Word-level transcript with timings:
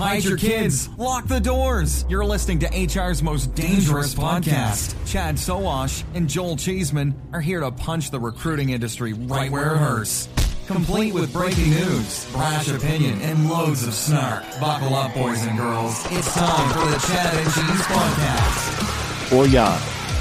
Hide 0.00 0.24
your 0.24 0.38
kids. 0.38 0.88
Lock 0.96 1.26
the 1.26 1.40
doors. 1.40 2.06
You're 2.08 2.24
listening 2.24 2.60
to 2.60 2.68
HR's 2.68 3.22
most 3.22 3.54
dangerous 3.54 4.14
podcast. 4.14 4.96
Chad 5.06 5.34
Sowash 5.34 6.04
and 6.14 6.26
Joel 6.26 6.56
Cheeseman 6.56 7.14
are 7.34 7.40
here 7.42 7.60
to 7.60 7.70
punch 7.70 8.10
the 8.10 8.18
recruiting 8.18 8.70
industry 8.70 9.12
right 9.12 9.50
where 9.50 9.74
it 9.74 9.78
hurts 9.78 10.26
complete 10.66 11.12
with 11.12 11.30
breaking 11.34 11.68
news, 11.68 12.30
brash 12.32 12.68
opinion, 12.68 13.20
and 13.20 13.50
loads 13.50 13.86
of 13.86 13.92
snark. 13.92 14.42
Buckle 14.58 14.94
up, 14.94 15.12
boys 15.12 15.44
and 15.44 15.58
girls. 15.58 16.02
It's 16.10 16.32
time 16.32 16.72
for 16.72 16.86
the 16.88 16.98
Chad 17.06 17.34
and 17.34 17.52
Cheese 17.52 17.86
Podcast. 17.86 19.32
Oh 19.32 19.44
ja, 19.44 19.76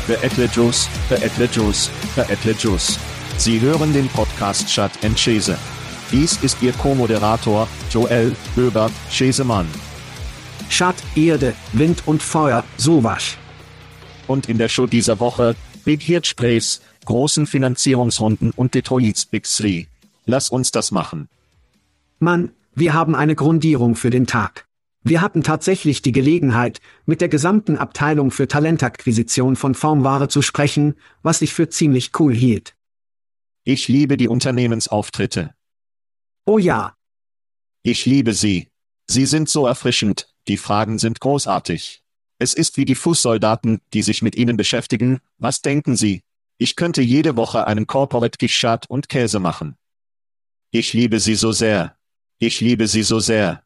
verättle 0.07 0.47
Juice, 0.47 0.87
verättle 1.07 1.47
Juice, 1.47 1.87
verättle 2.15 2.53
Juice. 2.53 2.99
Sie 3.37 3.59
hören 3.59 3.93
den 3.93 4.09
Podcast 4.09 4.67
Chad 4.67 4.91
and 5.05 5.15
Cheese. 5.15 5.78
Dies 6.11 6.41
ist 6.41 6.59
Ihr 6.63 6.73
Co-Moderator, 6.73 7.67
Joel 7.91 8.35
Höbert 8.55 8.91
Chesemann. 9.11 9.67
Chad, 10.67 10.95
Erde, 11.15 11.53
Wind 11.73 12.01
und 12.07 12.23
Feuer, 12.23 12.63
sowas. 12.77 13.37
Und 14.25 14.49
in 14.49 14.57
der 14.57 14.69
Show 14.69 14.87
dieser 14.87 15.19
Woche, 15.19 15.55
Big 15.85 16.01
Hit 16.01 16.25
Sprays, 16.25 16.81
großen 17.05 17.45
Finanzierungsrunden 17.45 18.49
und 18.55 18.73
Detroits 18.73 19.27
Big 19.27 19.43
Three. 19.43 19.85
Lass 20.25 20.49
uns 20.49 20.71
das 20.71 20.89
machen. 20.89 21.27
Mann, 22.17 22.53
wir 22.73 22.95
haben 22.95 23.13
eine 23.13 23.35
Grundierung 23.35 23.95
für 23.95 24.09
den 24.09 24.25
Tag. 24.25 24.65
Wir 25.03 25.21
hatten 25.21 25.43
tatsächlich 25.43 26.01
die 26.01 26.11
Gelegenheit, 26.11 26.79
mit 27.05 27.21
der 27.21 27.29
gesamten 27.29 27.77
Abteilung 27.77 28.31
für 28.31 28.47
Talentakquisition 28.47 29.55
von 29.55 29.75
Formware 29.75 30.27
zu 30.27 30.41
sprechen, 30.41 30.95
was 31.21 31.43
ich 31.43 31.53
für 31.53 31.69
ziemlich 31.69 32.11
cool 32.19 32.33
hielt. 32.33 32.75
Ich 33.63 33.87
liebe 33.87 34.17
die 34.17 34.27
Unternehmensauftritte. 34.27 35.53
Oh 36.45 36.57
ja. 36.57 36.95
Ich 37.83 38.05
liebe 38.05 38.33
sie. 38.33 38.69
Sie 39.07 39.25
sind 39.25 39.49
so 39.49 39.65
erfrischend, 39.65 40.33
die 40.47 40.57
Fragen 40.57 40.99
sind 40.99 41.19
großartig. 41.19 42.03
Es 42.37 42.53
ist 42.53 42.77
wie 42.77 42.85
die 42.85 42.95
Fußsoldaten, 42.95 43.81
die 43.93 44.01
sich 44.01 44.21
mit 44.21 44.35
ihnen 44.35 44.55
beschäftigen. 44.55 45.19
Was 45.37 45.61
denken 45.61 45.95
Sie? 45.95 46.21
Ich 46.57 46.75
könnte 46.75 47.01
jede 47.01 47.35
Woche 47.37 47.67
einen 47.67 47.87
Corporate 47.87 48.37
Gishat 48.37 48.89
und 48.89 49.09
Käse 49.09 49.39
machen. 49.39 49.77
Ich 50.71 50.93
liebe 50.93 51.19
sie 51.19 51.35
so 51.35 51.51
sehr. 51.51 51.95
Ich 52.37 52.61
liebe 52.61 52.87
sie 52.87 53.03
so 53.03 53.19
sehr. 53.19 53.63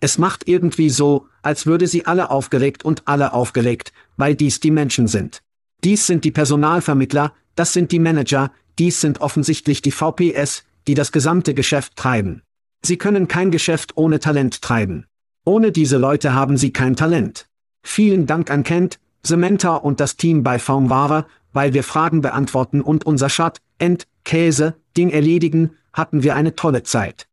Es 0.00 0.18
macht 0.18 0.46
irgendwie 0.46 0.90
so, 0.90 1.28
als 1.42 1.66
würde 1.66 1.86
sie 1.86 2.06
alle 2.06 2.30
aufgeregt 2.30 2.84
und 2.84 3.08
alle 3.08 3.32
aufgelegt, 3.32 3.92
weil 4.16 4.34
dies 4.34 4.60
die 4.60 4.70
Menschen 4.70 5.08
sind. 5.08 5.42
Dies 5.82 6.06
sind 6.06 6.24
die 6.24 6.30
Personalvermittler, 6.30 7.32
das 7.54 7.72
sind 7.72 7.90
die 7.90 7.98
Manager, 7.98 8.52
dies 8.78 9.00
sind 9.00 9.20
offensichtlich 9.20 9.82
die 9.82 9.92
VPS, 9.92 10.64
die 10.86 10.94
das 10.94 11.12
gesamte 11.12 11.54
Geschäft 11.54 11.96
treiben. 11.96 12.42
Sie 12.82 12.98
können 12.98 13.28
kein 13.28 13.50
Geschäft 13.50 13.96
ohne 13.96 14.20
Talent 14.20 14.60
treiben. 14.62 15.06
Ohne 15.44 15.72
diese 15.72 15.98
Leute 15.98 16.34
haben 16.34 16.56
sie 16.56 16.72
kein 16.72 16.96
Talent. 16.96 17.48
Vielen 17.82 18.26
Dank 18.26 18.50
an 18.50 18.62
Kent, 18.62 18.98
Samantha 19.22 19.76
und 19.76 20.00
das 20.00 20.16
Team 20.16 20.42
bei 20.42 20.58
Formware, 20.58 21.26
weil 21.52 21.72
wir 21.72 21.84
Fragen 21.84 22.20
beantworten 22.20 22.80
und 22.80 23.06
unser 23.06 23.28
Schat, 23.28 23.58
End, 23.78 24.06
Käse, 24.24 24.74
Ding 24.96 25.10
erledigen, 25.10 25.76
hatten 25.92 26.22
wir 26.22 26.34
eine 26.34 26.56
tolle 26.56 26.82
Zeit. 26.82 27.26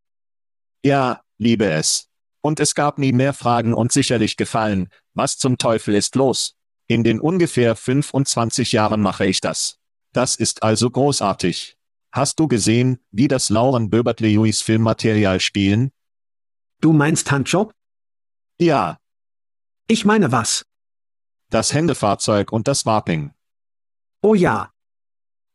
Ja, 0.84 1.20
liebe 1.38 1.66
es. 1.66 2.08
Und 2.40 2.60
es 2.60 2.74
gab 2.74 2.98
nie 2.98 3.12
mehr 3.12 3.32
Fragen 3.32 3.72
und 3.74 3.92
sicherlich 3.92 4.36
gefallen, 4.36 4.88
was 5.14 5.38
zum 5.38 5.58
Teufel 5.58 5.94
ist 5.94 6.16
los? 6.16 6.54
In 6.86 7.04
den 7.04 7.20
ungefähr 7.20 7.76
25 7.76 8.72
Jahren 8.72 9.00
mache 9.00 9.26
ich 9.26 9.40
das. 9.40 9.78
Das 10.12 10.36
ist 10.36 10.62
also 10.62 10.90
großartig. 10.90 11.76
Hast 12.12 12.38
du 12.38 12.46
gesehen, 12.46 12.98
wie 13.10 13.26
das 13.26 13.48
Lauren 13.48 13.88
Böbert 13.88 14.20
Lewis 14.20 14.60
Filmmaterial 14.60 15.40
spielen? 15.40 15.92
Du 16.82 16.92
meinst 16.92 17.30
Handjob? 17.30 17.72
Ja. 18.58 18.98
Ich 19.88 20.04
meine 20.04 20.30
was? 20.30 20.66
Das 21.48 21.72
Händefahrzeug 21.72 22.52
und 22.52 22.68
das 22.68 22.84
Warping. 22.84 23.32
Oh 24.20 24.34
ja. 24.34 24.72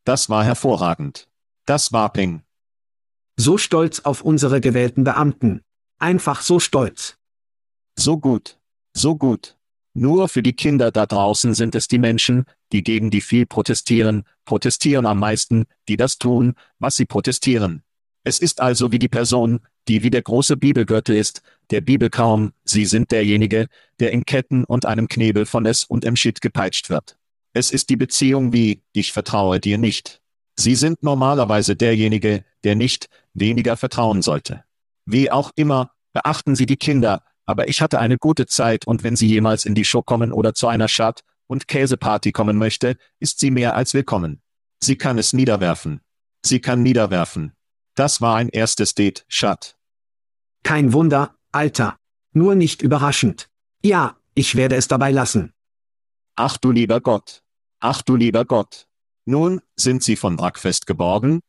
Das 0.04 0.28
war 0.30 0.44
hervorragend. 0.44 1.28
Das 1.64 1.92
Warping. 1.92 2.42
So 3.36 3.56
stolz 3.56 4.00
auf 4.00 4.22
unsere 4.22 4.60
gewählten 4.60 5.04
Beamten. 5.04 5.62
Einfach 6.00 6.40
so 6.40 6.58
stolz. 6.58 7.16
So 7.96 8.18
gut. 8.18 8.58
So 8.94 9.16
gut. 9.16 9.57
Nur 9.94 10.28
für 10.28 10.42
die 10.42 10.52
Kinder 10.52 10.90
da 10.90 11.06
draußen 11.06 11.54
sind 11.54 11.74
es 11.74 11.88
die 11.88 11.98
Menschen, 11.98 12.44
die 12.72 12.82
gegen 12.82 13.10
die 13.10 13.20
viel 13.20 13.46
protestieren, 13.46 14.24
protestieren 14.44 15.06
am 15.06 15.18
meisten, 15.18 15.64
die 15.88 15.96
das 15.96 16.18
tun, 16.18 16.54
was 16.78 16.96
sie 16.96 17.06
protestieren. 17.06 17.82
Es 18.24 18.38
ist 18.38 18.60
also 18.60 18.92
wie 18.92 18.98
die 18.98 19.08
Person, 19.08 19.60
die 19.88 20.02
wie 20.02 20.10
der 20.10 20.22
große 20.22 20.56
Bibelgürtel 20.56 21.16
ist, 21.16 21.42
der 21.70 21.80
Bibel 21.80 22.10
kaum, 22.10 22.52
sie 22.64 22.84
sind 22.84 23.10
derjenige, 23.10 23.68
der 24.00 24.12
in 24.12 24.24
Ketten 24.24 24.64
und 24.64 24.84
einem 24.84 25.08
Knebel 25.08 25.46
von 25.46 25.66
es 25.66 25.84
und 25.84 26.04
im 26.04 26.14
Shit 26.16 26.40
gepeitscht 26.40 26.90
wird. 26.90 27.16
Es 27.54 27.70
ist 27.70 27.88
die 27.88 27.96
Beziehung 27.96 28.52
wie, 28.52 28.82
ich 28.92 29.12
vertraue 29.12 29.60
dir 29.60 29.78
nicht. 29.78 30.20
Sie 30.56 30.74
sind 30.74 31.02
normalerweise 31.02 31.76
derjenige, 31.76 32.44
der 32.64 32.74
nicht, 32.74 33.08
weniger 33.32 33.76
vertrauen 33.76 34.22
sollte. 34.22 34.64
Wie 35.06 35.30
auch 35.30 35.52
immer, 35.56 35.92
beachten 36.12 36.54
Sie 36.54 36.66
die 36.66 36.76
Kinder, 36.76 37.22
aber 37.48 37.68
ich 37.68 37.80
hatte 37.80 37.98
eine 37.98 38.18
gute 38.18 38.46
Zeit 38.46 38.86
und 38.86 39.02
wenn 39.04 39.16
sie 39.16 39.26
jemals 39.26 39.64
in 39.64 39.74
die 39.74 39.86
Show 39.86 40.02
kommen 40.02 40.32
oder 40.32 40.52
zu 40.52 40.68
einer 40.68 40.86
Schad- 40.86 41.22
und 41.46 41.66
Käseparty 41.66 42.30
kommen 42.30 42.58
möchte, 42.58 42.98
ist 43.20 43.40
sie 43.40 43.50
mehr 43.50 43.74
als 43.74 43.94
willkommen. 43.94 44.42
Sie 44.80 44.96
kann 44.96 45.16
es 45.16 45.32
niederwerfen. 45.32 46.02
Sie 46.44 46.60
kann 46.60 46.82
niederwerfen. 46.82 47.54
Das 47.94 48.20
war 48.20 48.36
ein 48.36 48.50
erstes 48.50 48.94
Date, 48.94 49.24
Schad. 49.28 49.78
Kein 50.62 50.92
Wunder, 50.92 51.36
Alter. 51.50 51.96
Nur 52.34 52.54
nicht 52.54 52.82
überraschend. 52.82 53.48
Ja, 53.82 54.18
ich 54.34 54.54
werde 54.54 54.76
es 54.76 54.86
dabei 54.86 55.10
lassen. 55.10 55.54
Ach 56.36 56.58
du 56.58 56.70
lieber 56.70 57.00
Gott. 57.00 57.42
Ach 57.80 58.02
du 58.02 58.14
lieber 58.14 58.44
Gott. 58.44 58.86
Nun, 59.24 59.62
sind 59.74 60.02
Sie 60.02 60.16
von 60.16 60.36
Brackfest 60.36 60.86
geborgen? 60.86 61.40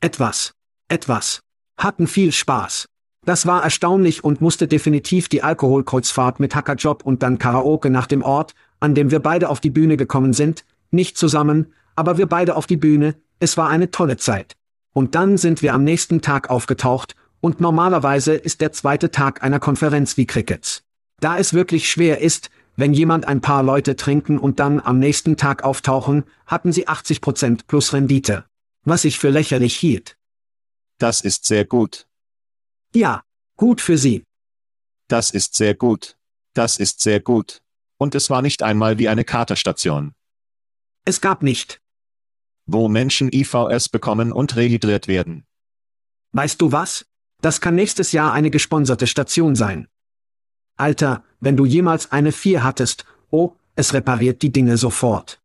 Etwas. 0.00 0.54
Etwas. 0.88 1.40
Hatten 1.78 2.08
viel 2.08 2.32
Spaß. 2.32 2.86
Das 3.24 3.46
war 3.46 3.62
erstaunlich 3.62 4.22
und 4.22 4.40
musste 4.40 4.68
definitiv 4.68 5.28
die 5.28 5.42
Alkoholkreuzfahrt 5.42 6.40
mit 6.40 6.54
Hackerjob 6.54 7.04
und 7.04 7.22
dann 7.22 7.38
Karaoke 7.38 7.88
nach 7.88 8.06
dem 8.06 8.22
Ort, 8.22 8.54
an 8.80 8.94
dem 8.94 9.10
wir 9.10 9.20
beide 9.20 9.48
auf 9.48 9.60
die 9.60 9.70
Bühne 9.70 9.96
gekommen 9.96 10.34
sind, 10.34 10.64
nicht 10.90 11.16
zusammen, 11.16 11.72
aber 11.96 12.18
wir 12.18 12.26
beide 12.26 12.54
auf 12.56 12.66
die 12.66 12.76
Bühne, 12.76 13.14
es 13.40 13.56
war 13.56 13.68
eine 13.70 13.90
tolle 13.90 14.16
Zeit. 14.18 14.56
Und 14.92 15.14
dann 15.14 15.38
sind 15.38 15.62
wir 15.62 15.74
am 15.74 15.84
nächsten 15.84 16.20
Tag 16.20 16.50
aufgetaucht, 16.50 17.14
und 17.40 17.60
normalerweise 17.60 18.32
ist 18.32 18.62
der 18.62 18.72
zweite 18.72 19.10
Tag 19.10 19.42
einer 19.42 19.60
Konferenz 19.60 20.16
wie 20.16 20.24
Crickets. 20.24 20.82
Da 21.20 21.36
es 21.36 21.52
wirklich 21.52 21.90
schwer 21.90 22.22
ist, 22.22 22.48
wenn 22.76 22.94
jemand 22.94 23.28
ein 23.28 23.42
paar 23.42 23.62
Leute 23.62 23.96
trinken 23.96 24.38
und 24.38 24.60
dann 24.60 24.80
am 24.80 24.98
nächsten 24.98 25.36
Tag 25.36 25.62
auftauchen, 25.62 26.24
hatten 26.46 26.72
sie 26.72 26.88
80% 26.88 27.66
plus 27.66 27.92
Rendite. 27.92 28.44
Was 28.84 29.04
ich 29.04 29.18
für 29.18 29.28
lächerlich 29.28 29.76
hielt. 29.76 30.16
Das 30.98 31.20
ist 31.20 31.44
sehr 31.44 31.64
gut. 31.66 32.06
Ja, 32.94 33.24
gut 33.56 33.80
für 33.80 33.98
sie. 33.98 34.24
Das 35.08 35.30
ist 35.30 35.54
sehr 35.54 35.74
gut. 35.74 36.16
Das 36.54 36.78
ist 36.78 37.00
sehr 37.00 37.20
gut. 37.20 37.60
Und 37.98 38.14
es 38.14 38.30
war 38.30 38.40
nicht 38.40 38.62
einmal 38.62 38.98
wie 38.98 39.08
eine 39.08 39.24
Katerstation. 39.24 40.14
Es 41.04 41.20
gab 41.20 41.42
nicht. 41.42 41.80
Wo 42.66 42.88
Menschen 42.88 43.30
IVS 43.32 43.88
bekommen 43.88 44.32
und 44.32 44.56
rehydriert 44.56 45.08
werden. 45.08 45.44
Weißt 46.32 46.60
du 46.60 46.72
was? 46.72 47.06
Das 47.42 47.60
kann 47.60 47.74
nächstes 47.74 48.12
Jahr 48.12 48.32
eine 48.32 48.50
gesponserte 48.50 49.06
Station 49.06 49.54
sein. 49.56 49.88
Alter, 50.76 51.24
wenn 51.40 51.56
du 51.56 51.66
jemals 51.66 52.10
eine 52.12 52.32
4 52.32 52.62
hattest, 52.62 53.04
oh, 53.30 53.56
es 53.76 53.92
repariert 53.92 54.42
die 54.42 54.50
Dinge 54.52 54.76
sofort. 54.76 55.42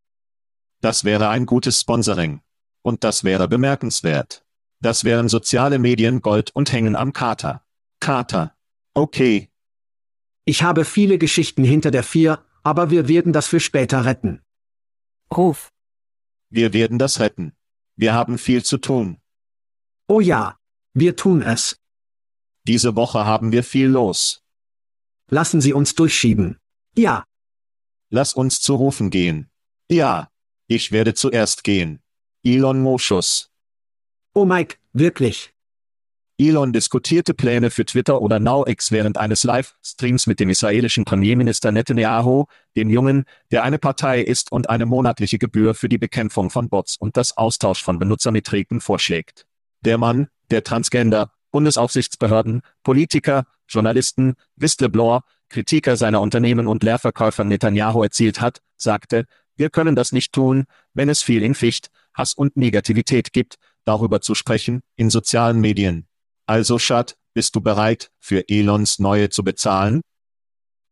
Das 0.80 1.04
wäre 1.04 1.28
ein 1.28 1.46
gutes 1.46 1.80
Sponsoring. 1.80 2.40
Und 2.82 3.04
das 3.04 3.24
wäre 3.24 3.48
bemerkenswert. 3.48 4.44
Das 4.80 5.04
wären 5.04 5.28
soziale 5.28 5.78
Medien 5.78 6.22
Gold 6.22 6.50
und 6.54 6.72
hängen 6.72 6.96
am 6.96 7.12
Kater. 7.12 7.64
Kater. 8.00 8.56
Okay. 8.94 9.50
Ich 10.44 10.62
habe 10.62 10.84
viele 10.84 11.18
Geschichten 11.18 11.64
hinter 11.64 11.90
der 11.90 12.02
4, 12.02 12.42
aber 12.62 12.90
wir 12.90 13.06
werden 13.08 13.32
das 13.32 13.46
für 13.46 13.60
später 13.60 14.04
retten. 14.04 14.42
Ruf. 15.34 15.72
Wir 16.48 16.72
werden 16.72 16.98
das 16.98 17.20
retten. 17.20 17.52
Wir 17.94 18.14
haben 18.14 18.38
viel 18.38 18.64
zu 18.64 18.78
tun. 18.78 19.20
Oh 20.08 20.20
ja, 20.20 20.58
wir 20.94 21.14
tun 21.14 21.42
es. 21.42 21.78
Diese 22.66 22.96
Woche 22.96 23.24
haben 23.24 23.52
wir 23.52 23.62
viel 23.62 23.86
los. 23.86 24.42
Lassen 25.28 25.60
Sie 25.60 25.72
uns 25.72 25.94
durchschieben. 25.94 26.58
Ja. 26.96 27.24
Lass 28.08 28.34
uns 28.34 28.60
zu 28.60 28.74
Rufen 28.74 29.10
gehen. 29.10 29.50
Ja. 29.88 30.30
Ich 30.66 30.90
werde 30.92 31.14
zuerst 31.14 31.64
gehen. 31.64 32.00
Elon 32.42 32.80
Moschus. 32.80 33.49
Oh 34.32 34.44
Mike, 34.44 34.76
wirklich. 34.92 35.52
Elon 36.38 36.72
diskutierte 36.72 37.34
Pläne 37.34 37.70
für 37.70 37.84
Twitter 37.84 38.22
oder 38.22 38.38
NowX 38.38 38.92
während 38.92 39.18
eines 39.18 39.42
Livestreams 39.42 40.28
mit 40.28 40.38
dem 40.38 40.48
israelischen 40.48 41.04
Premierminister 41.04 41.72
Netanyahu, 41.72 42.44
dem 42.76 42.90
Jungen, 42.90 43.24
der 43.50 43.64
eine 43.64 43.78
Partei 43.78 44.22
ist 44.22 44.52
und 44.52 44.70
eine 44.70 44.86
monatliche 44.86 45.38
Gebühr 45.38 45.74
für 45.74 45.88
die 45.88 45.98
Bekämpfung 45.98 46.48
von 46.48 46.68
Bots 46.68 46.96
und 46.96 47.16
das 47.16 47.36
Austausch 47.36 47.82
von 47.82 47.98
Benutzermetriken 47.98 48.80
vorschlägt. 48.80 49.46
Der 49.80 49.98
Mann, 49.98 50.28
der 50.52 50.62
Transgender, 50.62 51.32
Bundesaufsichtsbehörden, 51.50 52.62
Politiker, 52.84 53.46
Journalisten, 53.68 54.34
Whistleblower, 54.54 55.24
Kritiker 55.48 55.96
seiner 55.96 56.20
Unternehmen 56.20 56.68
und 56.68 56.84
Leerverkäufer 56.84 57.42
Netanyahu 57.42 58.04
erzielt 58.04 58.40
hat, 58.40 58.62
sagte, 58.76 59.26
wir 59.56 59.68
können 59.68 59.96
das 59.96 60.12
nicht 60.12 60.32
tun, 60.32 60.64
wenn 60.94 61.08
es 61.08 61.20
viel 61.20 61.42
in 61.42 61.54
Ficht, 61.54 61.90
Hass 62.14 62.34
und 62.34 62.56
Negativität 62.56 63.32
gibt, 63.32 63.56
darüber 63.84 64.20
zu 64.20 64.34
sprechen, 64.34 64.80
in 64.96 65.10
sozialen 65.10 65.60
Medien. 65.60 66.06
Also 66.46 66.78
Schad, 66.78 67.16
bist 67.34 67.54
du 67.54 67.60
bereit, 67.60 68.10
für 68.18 68.48
Elons 68.48 68.98
Neue 68.98 69.30
zu 69.30 69.44
bezahlen? 69.44 70.00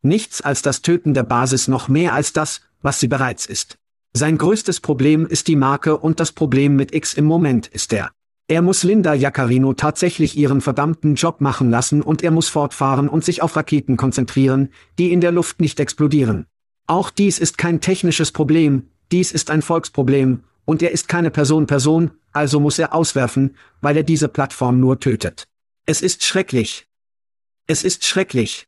Nichts 0.02 0.40
als 0.40 0.62
das 0.62 0.82
Töten 0.82 1.14
der 1.14 1.24
Basis 1.24 1.68
noch 1.68 1.88
mehr 1.88 2.14
als 2.14 2.32
das, 2.32 2.60
was 2.80 3.00
sie 3.00 3.08
bereits 3.08 3.46
ist. 3.46 3.76
Sein 4.12 4.38
größtes 4.38 4.80
Problem 4.80 5.26
ist 5.26 5.48
die 5.48 5.56
Marke 5.56 5.98
und 5.98 6.20
das 6.20 6.32
Problem 6.32 6.76
mit 6.76 6.94
X 6.94 7.14
im 7.14 7.24
Moment 7.24 7.66
ist 7.66 7.92
der. 7.92 8.10
Er 8.50 8.62
muss 8.62 8.82
Linda 8.82 9.12
Jaccarino 9.12 9.74
tatsächlich 9.74 10.36
ihren 10.36 10.62
verdammten 10.62 11.16
Job 11.16 11.42
machen 11.42 11.70
lassen 11.70 12.00
und 12.00 12.22
er 12.22 12.30
muss 12.30 12.48
fortfahren 12.48 13.08
und 13.08 13.22
sich 13.22 13.42
auf 13.42 13.56
Raketen 13.56 13.98
konzentrieren, 13.98 14.70
die 14.98 15.12
in 15.12 15.20
der 15.20 15.32
Luft 15.32 15.60
nicht 15.60 15.78
explodieren. 15.80 16.46
Auch 16.86 17.10
dies 17.10 17.38
ist 17.38 17.58
kein 17.58 17.82
technisches 17.82 18.32
Problem, 18.32 18.88
dies 19.12 19.32
ist 19.32 19.50
ein 19.50 19.60
Volksproblem, 19.60 20.44
und 20.68 20.82
er 20.82 20.90
ist 20.90 21.08
keine 21.08 21.30
Person-Person, 21.30 22.10
also 22.30 22.60
muss 22.60 22.78
er 22.78 22.94
auswerfen, 22.94 23.56
weil 23.80 23.96
er 23.96 24.02
diese 24.02 24.28
Plattform 24.28 24.80
nur 24.80 25.00
tötet. 25.00 25.48
Es 25.86 26.02
ist 26.02 26.24
schrecklich. 26.24 26.86
Es 27.66 27.84
ist 27.84 28.04
schrecklich. 28.04 28.66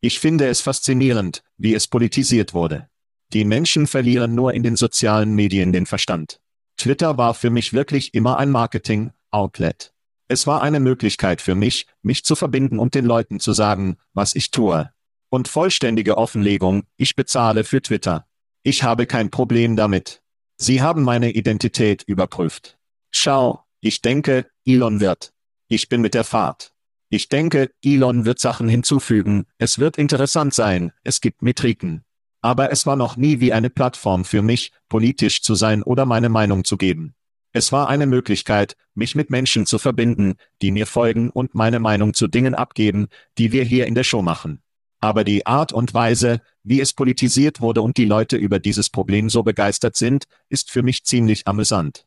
Ich 0.00 0.18
finde 0.18 0.48
es 0.48 0.60
faszinierend, 0.60 1.44
wie 1.56 1.72
es 1.72 1.86
politisiert 1.86 2.52
wurde. 2.52 2.88
Die 3.32 3.44
Menschen 3.44 3.86
verlieren 3.86 4.34
nur 4.34 4.54
in 4.54 4.64
den 4.64 4.74
sozialen 4.74 5.36
Medien 5.36 5.72
den 5.72 5.86
Verstand. 5.86 6.40
Twitter 6.76 7.16
war 7.16 7.34
für 7.34 7.50
mich 7.50 7.72
wirklich 7.72 8.12
immer 8.12 8.38
ein 8.38 8.50
Marketing-Outlet. 8.50 9.94
Es 10.26 10.48
war 10.48 10.62
eine 10.62 10.80
Möglichkeit 10.80 11.40
für 11.40 11.54
mich, 11.54 11.86
mich 12.02 12.24
zu 12.24 12.34
verbinden 12.34 12.80
und 12.80 12.96
den 12.96 13.04
Leuten 13.04 13.38
zu 13.38 13.52
sagen, 13.52 13.98
was 14.14 14.34
ich 14.34 14.50
tue. 14.50 14.90
Und 15.30 15.46
vollständige 15.46 16.18
Offenlegung, 16.18 16.82
ich 16.96 17.14
bezahle 17.14 17.62
für 17.62 17.80
Twitter. 17.80 18.26
Ich 18.64 18.82
habe 18.82 19.06
kein 19.06 19.30
Problem 19.30 19.76
damit. 19.76 20.23
Sie 20.56 20.80
haben 20.80 21.02
meine 21.02 21.32
Identität 21.32 22.04
überprüft. 22.04 22.78
Schau, 23.10 23.64
ich 23.80 24.02
denke, 24.02 24.46
Elon 24.64 25.00
wird. 25.00 25.32
Ich 25.68 25.88
bin 25.88 26.00
mit 26.00 26.14
der 26.14 26.24
Fahrt. 26.24 26.72
Ich 27.10 27.28
denke, 27.28 27.70
Elon 27.84 28.24
wird 28.24 28.40
Sachen 28.40 28.68
hinzufügen, 28.68 29.46
es 29.58 29.78
wird 29.78 29.98
interessant 29.98 30.54
sein, 30.54 30.90
es 31.04 31.20
gibt 31.20 31.42
Metriken. 31.42 32.04
Aber 32.40 32.72
es 32.72 32.86
war 32.86 32.96
noch 32.96 33.16
nie 33.16 33.38
wie 33.38 33.52
eine 33.52 33.70
Plattform 33.70 34.24
für 34.24 34.42
mich, 34.42 34.72
politisch 34.88 35.42
zu 35.42 35.54
sein 35.54 35.82
oder 35.82 36.06
meine 36.06 36.28
Meinung 36.28 36.64
zu 36.64 36.76
geben. 36.76 37.14
Es 37.52 37.70
war 37.70 37.88
eine 37.88 38.06
Möglichkeit, 38.06 38.76
mich 38.94 39.14
mit 39.14 39.30
Menschen 39.30 39.64
zu 39.64 39.78
verbinden, 39.78 40.34
die 40.60 40.72
mir 40.72 40.88
folgen 40.88 41.30
und 41.30 41.54
meine 41.54 41.78
Meinung 41.78 42.12
zu 42.12 42.26
Dingen 42.26 42.56
abgeben, 42.56 43.06
die 43.38 43.52
wir 43.52 43.62
hier 43.62 43.86
in 43.86 43.94
der 43.94 44.02
Show 44.02 44.22
machen. 44.22 44.63
Aber 45.04 45.22
die 45.22 45.44
Art 45.44 45.70
und 45.70 45.92
Weise, 45.92 46.40
wie 46.62 46.80
es 46.80 46.94
politisiert 46.94 47.60
wurde 47.60 47.82
und 47.82 47.98
die 47.98 48.06
Leute 48.06 48.38
über 48.38 48.58
dieses 48.58 48.88
Problem 48.88 49.28
so 49.28 49.42
begeistert 49.42 49.96
sind, 49.96 50.24
ist 50.48 50.70
für 50.70 50.82
mich 50.82 51.04
ziemlich 51.04 51.46
amüsant. 51.46 52.06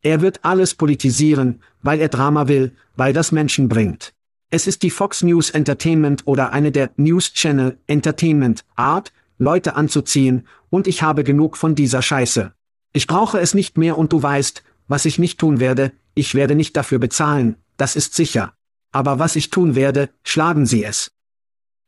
Er 0.00 0.22
wird 0.22 0.42
alles 0.42 0.74
politisieren, 0.74 1.60
weil 1.82 2.00
er 2.00 2.08
Drama 2.08 2.48
will, 2.48 2.74
weil 2.96 3.12
das 3.12 3.32
Menschen 3.32 3.68
bringt. 3.68 4.14
Es 4.48 4.66
ist 4.66 4.82
die 4.82 4.88
Fox 4.88 5.22
News 5.22 5.50
Entertainment 5.50 6.26
oder 6.26 6.54
eine 6.54 6.72
der 6.72 6.88
News 6.96 7.34
Channel 7.34 7.76
Entertainment 7.86 8.64
Art, 8.76 9.12
Leute 9.36 9.76
anzuziehen, 9.76 10.46
und 10.70 10.86
ich 10.86 11.02
habe 11.02 11.22
genug 11.22 11.58
von 11.58 11.74
dieser 11.74 12.00
Scheiße. 12.00 12.54
Ich 12.94 13.06
brauche 13.06 13.40
es 13.40 13.52
nicht 13.52 13.76
mehr 13.76 13.98
und 13.98 14.14
du 14.14 14.22
weißt, 14.22 14.62
was 14.88 15.04
ich 15.04 15.18
nicht 15.18 15.38
tun 15.38 15.60
werde, 15.60 15.92
ich 16.14 16.34
werde 16.34 16.54
nicht 16.54 16.78
dafür 16.78 16.98
bezahlen, 16.98 17.56
das 17.76 17.94
ist 17.94 18.14
sicher. 18.14 18.54
Aber 18.90 19.18
was 19.18 19.36
ich 19.36 19.50
tun 19.50 19.74
werde, 19.74 20.08
schlagen 20.22 20.64
Sie 20.64 20.82
es 20.82 21.12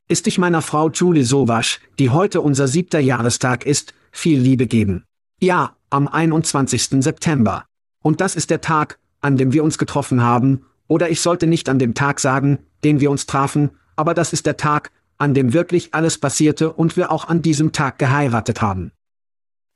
ist 0.09 0.27
ich 0.27 0.39
meiner 0.39 0.63
Frau 0.63 0.89
Julie 0.89 1.25
Sowasch, 1.25 1.81
die 1.99 2.11
heute 2.11 2.41
unser 2.41 2.67
siebter 2.67 2.99
Jahrestag 2.99 3.67
ist, 3.67 3.95
viel 4.11 4.41
Liebe 4.41 4.67
geben. 4.67 5.05
Ja, 5.41 5.77
am 5.91 6.09
21. 6.09 7.03
September. 7.03 7.67
Und 8.03 8.21
das 8.21 8.35
ist 8.35 8.51
der 8.51 8.61
Tag, 8.61 8.99
an 9.21 9.37
dem 9.37 9.53
wir 9.53 9.63
uns 9.63 9.79
getroffen 9.79 10.23
haben, 10.23 10.65
oder 10.87 11.11
ich 11.11 11.21
sollte 11.21 11.47
nicht 11.47 11.69
an 11.69 11.79
dem 11.79 11.95
Tag 11.95 12.21
sagen, 12.21 12.59
den 12.83 13.01
wir 13.01 13.11
uns 13.11 13.27
trafen, 13.27 13.71
aber 13.97 14.15
das 14.15 14.33
ist 14.33 14.47
der 14.47 14.57
Tag, 14.57 14.91
an 15.19 15.35
dem 15.35 15.53
wirklich 15.53 15.95
alles 15.95 16.19
passierte 16.19 16.73
und 16.73 16.97
wir 16.97 17.13
auch 17.13 17.29
an 17.29 17.43
diesem 17.43 17.73
Tag 17.73 17.99
geheiratet 17.99 18.63
haben. 18.63 18.93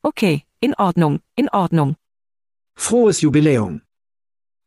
Okay, 0.03 0.45
in 0.61 0.75
Ordnung, 0.75 1.21
in 1.37 1.49
Ordnung. 1.49 1.97
Frohes 2.75 3.21
Jubiläum. 3.21 3.83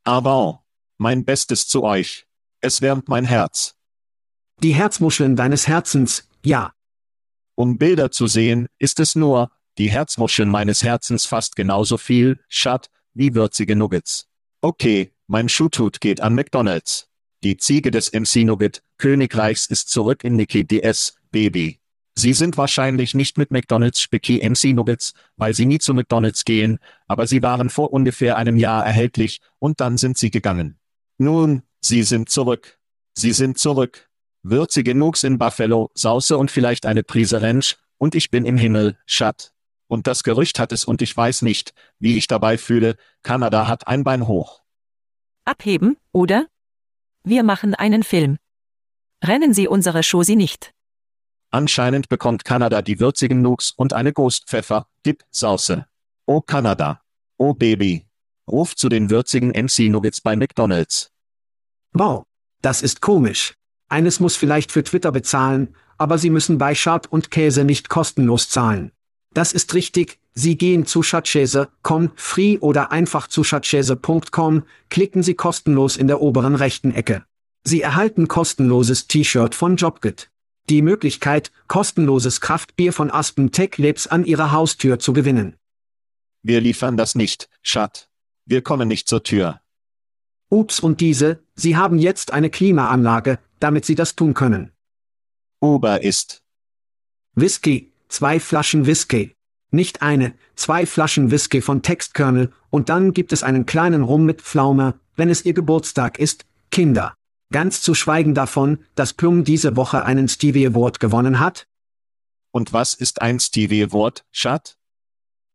Aber, 0.04 0.64
mein 0.98 1.26
Bestes 1.26 1.68
zu 1.68 1.84
euch. 1.84 2.28
Es 2.62 2.82
wärmt 2.82 3.10
mein 3.10 3.26
Herz. 3.26 3.75
Die 4.64 4.74
Herzmuscheln 4.74 5.36
deines 5.36 5.68
Herzens, 5.68 6.30
ja. 6.44 6.74
Um 7.56 7.78
Bilder 7.78 8.12
zu 8.12 8.28
sehen, 8.28 8.68
ist 8.80 9.00
es 9.02 9.14
nur, 9.16 9.52
die 9.78 9.90
Herzmuscheln 9.90 10.50
meines 10.50 10.82
Herzens 10.82 11.26
fast 11.26 11.58
genauso 11.58 11.98
viel, 11.98 12.40
Schat, 12.48 12.90
wie 13.14 13.36
würzige 13.36 13.76
Nuggets. 13.76 14.28
Okay, 14.62 15.12
mein 15.28 15.50
Schuhtut 15.50 16.00
geht 16.00 16.22
an 16.22 16.36
McDonald's. 16.36 17.10
Die 17.44 17.58
Ziege 17.58 17.92
des 17.92 18.14
MC 18.14 18.46
Nugget, 18.46 18.82
Königreichs 18.98 19.66
ist 19.66 19.90
zurück 19.90 20.24
in 20.24 20.38
Nikki 20.38 20.66
DS, 20.66 21.16
Baby. 21.32 21.82
Sie 22.18 22.32
sind 22.32 22.58
wahrscheinlich 22.58 23.14
nicht 23.14 23.38
mit 23.38 23.52
McDonald's 23.52 24.00
Spicki 24.00 24.38
MC 24.38 24.74
Nuggets, 24.74 25.14
weil 25.36 25.54
sie 25.54 25.66
nie 25.66 25.80
zu 25.80 25.94
McDonald's 25.94 26.46
gehen, 26.46 26.80
aber 27.08 27.28
sie 27.28 27.44
waren 27.44 27.70
vor 27.70 27.92
ungefähr 27.92 28.38
einem 28.38 28.56
Jahr 28.56 28.86
erhältlich, 28.86 29.42
und 29.60 29.82
dann 29.82 29.98
sind 29.98 30.18
sie 30.18 30.32
gegangen. 30.32 30.80
Nun, 31.18 31.64
sie 31.82 32.04
sind 32.04 32.30
zurück. 32.30 32.80
Sie 33.14 33.34
sind 33.34 33.58
zurück 33.58 34.10
würzige 34.50 34.96
Nugs 34.96 35.24
in 35.24 35.38
Buffalo, 35.38 35.92
Sauce 35.96 36.32
und 36.32 36.52
vielleicht 36.52 36.86
eine 36.86 37.04
Prise 37.04 37.42
Ranch, 37.42 37.78
und 37.98 38.16
ich 38.16 38.30
bin 38.30 38.46
im 38.46 38.58
Himmel, 38.58 38.98
Schat. 39.06 39.54
Und 39.88 40.08
das 40.08 40.24
Gerücht 40.24 40.60
hat 40.60 40.72
es 40.72 40.86
und 40.86 41.02
ich 41.02 41.16
weiß 41.16 41.42
nicht, 41.44 41.74
wie 42.00 42.18
ich 42.18 42.28
dabei 42.28 42.58
fühle, 42.58 42.96
Kanada 43.24 43.68
hat 43.68 43.88
ein 43.88 44.04
Bein 44.04 44.28
hoch. 44.28 44.62
Abheben, 45.46 45.98
oder? 46.12 46.48
Wir 47.24 47.44
machen 47.44 47.76
einen 47.76 48.04
Film. 48.04 48.38
Rennen 49.24 49.54
Sie 49.54 49.68
unsere 49.68 50.04
Schosi 50.04 50.36
nicht. 50.36 50.74
Anscheinend 51.52 52.10
bekommt 52.10 52.44
Kanada 52.44 52.82
die 52.82 53.00
würzigen 53.00 53.42
Nukes 53.42 53.72
und 53.72 53.94
eine 53.94 54.12
Ghost 54.12 54.48
Pfeffer, 54.48 54.88
Dip, 55.06 55.24
Sauce. 55.32 55.78
Oh 56.26 56.42
Kanada. 56.42 57.02
Oh 57.38 57.54
Baby. 57.54 58.06
Ruf 58.48 58.76
zu 58.76 58.90
den 58.90 59.10
würzigen 59.10 59.50
MC 59.50 59.90
Nuggets 59.90 60.22
bei 60.22 60.36
McDonald's. 60.36 61.12
Wow. 61.94 62.26
Das 62.62 62.82
ist 62.82 63.02
komisch. 63.02 63.54
Eines 63.88 64.20
muss 64.20 64.36
vielleicht 64.36 64.72
für 64.72 64.84
Twitter 64.84 65.12
bezahlen, 65.12 65.76
aber 65.98 66.18
Sie 66.18 66.30
müssen 66.30 66.58
bei 66.58 66.76
Schad 66.76 67.08
und 67.12 67.32
Käse 67.32 67.64
nicht 67.64 67.90
kostenlos 67.90 68.50
zahlen. 68.50 68.92
Das 69.34 69.54
ist 69.54 69.74
richtig, 69.74 70.20
Sie 70.34 70.58
gehen 70.58 70.86
zu 70.86 71.02
Schatzkäse.com, 71.02 72.12
free 72.16 72.58
oder 72.60 72.92
einfach 72.92 73.28
zu 73.28 73.44
schatzkäse.com, 73.44 74.64
klicken 74.90 75.24
Sie 75.24 75.34
kostenlos 75.34 75.96
in 75.96 76.08
der 76.08 76.22
oberen 76.22 76.56
rechten 76.56 76.92
Ecke. 76.92 77.24
Sie 77.64 77.82
erhalten 77.82 78.28
kostenloses 78.28 79.08
T-Shirt 79.08 79.56
von 79.56 79.78
Jobgit. 79.78 80.30
Die 80.70 80.82
Möglichkeit, 80.82 81.52
kostenloses 81.68 82.42
Kraftbier 82.42 82.92
von 82.92 83.12
Aspen 83.12 83.52
Tech 83.52 83.78
Labs 83.78 84.08
an 84.08 84.26
Ihrer 84.26 84.52
Haustür 84.52 85.00
zu 85.00 85.14
gewinnen. 85.14 85.56
Wir 86.44 86.60
liefern 86.60 86.98
das 86.98 87.16
nicht, 87.16 87.50
Schat. 87.62 88.10
Wir 88.46 88.62
kommen 88.62 88.88
nicht 88.88 89.08
zur 89.08 89.24
Tür. 89.24 89.62
Ups 90.50 90.80
und 90.80 91.02
diese, 91.02 91.44
Sie 91.56 91.76
haben 91.76 91.98
jetzt 91.98 92.32
eine 92.34 92.50
Klimaanlage, 92.50 93.40
damit 93.60 93.86
Sie 93.86 93.96
das 93.96 94.16
tun 94.16 94.34
können. 94.34 94.72
Uber 95.62 96.04
ist. 96.04 96.42
Whisky, 97.34 97.92
zwei 98.08 98.40
Flaschen 98.40 98.86
Whisky. 98.86 99.36
Nicht 99.72 100.02
eine, 100.02 100.34
zwei 100.56 100.86
Flaschen 100.86 101.32
Whisky 101.32 101.62
von 101.62 101.82
Textkernel, 101.82 102.52
und 102.70 102.90
dann 102.90 103.14
gibt 103.14 103.34
es 103.34 103.44
einen 103.44 103.66
kleinen 103.66 104.04
Rum 104.04 104.26
mit 104.26 104.42
Pflaume, 104.42 105.00
wenn 105.16 105.30
es 105.30 105.46
Ihr 105.46 105.54
Geburtstag 105.54 106.20
ist, 106.20 106.46
Kinder. 106.72 107.16
Ganz 107.52 107.82
zu 107.82 107.94
schweigen 107.94 108.34
davon, 108.34 108.80
dass 108.96 109.14
Plum 109.14 109.44
diese 109.44 109.76
Woche 109.76 110.06
einen 110.06 110.28
Stevie 110.28 110.68
Award 110.68 111.00
gewonnen 111.00 111.40
hat? 111.40 111.68
Und 112.52 112.74
was 112.74 112.94
ist 112.94 113.22
ein 113.22 113.40
Stevie 113.40 113.84
Award, 113.84 114.26
Schat? 114.32 114.78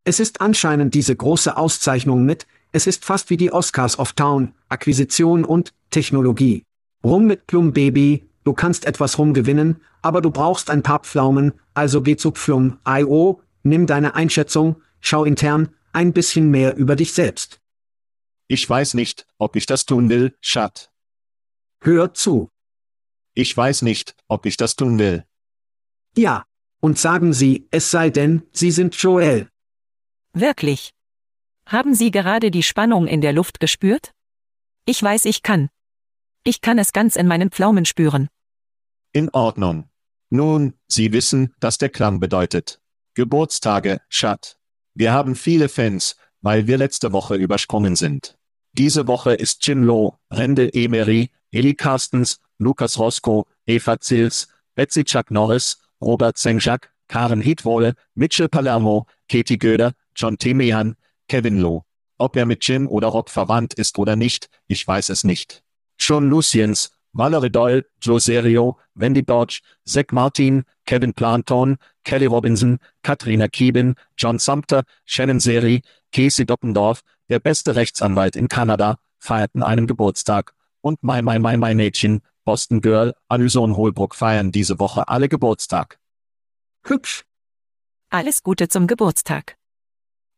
Es 0.05 0.21
ist 0.21 0.41
anscheinend 0.41 0.95
diese 0.95 1.15
große 1.15 1.57
Auszeichnung 1.57 2.25
mit, 2.25 2.47
es 2.73 2.87
ist 2.87 3.05
fast 3.05 3.31
wie 3.31 3.37
die 3.37 3.53
Oscars 3.53 3.99
of 3.99 4.13
Town, 4.13 4.55
Akquisition 4.69 5.45
und 5.45 5.73
Technologie. 5.91 6.65
Rum 7.03 7.27
mit 7.27 7.47
Plum 7.47 7.73
Baby, 7.73 8.29
du 8.45 8.53
kannst 8.53 8.85
etwas 8.85 9.19
Rum 9.19 9.33
gewinnen, 9.35 9.81
aber 10.03 10.21
du 10.21 10.31
brauchst 10.31 10.71
ein 10.71 10.83
paar 10.83 11.01
Pflaumen, 11.01 11.53
also 11.75 12.03
geh 12.03 12.17
zu 12.17 12.31
Plum.io, 12.31 13.41
nimm 13.63 13.87
deine 13.87 14.15
Einschätzung, 14.15 14.83
schau 15.01 15.25
intern, 15.25 15.75
ein 15.93 16.13
bisschen 16.13 16.51
mehr 16.51 16.77
über 16.77 16.97
dich 16.97 17.13
selbst. 17.13 17.61
Ich 18.49 18.69
weiß 18.69 18.95
nicht, 18.95 19.27
ob 19.39 19.57
ich 19.57 19.67
das 19.67 19.87
tun 19.87 20.09
will, 20.09 20.37
Schat. 20.41 20.91
Hör 21.83 22.13
zu. 22.15 22.51
Ich 23.35 23.57
weiß 23.57 23.83
nicht, 23.83 24.17
ob 24.29 24.45
ich 24.45 24.57
das 24.57 24.77
tun 24.77 24.99
will. 24.99 25.25
Ja. 26.17 26.45
Und 26.83 26.99
sagen 26.99 27.35
Sie, 27.35 27.69
es 27.71 27.91
sei 27.91 28.09
denn, 28.09 28.43
Sie 28.53 28.71
sind 28.71 28.95
Joel. 28.97 29.51
Wirklich. 30.33 30.93
Haben 31.67 31.95
Sie 31.95 32.11
gerade 32.11 32.51
die 32.51 32.63
Spannung 32.63 33.07
in 33.07 33.21
der 33.21 33.35
Luft 33.35 33.61
gespürt? 33.61 34.13
Ich 34.87 35.03
weiß, 35.03 35.27
ich 35.27 35.43
kann. 35.43 35.69
Ich 36.43 36.63
kann 36.63 36.79
es 36.79 36.93
ganz 36.93 37.17
in 37.17 37.27
meinen 37.27 37.51
Pflaumen 37.51 37.85
spüren. 37.85 38.29
In 39.13 39.29
Ordnung. 39.31 39.91
Nun, 40.31 40.75
Sie 40.87 41.13
wissen, 41.13 41.55
was 41.61 41.77
der 41.77 41.91
Klang 41.91 42.19
bedeutet. 42.19 42.81
Geburtstage, 43.15 44.01
Schat. 44.09 44.57
Wir 44.95 45.13
haben 45.13 45.35
viele 45.35 45.69
Fans, 45.69 46.17
weil 46.41 46.67
wir 46.67 46.79
letzte 46.79 47.13
Woche 47.13 47.35
übersprungen 47.35 47.97
sind. 47.97 48.39
Diese 48.73 49.07
Woche 49.07 49.35
ist 49.35 49.67
Jim 49.67 49.83
Lowe, 49.83 50.17
Rendel 50.31 50.71
Emery, 50.73 51.31
Eli 51.51 51.75
Carstens, 51.75 52.41
Lukas 52.59 52.99
Roscoe, 52.99 53.45
Eva 53.67 54.01
Zils, 54.01 54.49
Betsy 54.75 55.05
Chuck 55.05 55.31
Norris, 55.31 55.79
Robert 56.01 56.39
Sengjak, 56.39 56.93
Karen 57.09 57.41
Hitwohle, 57.41 57.95
Mitchell 58.15 58.49
Palermo, 58.49 59.07
Katie 59.29 59.59
Göder, 59.59 59.93
John 60.15 60.39
Timian, 60.39 60.97
Kevin 61.29 61.59
Lowe. 61.59 61.83
Ob 62.17 62.37
er 62.37 62.47
mit 62.47 62.67
Jim 62.67 62.87
oder 62.87 63.09
Rob 63.09 63.29
verwandt 63.29 63.75
ist 63.75 63.99
oder 63.99 64.15
nicht, 64.17 64.49
ich 64.69 64.87
weiß 64.87 65.09
es 65.09 65.25
nicht. 65.25 65.65
John 66.01 66.31
Luciens, 66.31 66.91
Valerie 67.13 67.51
Doyle, 67.51 67.85
Joe 68.01 68.21
Serio, 68.21 68.79
Wendy 68.95 69.23
Dodge, 69.23 69.61
Zach 69.87 70.07
Martin, 70.13 70.65
Kevin 70.87 71.13
Planton, 71.13 71.77
Kelly 72.05 72.27
Robinson, 72.27 72.79
Katrina 73.03 73.49
Kieben, 73.49 73.95
John 74.17 74.39
Sumter, 74.39 74.85
Shannon 75.05 75.41
Seri, 75.41 75.83
Casey 76.13 76.47
Doppendorf, 76.47 77.03
der 77.29 77.39
beste 77.39 77.77
Rechtsanwalt 77.77 78.35
in 78.35 78.49
Kanada, 78.49 78.99
feierten 79.19 79.63
einen 79.63 79.87
Geburtstag. 79.87 80.55
Und 80.81 81.03
My 81.03 81.21
My 81.21 81.39
My 81.39 81.57
My 81.57 81.75
Mädchen, 81.75 82.23
Boston 82.45 82.81
Girl, 82.81 83.15
Alison 83.29 83.77
Holbrook 83.77 84.15
feiern 84.15 84.51
diese 84.51 84.79
Woche 84.79 85.07
alle 85.09 85.29
Geburtstag. 85.29 85.99
Hübsch. 86.85 87.25
Alles 88.09 88.43
Gute 88.43 88.69
zum 88.69 88.87
Geburtstag. 88.87 89.57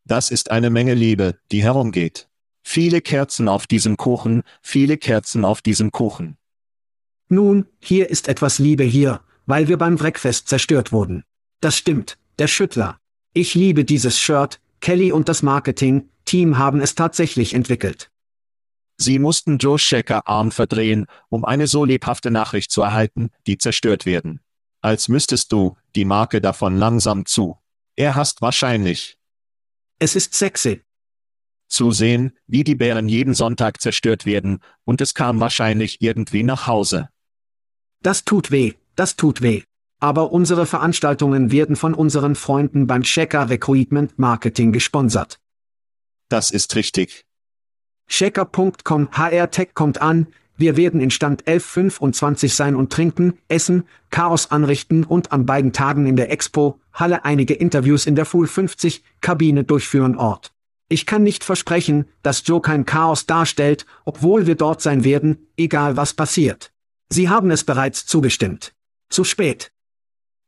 Das 0.04 0.30
ist 0.30 0.50
eine 0.50 0.68
Menge 0.68 0.94
Liebe, 0.94 1.38
die 1.52 1.62
herumgeht. 1.62 2.28
Viele 2.62 3.00
Kerzen 3.00 3.48
auf 3.48 3.66
diesem 3.66 3.96
Kuchen, 3.96 4.42
viele 4.62 4.96
Kerzen 4.96 5.44
auf 5.44 5.62
diesem 5.62 5.90
Kuchen. 5.90 6.36
Nun, 7.28 7.66
hier 7.80 8.10
ist 8.10 8.28
etwas 8.28 8.58
Liebe 8.58 8.84
hier, 8.84 9.20
weil 9.46 9.68
wir 9.68 9.78
beim 9.78 10.00
Wreckfest 10.00 10.48
zerstört 10.48 10.92
wurden. 10.92 11.24
Das 11.60 11.76
stimmt, 11.76 12.18
der 12.38 12.46
Schüttler. 12.46 12.98
Ich 13.34 13.54
liebe 13.54 13.84
dieses 13.84 14.18
Shirt, 14.18 14.60
Kelly 14.80 15.12
und 15.12 15.28
das 15.28 15.42
Marketing-Team 15.42 16.58
haben 16.58 16.80
es 16.80 16.94
tatsächlich 16.94 17.54
entwickelt. 17.54 18.10
Sie 18.98 19.18
mussten 19.18 19.58
Joe 19.58 19.78
Schecker 19.78 20.28
Arm 20.28 20.52
verdrehen, 20.52 21.06
um 21.28 21.44
eine 21.44 21.66
so 21.66 21.84
lebhafte 21.84 22.30
Nachricht 22.30 22.70
zu 22.70 22.82
erhalten, 22.82 23.30
die 23.46 23.58
zerstört 23.58 24.06
werden. 24.06 24.40
Als 24.80 25.08
müsstest 25.08 25.52
du, 25.52 25.76
die 25.94 26.04
Marke 26.04 26.40
davon 26.40 26.76
langsam 26.76 27.26
zu. 27.26 27.58
Er 27.96 28.14
hasst 28.14 28.42
wahrscheinlich. 28.42 29.16
Es 29.98 30.16
ist 30.16 30.34
sexy. 30.34 30.82
Zu 31.72 31.90
sehen, 31.90 32.32
wie 32.46 32.64
die 32.64 32.74
Bären 32.74 33.08
jeden 33.08 33.32
Sonntag 33.32 33.80
zerstört 33.80 34.26
werden, 34.26 34.58
und 34.84 35.00
es 35.00 35.14
kam 35.14 35.40
wahrscheinlich 35.40 36.02
irgendwie 36.02 36.42
nach 36.42 36.66
Hause. 36.66 37.08
Das 38.02 38.26
tut 38.26 38.50
weh, 38.50 38.74
das 38.94 39.16
tut 39.16 39.40
weh. 39.40 39.62
Aber 39.98 40.32
unsere 40.32 40.66
Veranstaltungen 40.66 41.50
werden 41.50 41.76
von 41.76 41.94
unseren 41.94 42.34
Freunden 42.34 42.86
beim 42.86 43.04
Checker 43.04 43.48
Recruitment 43.48 44.18
Marketing 44.18 44.72
gesponsert. 44.72 45.40
Das 46.28 46.50
ist 46.50 46.76
richtig. 46.76 47.24
Checker.com 48.06 49.08
HR 49.12 49.50
Tech 49.50 49.68
kommt 49.72 50.02
an, 50.02 50.26
wir 50.58 50.76
werden 50.76 51.00
in 51.00 51.10
Stand 51.10 51.46
1125 51.46 52.54
sein 52.54 52.76
und 52.76 52.92
trinken, 52.92 53.38
essen, 53.48 53.84
Chaos 54.10 54.50
anrichten 54.50 55.04
und 55.04 55.32
an 55.32 55.46
beiden 55.46 55.72
Tagen 55.72 56.04
in 56.04 56.16
der 56.16 56.30
Expo, 56.30 56.78
Halle 56.92 57.24
einige 57.24 57.54
Interviews 57.54 58.04
in 58.04 58.14
der 58.14 58.26
Full 58.26 58.46
50 58.46 59.02
Kabine 59.22 59.64
durchführen 59.64 60.18
Ort. 60.18 60.52
Ich 60.88 61.06
kann 61.06 61.22
nicht 61.22 61.44
versprechen, 61.44 62.06
dass 62.22 62.46
Joe 62.46 62.60
kein 62.60 62.84
Chaos 62.84 63.26
darstellt, 63.26 63.86
obwohl 64.04 64.46
wir 64.46 64.56
dort 64.56 64.82
sein 64.82 65.04
werden, 65.04 65.48
egal 65.56 65.96
was 65.96 66.14
passiert. 66.14 66.72
Sie 67.08 67.28
haben 67.28 67.50
es 67.50 67.64
bereits 67.64 68.06
zugestimmt. 68.06 68.74
Zu 69.08 69.24
spät. 69.24 69.72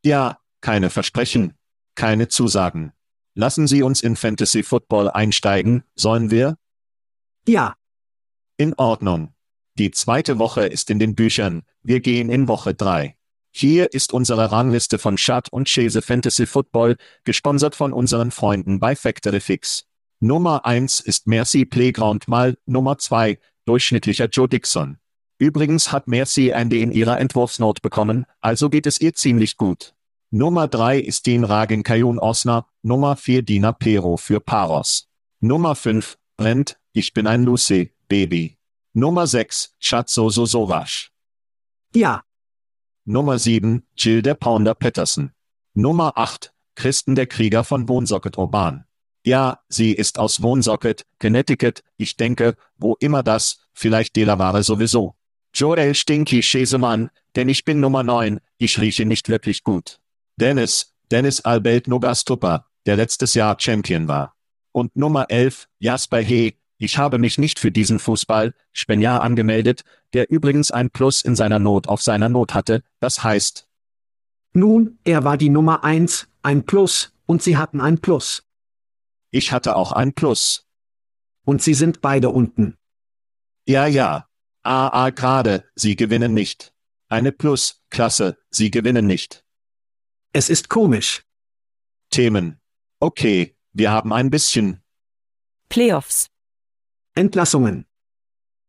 Ja, 0.04 0.38
keine 0.60 0.90
Versprechen, 0.90 1.54
keine 1.94 2.28
Zusagen. 2.28 2.92
Lassen 3.34 3.66
Sie 3.66 3.82
uns 3.82 4.02
in 4.02 4.16
Fantasy 4.16 4.62
Football 4.62 5.10
einsteigen, 5.10 5.82
sollen 5.94 6.30
wir? 6.30 6.56
Ja. 7.46 7.74
In 8.56 8.74
Ordnung. 8.74 9.34
Die 9.76 9.90
zweite 9.90 10.38
Woche 10.38 10.66
ist 10.66 10.88
in 10.88 10.98
den 10.98 11.14
Büchern, 11.14 11.62
wir 11.82 12.00
gehen 12.00 12.30
in 12.30 12.46
Woche 12.46 12.74
3. 12.74 13.16
Hier 13.50 13.92
ist 13.92 14.12
unsere 14.12 14.52
Rangliste 14.52 14.98
von 14.98 15.18
Schad 15.18 15.48
und 15.50 15.68
Chase 15.68 16.00
Fantasy 16.00 16.46
Football, 16.46 16.96
gesponsert 17.24 17.74
von 17.74 17.92
unseren 17.92 18.30
Freunden 18.30 18.80
bei 18.80 18.96
Factory 18.96 19.40
Fix. 19.40 19.84
Nummer 20.20 20.64
1 20.64 21.00
ist 21.00 21.26
Mercy 21.26 21.64
Playground 21.64 22.28
mal, 22.28 22.56
Nummer 22.66 22.98
2, 22.98 23.38
durchschnittlicher 23.64 24.28
Joe 24.28 24.48
Dixon. 24.48 24.98
Übrigens 25.38 25.92
hat 25.92 26.08
Mercy 26.08 26.52
ein 26.52 26.70
D 26.70 26.80
in 26.80 26.92
ihrer 26.92 27.18
Entwurfsnote 27.18 27.80
bekommen, 27.82 28.24
also 28.40 28.70
geht 28.70 28.86
es 28.86 29.00
ihr 29.00 29.14
ziemlich 29.14 29.56
gut. 29.56 29.94
Nummer 30.30 30.68
3 30.68 30.98
ist 30.98 31.26
Dean 31.26 31.44
Ragen 31.44 31.82
Kayun 31.82 32.18
Osner, 32.18 32.66
Nummer 32.82 33.16
4 33.16 33.42
Dina 33.42 33.72
Pero 33.72 34.16
für 34.16 34.40
Paros. 34.40 35.08
Nummer 35.40 35.74
5, 35.74 36.16
Brent, 36.36 36.78
ich 36.92 37.12
bin 37.12 37.26
ein 37.26 37.44
Lucy, 37.44 37.92
Baby. 38.08 38.58
Nummer 38.94 39.26
6, 39.26 39.74
Schatzo 39.78 40.30
Sosovash. 40.30 41.12
Ja. 41.94 42.22
Nummer 43.04 43.38
7, 43.38 43.86
Jill 43.96 44.22
der 44.22 44.34
Pounder 44.34 44.74
Patterson. 44.74 45.32
Nummer 45.74 46.16
8, 46.16 46.52
Christen 46.74 47.14
der 47.14 47.26
Krieger 47.26 47.64
von 47.64 47.88
Wohnsocket 47.88 48.38
Urban. 48.38 48.86
Ja, 49.24 49.60
sie 49.70 49.92
ist 49.92 50.18
aus 50.18 50.42
Wohnsocket, 50.42 51.06
Connecticut, 51.18 51.82
ich 51.96 52.18
denke, 52.18 52.56
wo 52.76 52.94
immer 53.00 53.22
das, 53.22 53.58
vielleicht 53.72 54.16
Delaware 54.16 54.62
sowieso. 54.62 55.14
Joel 55.54 55.94
Stinky 55.94 56.42
Schesemann, 56.42 57.10
denn 57.34 57.48
ich 57.48 57.64
bin 57.64 57.80
Nummer 57.80 58.02
9, 58.02 58.40
ich 58.58 58.78
rieche 58.78 59.06
nicht 59.06 59.30
wirklich 59.30 59.64
gut. 59.64 59.98
Dennis, 60.36 60.94
Dennis 61.10 61.40
Albert 61.40 61.88
Nogastupa, 61.88 62.66
der 62.84 62.96
letztes 62.96 63.32
Jahr 63.32 63.56
Champion 63.58 64.08
war. 64.08 64.34
Und 64.72 64.94
Nummer 64.94 65.30
11, 65.30 65.68
Jasper 65.78 66.18
He, 66.18 66.56
Ich 66.76 66.98
habe 66.98 67.18
mich 67.18 67.38
nicht 67.38 67.58
für 67.58 67.70
diesen 67.70 68.00
Fußball, 68.00 68.52
Spenier 68.72 69.22
angemeldet, 69.22 69.84
der 70.12 70.30
übrigens 70.30 70.70
ein 70.70 70.90
Plus 70.90 71.22
in 71.22 71.34
seiner 71.34 71.60
Not 71.60 71.88
auf 71.88 72.02
seiner 72.02 72.28
Not 72.28 72.52
hatte, 72.52 72.82
das 73.00 73.24
heißt. 73.24 73.68
Nun, 74.52 74.98
er 75.04 75.24
war 75.24 75.38
die 75.38 75.48
Nummer 75.48 75.82
eins, 75.82 76.28
ein 76.42 76.66
Plus, 76.66 77.12
und 77.24 77.42
sie 77.42 77.56
hatten 77.56 77.80
ein 77.80 78.00
Plus. 78.00 78.43
Ich 79.34 79.50
hatte 79.50 79.74
auch 79.74 79.90
ein 79.90 80.12
Plus. 80.12 80.64
Und 81.44 81.60
sie 81.60 81.74
sind 81.74 82.00
beide 82.00 82.30
unten. 82.30 82.78
Ja, 83.66 83.84
ja. 83.84 84.28
AA 84.62 85.10
gerade, 85.10 85.68
sie 85.74 85.96
gewinnen 85.96 86.34
nicht. 86.34 86.72
Eine 87.08 87.32
Plus, 87.32 87.82
Klasse, 87.90 88.38
sie 88.50 88.70
gewinnen 88.70 89.08
nicht. 89.08 89.44
Es 90.32 90.48
ist 90.48 90.68
komisch. 90.68 91.24
Themen. 92.10 92.60
Okay, 93.00 93.56
wir 93.72 93.90
haben 93.90 94.12
ein 94.12 94.30
bisschen. 94.30 94.84
Playoffs. 95.68 96.30
Entlassungen. 97.16 97.86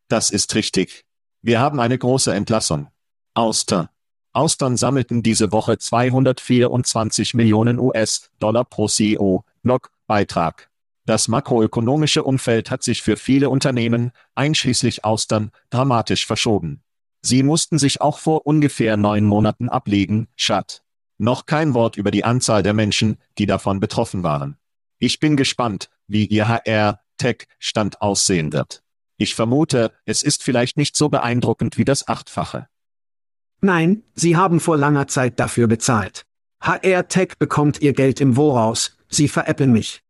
Das 0.08 0.32
ist 0.32 0.56
richtig. 0.56 1.06
Wir 1.44 1.60
haben 1.60 1.80
eine 1.80 2.00
große 2.00 2.34
Entlassung. 2.34 2.88
Auster. 3.36 3.92
Austern 4.34 4.78
sammelten 4.78 5.22
diese 5.22 5.52
Woche 5.52 5.78
224 5.78 7.36
Millionen 7.36 7.78
US-Dollar 7.78 8.66
pro 8.66 8.88
CEO, 8.88 9.46
Log, 9.62 9.92
Beitrag. 10.08 10.70
Das 11.06 11.28
makroökonomische 11.28 12.24
Umfeld 12.24 12.72
hat 12.72 12.82
sich 12.84 13.02
für 13.04 13.16
viele 13.16 13.50
Unternehmen, 13.50 14.12
einschließlich 14.34 15.06
Austern, 15.06 15.52
dramatisch 15.70 16.26
verschoben. 16.26 16.82
Sie 17.22 17.44
mussten 17.44 17.78
sich 17.78 18.02
auch 18.02 18.20
vor 18.20 18.46
ungefähr 18.46 18.98
neun 18.98 19.26
Monaten 19.26 19.70
ablegen, 19.70 20.28
Schat. 20.36 20.84
Noch 21.18 21.46
kein 21.46 21.74
Wort 21.74 21.96
über 21.96 22.12
die 22.12 22.24
Anzahl 22.24 22.64
der 22.64 22.74
Menschen, 22.74 23.18
die 23.38 23.46
davon 23.46 23.80
betroffen 23.80 24.24
waren. 24.24 24.58
Ich 25.00 25.20
bin 25.20 25.38
gespannt, 25.38 25.90
wie 26.08 26.26
Ihr 26.26 26.48
HR-Tech-Stand 26.48 28.02
aussehen 28.02 28.54
wird. 28.54 28.84
Ich 29.18 29.36
vermute, 29.36 29.92
es 30.06 30.24
ist 30.24 30.44
vielleicht 30.44 30.78
nicht 30.78 30.96
so 30.96 31.10
beeindruckend 31.10 31.78
wie 31.78 31.86
das 31.86 32.08
Achtfache. 32.08 32.68
Nein, 33.62 34.04
Sie 34.14 34.36
haben 34.36 34.60
vor 34.60 34.78
langer 34.78 35.08
Zeit 35.08 35.40
dafür 35.40 35.68
bezahlt. 35.68 36.26
HR 36.62 37.08
Tech 37.08 37.38
bekommt 37.40 37.82
Ihr 37.82 37.94
Geld 37.94 38.20
im 38.22 38.36
Voraus, 38.36 38.95
Sie 39.10 39.28
veräppeln 39.28 39.72
mich. 39.72 40.02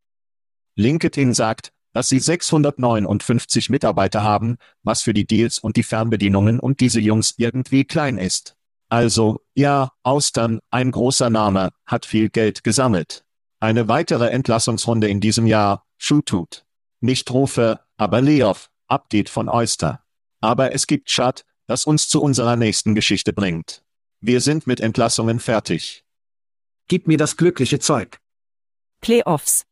LinkedIn 0.76 1.34
sagt, 1.34 1.72
dass 1.94 2.10
sie 2.10 2.20
659 2.20 3.70
Mitarbeiter 3.70 4.22
haben, 4.22 4.58
was 4.84 5.02
für 5.02 5.14
die 5.14 5.26
Deals 5.26 5.60
und 5.60 5.78
die 5.78 5.84
Fernbedienungen 5.84 6.60
und 6.60 6.82
diese 6.82 7.00
Jungs 7.00 7.36
irgendwie 7.38 7.86
klein 7.86 8.18
ist. 8.18 8.56
Also, 8.90 9.42
ja, 9.54 9.92
Austern, 10.04 10.60
ein 10.70 10.92
großer 10.92 11.30
Name, 11.30 11.72
hat 11.86 12.06
viel 12.06 12.30
Geld 12.30 12.64
gesammelt. 12.64 13.24
Eine 13.62 13.88
weitere 13.88 14.30
Entlassungsrunde 14.30 15.08
in 15.08 15.22
diesem 15.22 15.48
Jahr, 15.48 15.86
Shootut. 15.98 16.66
Nicht 17.00 17.32
Rufe, 17.32 17.80
aber 17.98 18.22
Layoff, 18.22 18.70
Update 18.88 19.30
von 19.30 19.48
Oyster. 19.50 20.04
Aber 20.42 20.74
es 20.74 20.88
gibt 20.88 21.08
Chat, 21.08 21.46
das 21.66 21.86
uns 21.86 22.10
zu 22.10 22.22
unserer 22.22 22.58
nächsten 22.58 22.94
Geschichte 22.94 23.34
bringt. 23.34 23.84
Wir 24.20 24.42
sind 24.42 24.68
mit 24.68 24.82
Entlassungen 24.82 25.40
fertig. 25.40 26.04
Gib 26.88 27.08
mir 27.08 27.18
das 27.18 27.38
glückliche 27.38 27.80
Zeug. 27.80 28.20
Playoffs. 29.06 29.68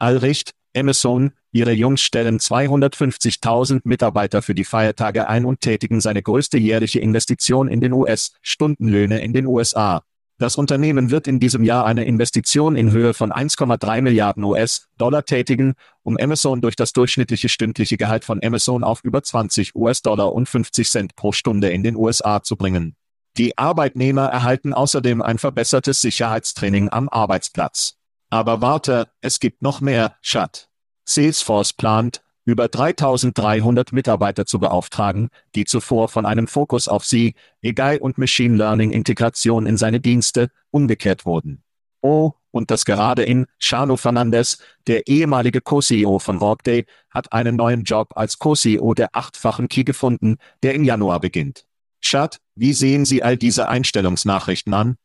Allricht, 0.00 0.50
Amazon, 0.76 1.30
ihre 1.52 1.70
Jungs 1.70 2.00
stellen 2.00 2.40
250.000 2.40 3.82
Mitarbeiter 3.84 4.42
für 4.42 4.56
die 4.56 4.64
Feiertage 4.64 5.28
ein 5.28 5.44
und 5.44 5.60
tätigen 5.60 6.00
seine 6.00 6.24
größte 6.24 6.58
jährliche 6.58 6.98
Investition 6.98 7.68
in 7.68 7.80
den 7.80 7.92
US-Stundenlöhne 7.92 9.20
in 9.20 9.32
den 9.32 9.46
USA. 9.46 10.02
Das 10.38 10.56
Unternehmen 10.56 11.12
wird 11.12 11.28
in 11.28 11.38
diesem 11.38 11.62
Jahr 11.62 11.86
eine 11.86 12.04
Investition 12.04 12.74
in 12.74 12.90
Höhe 12.90 13.14
von 13.14 13.30
1,3 13.30 14.02
Milliarden 14.02 14.42
US-Dollar 14.42 15.24
tätigen, 15.24 15.74
um 16.02 16.16
Amazon 16.16 16.60
durch 16.60 16.74
das 16.74 16.92
durchschnittliche 16.92 17.48
stündliche 17.48 17.96
Gehalt 17.96 18.24
von 18.24 18.42
Amazon 18.42 18.82
auf 18.82 19.04
über 19.04 19.22
20 19.22 19.76
US-Dollar 19.76 20.32
und 20.32 20.48
50 20.48 20.90
Cent 20.90 21.14
pro 21.14 21.30
Stunde 21.30 21.70
in 21.70 21.84
den 21.84 21.94
USA 21.94 22.42
zu 22.42 22.56
bringen. 22.56 22.96
Die 23.36 23.56
Arbeitnehmer 23.56 24.26
erhalten 24.26 24.72
außerdem 24.74 25.22
ein 25.22 25.38
verbessertes 25.38 26.00
Sicherheitstraining 26.00 26.88
am 26.88 27.08
Arbeitsplatz. 27.08 27.97
Aber 28.30 28.60
warte, 28.60 29.08
es 29.20 29.40
gibt 29.40 29.62
noch 29.62 29.80
mehr, 29.80 30.16
Schat. 30.20 30.68
Salesforce 31.04 31.72
plant, 31.72 32.22
über 32.44 32.68
3300 32.68 33.92
Mitarbeiter 33.92 34.46
zu 34.46 34.58
beauftragen, 34.58 35.30
die 35.54 35.64
zuvor 35.64 36.08
von 36.08 36.26
einem 36.26 36.46
Fokus 36.46 36.88
auf 36.88 37.04
Sie, 37.04 37.34
AI 37.64 38.00
und 38.00 38.18
Machine 38.18 38.56
Learning 38.56 38.90
Integration 38.90 39.66
in 39.66 39.76
seine 39.76 40.00
Dienste, 40.00 40.50
umgekehrt 40.70 41.26
wurden. 41.26 41.62
Oh, 42.00 42.32
und 42.50 42.70
das 42.70 42.84
gerade 42.84 43.22
in, 43.22 43.46
Chano 43.58 43.96
Fernandez, 43.96 44.58
der 44.86 45.06
ehemalige 45.06 45.60
Co-CEO 45.60 46.18
von 46.18 46.40
Workday, 46.40 46.86
hat 47.10 47.32
einen 47.32 47.56
neuen 47.56 47.84
Job 47.84 48.12
als 48.14 48.38
Co-CEO 48.38 48.94
der 48.94 49.10
achtfachen 49.12 49.68
Key 49.68 49.84
gefunden, 49.84 50.36
der 50.62 50.74
im 50.74 50.84
Januar 50.84 51.20
beginnt. 51.20 51.66
Schat, 52.00 52.40
wie 52.54 52.72
sehen 52.72 53.04
Sie 53.04 53.22
all 53.22 53.36
diese 53.36 53.68
Einstellungsnachrichten 53.68 54.72
an? 54.72 54.96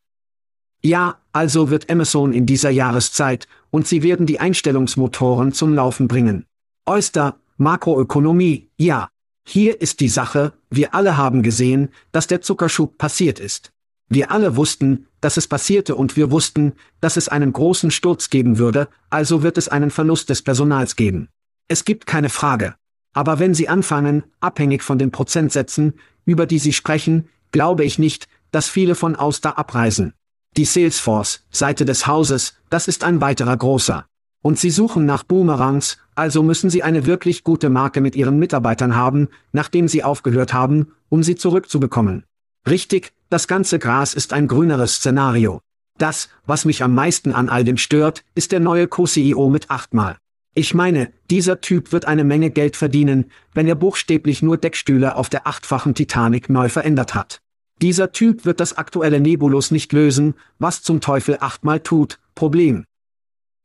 Ja, 0.85 1.17
also 1.31 1.69
wird 1.69 1.89
Amazon 1.89 2.33
in 2.33 2.45
dieser 2.45 2.69
Jahreszeit, 2.69 3.47
und 3.71 3.87
sie 3.87 4.03
werden 4.03 4.25
die 4.25 4.39
Einstellungsmotoren 4.39 5.53
zum 5.53 5.73
Laufen 5.73 6.07
bringen. 6.09 6.45
Oyster, 6.85 7.37
Makroökonomie, 7.57 8.69
ja. 8.77 9.09
Hier 9.45 9.81
ist 9.81 10.01
die 10.01 10.09
Sache, 10.09 10.53
wir 10.69 10.93
alle 10.93 11.17
haben 11.17 11.41
gesehen, 11.41 11.89
dass 12.11 12.27
der 12.27 12.41
Zuckerschub 12.41 12.97
passiert 12.97 13.39
ist. 13.39 13.71
Wir 14.09 14.31
alle 14.31 14.57
wussten, 14.57 15.07
dass 15.21 15.37
es 15.37 15.47
passierte 15.47 15.95
und 15.95 16.17
wir 16.17 16.31
wussten, 16.31 16.73
dass 16.99 17.17
es 17.17 17.29
einen 17.29 17.53
großen 17.53 17.89
Sturz 17.89 18.29
geben 18.29 18.57
würde, 18.57 18.89
also 19.09 19.41
wird 19.41 19.57
es 19.57 19.69
einen 19.69 19.89
Verlust 19.89 20.29
des 20.29 20.41
Personals 20.41 20.95
geben. 20.95 21.29
Es 21.67 21.85
gibt 21.85 22.05
keine 22.05 22.29
Frage. 22.29 22.75
Aber 23.13 23.39
wenn 23.39 23.53
Sie 23.53 23.69
anfangen, 23.69 24.23
abhängig 24.41 24.83
von 24.83 24.97
den 24.97 25.11
Prozentsätzen, 25.11 25.93
über 26.25 26.45
die 26.45 26.59
Sie 26.59 26.73
sprechen, 26.73 27.29
glaube 27.51 27.85
ich 27.85 27.99
nicht, 27.99 28.27
dass 28.51 28.67
viele 28.67 28.95
von 28.95 29.15
Auster 29.15 29.57
abreisen. 29.57 30.13
Die 30.55 30.65
Salesforce-Seite 30.65 31.83
des 31.83 32.05
Hauses, 32.05 32.53
das 32.69 32.87
ist 32.87 33.03
ein 33.03 33.21
weiterer 33.21 33.57
großer. 33.57 34.05
Und 34.43 34.59
Sie 34.59 34.69
suchen 34.69 35.05
nach 35.05 35.23
Boomerangs, 35.23 35.97
also 36.15 36.43
müssen 36.43 36.69
Sie 36.69 36.83
eine 36.83 37.05
wirklich 37.05 37.43
gute 37.43 37.69
Marke 37.69 38.01
mit 38.01 38.15
Ihren 38.15 38.37
Mitarbeitern 38.37 38.95
haben, 38.95 39.29
nachdem 39.51 39.87
Sie 39.87 40.03
aufgehört 40.03 40.53
haben, 40.53 40.91
um 41.13 41.21
sie 41.21 41.35
zurückzubekommen. 41.35 42.23
Richtig, 42.67 43.13
das 43.29 43.47
ganze 43.47 43.77
Gras 43.77 44.15
ist 44.15 44.33
ein 44.33 44.47
grüneres 44.47 44.95
Szenario. 44.95 45.61
Das, 45.99 46.29
was 46.47 46.65
mich 46.65 46.81
am 46.81 46.95
meisten 46.95 47.33
an 47.33 47.49
all 47.49 47.63
dem 47.63 47.77
stört, 47.77 48.23
ist 48.33 48.51
der 48.51 48.59
neue 48.59 48.87
Co-CEO 48.87 49.47
mit 49.49 49.69
achtmal. 49.69 50.17
Ich 50.55 50.73
meine, 50.73 51.13
dieser 51.29 51.61
Typ 51.61 51.91
wird 51.91 52.05
eine 52.05 52.23
Menge 52.23 52.49
Geld 52.49 52.75
verdienen, 52.75 53.31
wenn 53.53 53.67
er 53.67 53.75
buchstäblich 53.75 54.41
nur 54.41 54.57
Deckstühle 54.57 55.15
auf 55.15 55.29
der 55.29 55.45
achtfachen 55.45 55.93
Titanic 55.93 56.49
neu 56.49 56.67
verändert 56.67 57.13
hat. 57.13 57.42
Dieser 57.83 58.13
Typ 58.13 58.45
wird 58.45 58.61
das 58.61 58.77
aktuelle 58.77 59.19
Nebulus 59.19 59.69
nicht 59.69 59.91
lösen, 59.91 60.35
was 60.57 60.83
zum 60.83 61.01
Teufel 61.01 61.39
achtmal 61.41 61.81
tut, 61.81 62.17
Problem. 62.33 62.85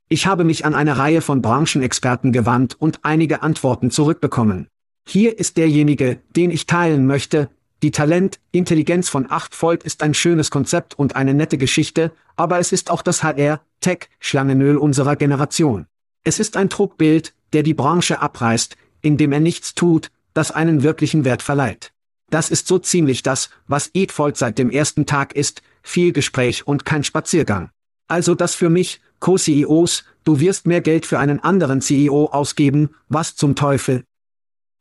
Ich 0.08 0.26
habe 0.26 0.42
mich 0.42 0.64
an 0.64 0.74
eine 0.74 0.98
Reihe 0.98 1.20
von 1.20 1.40
Branchenexperten 1.40 2.32
gewandt 2.32 2.74
und 2.80 2.98
einige 3.04 3.42
Antworten 3.42 3.92
zurückbekommen. 3.92 4.66
Hier 5.06 5.38
ist 5.38 5.56
derjenige, 5.56 6.18
den 6.34 6.50
ich 6.50 6.66
teilen 6.66 7.06
möchte. 7.06 7.48
Die 7.84 7.92
Talent, 7.92 8.40
Intelligenz 8.50 9.08
von 9.08 9.30
8 9.30 9.62
Volt 9.62 9.84
ist 9.84 10.02
ein 10.02 10.14
schönes 10.14 10.50
Konzept 10.50 10.98
und 10.98 11.14
eine 11.14 11.32
nette 11.32 11.56
Geschichte, 11.56 12.10
aber 12.34 12.58
es 12.58 12.72
ist 12.72 12.90
auch 12.90 13.02
das 13.02 13.22
HR, 13.22 13.60
Tech, 13.78 14.08
Schlangenöl 14.18 14.78
unserer 14.78 15.14
Generation. 15.14 15.86
Es 16.24 16.40
ist 16.40 16.56
ein 16.56 16.70
Druckbild, 16.70 17.34
der 17.52 17.62
die 17.62 17.74
Branche 17.74 18.20
abreißt, 18.20 18.76
indem 19.00 19.30
er 19.30 19.38
nichts 19.38 19.76
tut, 19.76 20.10
das 20.34 20.50
einen 20.50 20.82
wirklichen 20.82 21.24
Wert 21.24 21.42
verleiht. 21.42 21.92
Das 22.30 22.50
ist 22.50 22.66
so 22.66 22.78
ziemlich 22.78 23.22
das, 23.22 23.50
was 23.66 23.90
Eatfold 23.94 24.36
seit 24.36 24.58
dem 24.58 24.70
ersten 24.70 25.06
Tag 25.06 25.34
ist, 25.34 25.62
viel 25.82 26.12
Gespräch 26.12 26.66
und 26.66 26.84
kein 26.84 27.04
Spaziergang. 27.04 27.70
Also 28.06 28.34
das 28.34 28.54
für 28.54 28.70
mich, 28.70 29.00
Co-CEOs, 29.20 30.04
du 30.24 30.40
wirst 30.40 30.66
mehr 30.66 30.80
Geld 30.80 31.06
für 31.06 31.18
einen 31.18 31.40
anderen 31.40 31.80
CEO 31.80 32.26
ausgeben, 32.26 32.90
was 33.08 33.36
zum 33.36 33.54
Teufel? 33.54 34.04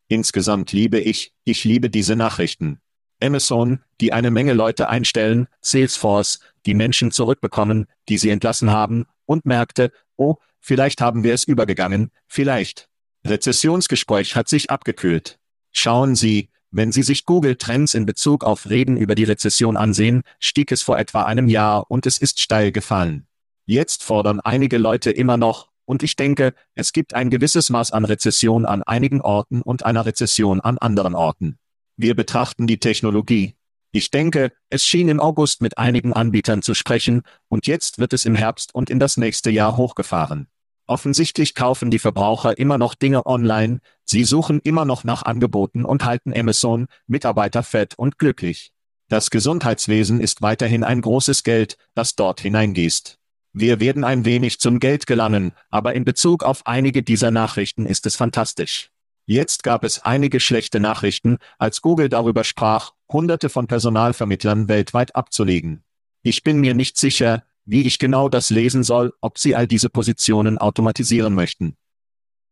Insgesamt 0.09 0.71
liebe 0.71 0.99
ich, 0.99 1.33
ich 1.43 1.63
liebe 1.63 1.89
diese 1.89 2.15
Nachrichten. 2.15 2.79
Amazon, 3.21 3.79
die 3.99 4.13
eine 4.13 4.31
Menge 4.31 4.53
Leute 4.53 4.89
einstellen, 4.89 5.47
Salesforce, 5.61 6.39
die 6.65 6.73
Menschen 6.73 7.11
zurückbekommen, 7.11 7.87
die 8.09 8.17
sie 8.17 8.29
entlassen 8.29 8.71
haben, 8.71 9.05
und 9.25 9.45
Märkte, 9.45 9.91
oh, 10.15 10.35
vielleicht 10.59 11.01
haben 11.01 11.23
wir 11.23 11.33
es 11.33 11.43
übergegangen, 11.43 12.11
vielleicht. 12.27 12.89
Rezessionsgespräch 13.25 14.35
hat 14.35 14.47
sich 14.47 14.69
abgekühlt. 14.69 15.39
Schauen 15.71 16.15
Sie, 16.15 16.49
wenn 16.71 16.91
Sie 16.91 17.03
sich 17.03 17.25
Google 17.25 17.55
Trends 17.55 17.93
in 17.93 18.05
Bezug 18.05 18.43
auf 18.43 18.69
Reden 18.69 18.97
über 18.97 19.15
die 19.15 19.23
Rezession 19.23 19.77
ansehen, 19.77 20.23
stieg 20.39 20.71
es 20.71 20.81
vor 20.81 20.99
etwa 20.99 21.23
einem 21.23 21.47
Jahr 21.47 21.89
und 21.89 22.05
es 22.05 22.17
ist 22.17 22.39
steil 22.39 22.71
gefallen. 22.71 23.27
Jetzt 23.65 24.03
fordern 24.03 24.39
einige 24.39 24.77
Leute 24.77 25.11
immer 25.11 25.37
noch, 25.37 25.69
und 25.85 26.03
ich 26.03 26.17
denke, 26.17 26.53
es 26.75 26.91
gibt 26.91 27.13
ein 27.13 27.29
gewisses 27.29 27.69
Maß 27.69 27.91
an 27.91 28.03
Rezession 28.03 28.65
an 28.65 28.83
einigen 28.83 29.21
Orten 29.21 29.61
und 29.61 29.85
einer 29.85 30.05
Rezession 30.05 30.59
an 30.59 30.77
anderen 30.77 31.15
Orten. 31.15 31.57
Wir 31.95 32.15
betrachten 32.15 32.67
die 32.67 32.79
Technologie. 32.79 33.55
Ich 33.91 34.11
denke, 34.11 34.51
es 34.69 34.85
schien 34.85 35.07
im 35.07 35.21
August 35.21 35.61
mit 35.61 35.77
einigen 35.77 36.11
Anbietern 36.11 36.61
zu 36.61 36.73
sprechen, 36.73 37.23
und 37.47 37.67
jetzt 37.67 37.99
wird 37.99 38.11
es 38.13 38.25
im 38.25 38.35
Herbst 38.35 38.75
und 38.75 38.89
in 38.89 38.99
das 38.99 39.15
nächste 39.15 39.49
Jahr 39.49 39.77
hochgefahren. 39.77 40.47
Offensichtlich 40.87 41.53
kaufen 41.53 41.91
die 41.91 41.99
Verbraucher 41.99 42.57
immer 42.57 42.77
noch 42.77 42.95
Dinge 42.95 43.25
online, 43.25 43.81
sie 44.05 44.23
suchen 44.23 44.61
immer 44.61 44.85
noch 44.85 45.03
nach 45.03 45.23
Angeboten 45.23 45.83
und 45.83 46.05
halten 46.05 46.33
Amazon, 46.33 46.87
Mitarbeiter 47.07 47.61
fett 47.61 47.95
und 47.95 48.17
glücklich. 48.17 48.71
Das 49.09 49.29
Gesundheitswesen 49.29 50.21
ist 50.21 50.41
weiterhin 50.41 50.85
ein 50.85 51.01
großes 51.01 51.43
Geld, 51.43 51.77
das 51.93 52.15
dort 52.15 52.39
hineingießt. 52.39 53.19
Wir 53.51 53.81
werden 53.81 54.05
ein 54.05 54.23
wenig 54.23 54.59
zum 54.59 54.79
Geld 54.79 55.07
gelangen, 55.07 55.51
aber 55.69 55.93
in 55.93 56.05
Bezug 56.05 56.43
auf 56.43 56.65
einige 56.65 57.03
dieser 57.03 57.31
Nachrichten 57.31 57.85
ist 57.85 58.05
es 58.05 58.15
fantastisch. 58.15 58.91
Jetzt 59.25 59.63
gab 59.63 59.83
es 59.83 60.03
einige 60.05 60.39
schlechte 60.39 60.79
Nachrichten, 60.79 61.37
als 61.57 61.81
Google 61.81 62.07
darüber 62.07 62.45
sprach, 62.45 62.93
Hunderte 63.11 63.49
von 63.49 63.67
Personalvermittlern 63.67 64.69
weltweit 64.69 65.17
abzulegen. 65.17 65.83
Ich 66.21 66.43
bin 66.43 66.59
mir 66.59 66.73
nicht 66.73 66.97
sicher, 66.97 67.43
wie 67.67 67.83
ich 67.83 67.99
genau 67.99 68.29
das 68.29 68.49
lesen 68.49 68.83
soll, 68.83 69.13
ob 69.21 69.37
Sie 69.37 69.55
all 69.55 69.67
diese 69.67 69.89
Positionen 69.89 70.57
automatisieren 70.57 71.35
möchten. 71.35 71.77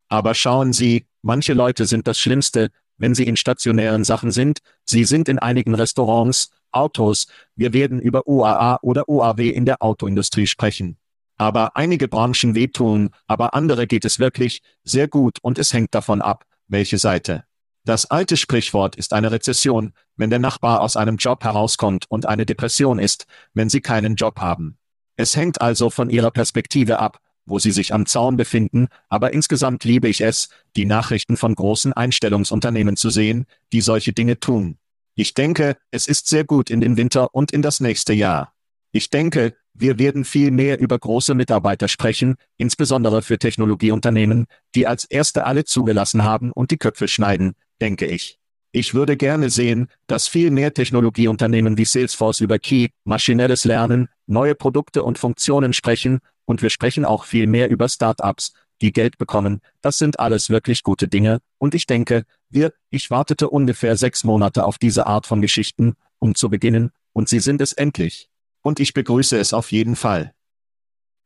Aber 0.08 0.36
schauen 0.36 0.74
Sie, 0.74 1.08
manche 1.24 1.54
Leute 1.54 1.88
sind 1.88 2.06
das 2.06 2.20
Schlimmste, 2.20 2.70
wenn 2.98 3.16
sie 3.16 3.26
in 3.26 3.36
stationären 3.36 4.04
Sachen 4.04 4.32
sind, 4.32 4.60
sie 4.86 5.04
sind 5.04 5.28
in 5.28 5.40
einigen 5.40 5.76
Restaurants, 5.76 6.52
Autos, 6.72 7.28
wir 7.56 7.74
werden 7.74 8.00
über 8.00 8.28
UAA 8.28 8.80
oder 8.82 9.08
UAW 9.08 9.50
in 9.50 9.66
der 9.66 9.82
Autoindustrie 9.82 10.48
sprechen. 10.48 10.98
Aber 11.38 11.76
einige 11.76 12.08
Branchen 12.08 12.56
wehtun, 12.56 13.10
aber 13.28 13.54
andere 13.54 13.88
geht 13.88 14.06
es 14.06 14.20
wirklich 14.20 14.62
sehr 14.84 15.08
gut 15.08 15.40
und 15.42 15.58
es 15.58 15.74
hängt 15.74 15.94
davon 15.94 16.22
ab, 16.22 16.46
welche 16.68 16.98
Seite. 16.98 17.44
Das 17.84 18.10
alte 18.10 18.36
Sprichwort 18.36 18.96
ist 18.96 19.14
eine 19.14 19.32
Rezession, 19.32 19.94
wenn 20.16 20.30
der 20.30 20.40
Nachbar 20.40 20.82
aus 20.82 20.96
einem 20.96 21.18
Job 21.18 21.44
herauskommt 21.44 22.06
und 22.10 22.26
eine 22.26 22.46
Depression 22.46 23.00
ist, 23.00 23.26
wenn 23.54 23.70
sie 23.70 23.82
keinen 23.82 24.16
Job 24.16 24.40
haben. 24.40 24.78
Es 25.18 25.36
hängt 25.36 25.62
also 25.62 25.90
von 25.90 26.10
ihrer 26.10 26.32
Perspektive 26.32 27.00
ab, 27.00 27.20
wo 27.46 27.60
sie 27.60 27.72
sich 27.72 27.94
am 27.94 28.06
Zaun 28.06 28.38
befinden, 28.38 28.88
aber 29.08 29.34
insgesamt 29.34 29.84
liebe 29.84 30.08
ich 30.08 30.22
es, 30.22 30.50
die 30.76 30.86
Nachrichten 30.86 31.38
von 31.38 31.56
großen 31.56 31.94
Einstellungsunternehmen 31.94 32.98
zu 32.98 33.10
sehen, 33.10 33.46
die 33.72 33.82
solche 33.82 34.14
Dinge 34.14 34.40
tun. 34.40 34.78
Ich 35.16 35.34
denke, 35.34 35.78
es 35.92 36.08
ist 36.08 36.28
sehr 36.28 36.44
gut 36.44 36.70
in 36.70 36.82
den 36.82 36.98
Winter 36.98 37.34
und 37.34 37.52
in 37.52 37.62
das 37.62 37.80
nächste 37.80 38.14
Jahr. 38.14 38.54
Ich 38.92 39.10
denke, 39.10 39.56
wir 39.74 40.00
werden 40.00 40.26
viel 40.26 40.52
mehr 40.52 40.80
über 40.80 40.98
große 40.98 41.36
Mitarbeiter 41.36 41.88
sprechen, 41.88 42.36
insbesondere 42.58 43.22
für 43.22 43.38
Technologieunternehmen, 43.38 44.48
die 44.74 44.88
als 44.88 45.06
erste 45.06 45.46
alle 45.46 45.66
zugelassen 45.66 46.24
haben 46.24 46.52
und 46.52 46.72
die 46.72 46.78
Köpfe 46.78 47.08
schneiden, 47.08 47.56
denke 47.82 48.06
ich. 48.06 48.40
Ich 48.76 48.94
würde 48.94 49.16
gerne 49.16 49.50
sehen, 49.50 49.88
dass 50.06 50.28
viel 50.28 50.52
mehr 50.52 50.74
Technologieunternehmen 50.74 51.78
wie 51.78 51.86
Salesforce 51.86 52.42
über 52.42 52.60
Key, 52.60 52.90
maschinelles 53.06 53.64
Lernen, 53.64 54.10
neue 54.28 54.54
Produkte 54.54 55.02
und 55.04 55.18
Funktionen 55.18 55.72
sprechen, 55.72 56.20
und 56.44 56.62
wir 56.62 56.70
sprechen 56.70 57.06
auch 57.06 57.24
viel 57.24 57.48
mehr 57.48 57.70
über 57.70 57.88
Startups, 57.88 58.52
die 58.82 58.92
Geld 58.92 59.18
bekommen. 59.18 59.62
Das 59.82 59.98
sind 59.98 60.20
alles 60.20 60.50
wirklich 60.50 60.84
gute 60.84 61.08
Dinge, 61.08 61.40
und 61.58 61.74
ich 61.74 61.86
denke, 61.86 62.26
wir, 62.50 62.74
ich 62.90 63.10
wartete 63.10 63.50
ungefähr 63.50 63.96
sechs 63.96 64.26
Monate 64.26 64.66
auf 64.66 64.78
diese 64.78 65.08
Art 65.08 65.26
von 65.26 65.42
Geschichten, 65.42 65.94
um 66.20 66.36
zu 66.36 66.50
beginnen, 66.50 66.92
und 67.14 67.30
sie 67.30 67.40
sind 67.40 67.62
es 67.62 67.72
endlich 67.72 68.30
und 68.62 68.82
ich 68.82 68.94
begrüße 68.94 69.38
es 69.38 69.54
auf 69.54 69.72
jeden 69.72 69.96
Fall. 69.96 70.34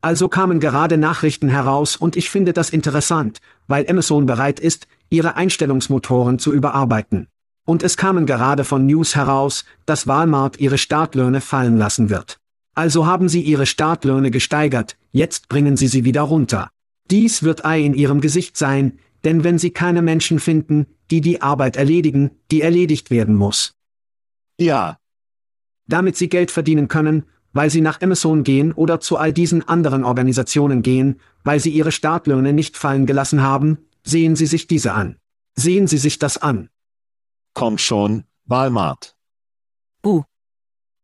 Also 0.02 0.30
kamen 0.30 0.60
gerade 0.60 0.98
Nachrichten 0.98 1.50
heraus 1.50 1.96
und 1.96 2.16
ich 2.16 2.30
finde 2.30 2.54
das 2.54 2.70
interessant, 2.70 3.40
weil 3.68 3.90
Amazon 3.90 4.28
bereit 4.28 4.60
ist, 4.60 4.88
ihre 5.10 5.36
Einstellungsmotoren 5.36 6.38
zu 6.38 6.54
überarbeiten. 6.54 7.28
Und 7.70 7.84
es 7.84 7.98
kamen 7.98 8.26
gerade 8.26 8.64
von 8.64 8.88
News 8.88 9.16
heraus, 9.16 9.64
dass 9.86 10.08
Walmart 10.08 10.60
ihre 10.60 10.80
Startlöhne 10.80 11.40
fallen 11.40 11.78
lassen 11.78 12.10
wird. 12.10 12.40
Also 12.74 13.06
haben 13.06 13.30
sie 13.30 13.42
ihre 13.42 13.68
Startlöhne 13.68 14.32
gesteigert, 14.32 14.98
jetzt 15.12 15.50
bringen 15.50 15.78
sie 15.78 15.88
sie 15.88 16.04
wieder 16.04 16.24
runter. 16.24 16.72
Dies 17.12 17.44
wird 17.44 17.66
Ei 17.66 17.82
in 17.82 17.94
ihrem 17.94 18.22
Gesicht 18.22 18.58
sein, 18.58 18.98
denn 19.24 19.44
wenn 19.44 19.60
sie 19.60 19.70
keine 19.70 20.02
Menschen 20.02 20.40
finden, 20.40 20.88
die 21.12 21.22
die 21.22 21.44
Arbeit 21.44 21.78
erledigen, 21.78 22.32
die 22.50 22.64
erledigt 22.64 23.12
werden 23.12 23.36
muss. 23.36 23.76
Ja, 24.60 24.98
damit 25.88 26.18
sie 26.18 26.28
Geld 26.28 26.50
verdienen 26.50 26.88
können, 26.88 27.26
weil 27.54 27.70
sie 27.70 27.82
nach 27.82 28.02
Amazon 28.02 28.44
gehen 28.44 28.72
oder 28.72 29.00
zu 29.00 29.18
all 29.18 29.32
diesen 29.32 29.68
anderen 29.68 30.04
Organisationen 30.04 30.82
gehen, 30.82 31.20
weil 31.44 31.60
sie 31.60 31.70
ihre 31.70 31.92
Startlöhne 31.92 32.52
nicht 32.52 32.78
fallen 32.78 33.06
gelassen 33.06 33.44
haben, 33.44 33.78
sehen 34.04 34.36
Sie 34.36 34.48
sich 34.48 34.66
diese 34.66 34.94
an. 34.94 35.18
Sehen 35.56 35.86
Sie 35.86 36.00
sich 36.00 36.18
das 36.18 36.40
an. 36.40 36.70
Komm 37.54 37.78
schon, 37.78 38.26
Walmart. 38.46 39.16
Buh. 40.02 40.24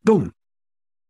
Dumm. 0.03 0.33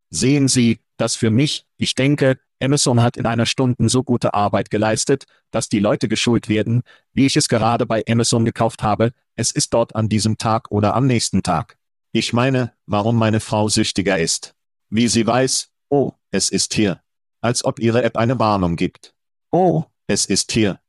Sehen 0.09 0.47
Sie, 0.47 0.79
das 0.97 1.15
für 1.15 1.29
mich, 1.29 1.65
ich 1.77 1.95
denke, 1.95 2.39
Amazon 2.61 3.01
hat 3.01 3.17
in 3.17 3.25
einer 3.25 3.45
Stunde 3.45 3.89
so 3.89 4.03
gute 4.03 4.33
Arbeit 4.33 4.69
geleistet, 4.69 5.25
dass 5.51 5.69
die 5.69 5.79
Leute 5.79 6.07
geschult 6.07 6.47
werden, 6.47 6.83
wie 7.13 7.25
ich 7.25 7.35
es 7.35 7.49
gerade 7.49 7.85
bei 7.85 8.03
Amazon 8.07 8.45
gekauft 8.45 8.81
habe, 8.81 9.11
es 9.35 9.51
ist 9.51 9.73
dort 9.73 9.95
an 9.95 10.07
diesem 10.07 10.37
Tag 10.37 10.71
oder 10.71 10.95
am 10.95 11.07
nächsten 11.07 11.43
Tag. 11.43 11.77
Ich 12.13 12.31
meine, 12.31 12.73
warum 12.85 13.17
meine 13.17 13.41
Frau 13.41 13.67
süchtiger 13.67 14.17
ist. 14.17 14.55
Wie 14.89 15.09
sie 15.09 15.27
weiß, 15.27 15.69
oh, 15.89 16.13
es 16.31 16.49
ist 16.49 16.73
hier. 16.73 17.01
Als 17.41 17.65
ob 17.65 17.79
ihre 17.79 18.03
App 18.03 18.15
eine 18.15 18.39
Warnung 18.39 18.77
gibt. 18.77 19.13
Oh, 19.51 19.83
es 20.07 20.25
ist 20.25 20.51
hier. 20.53 20.79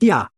Ja. 0.00 0.30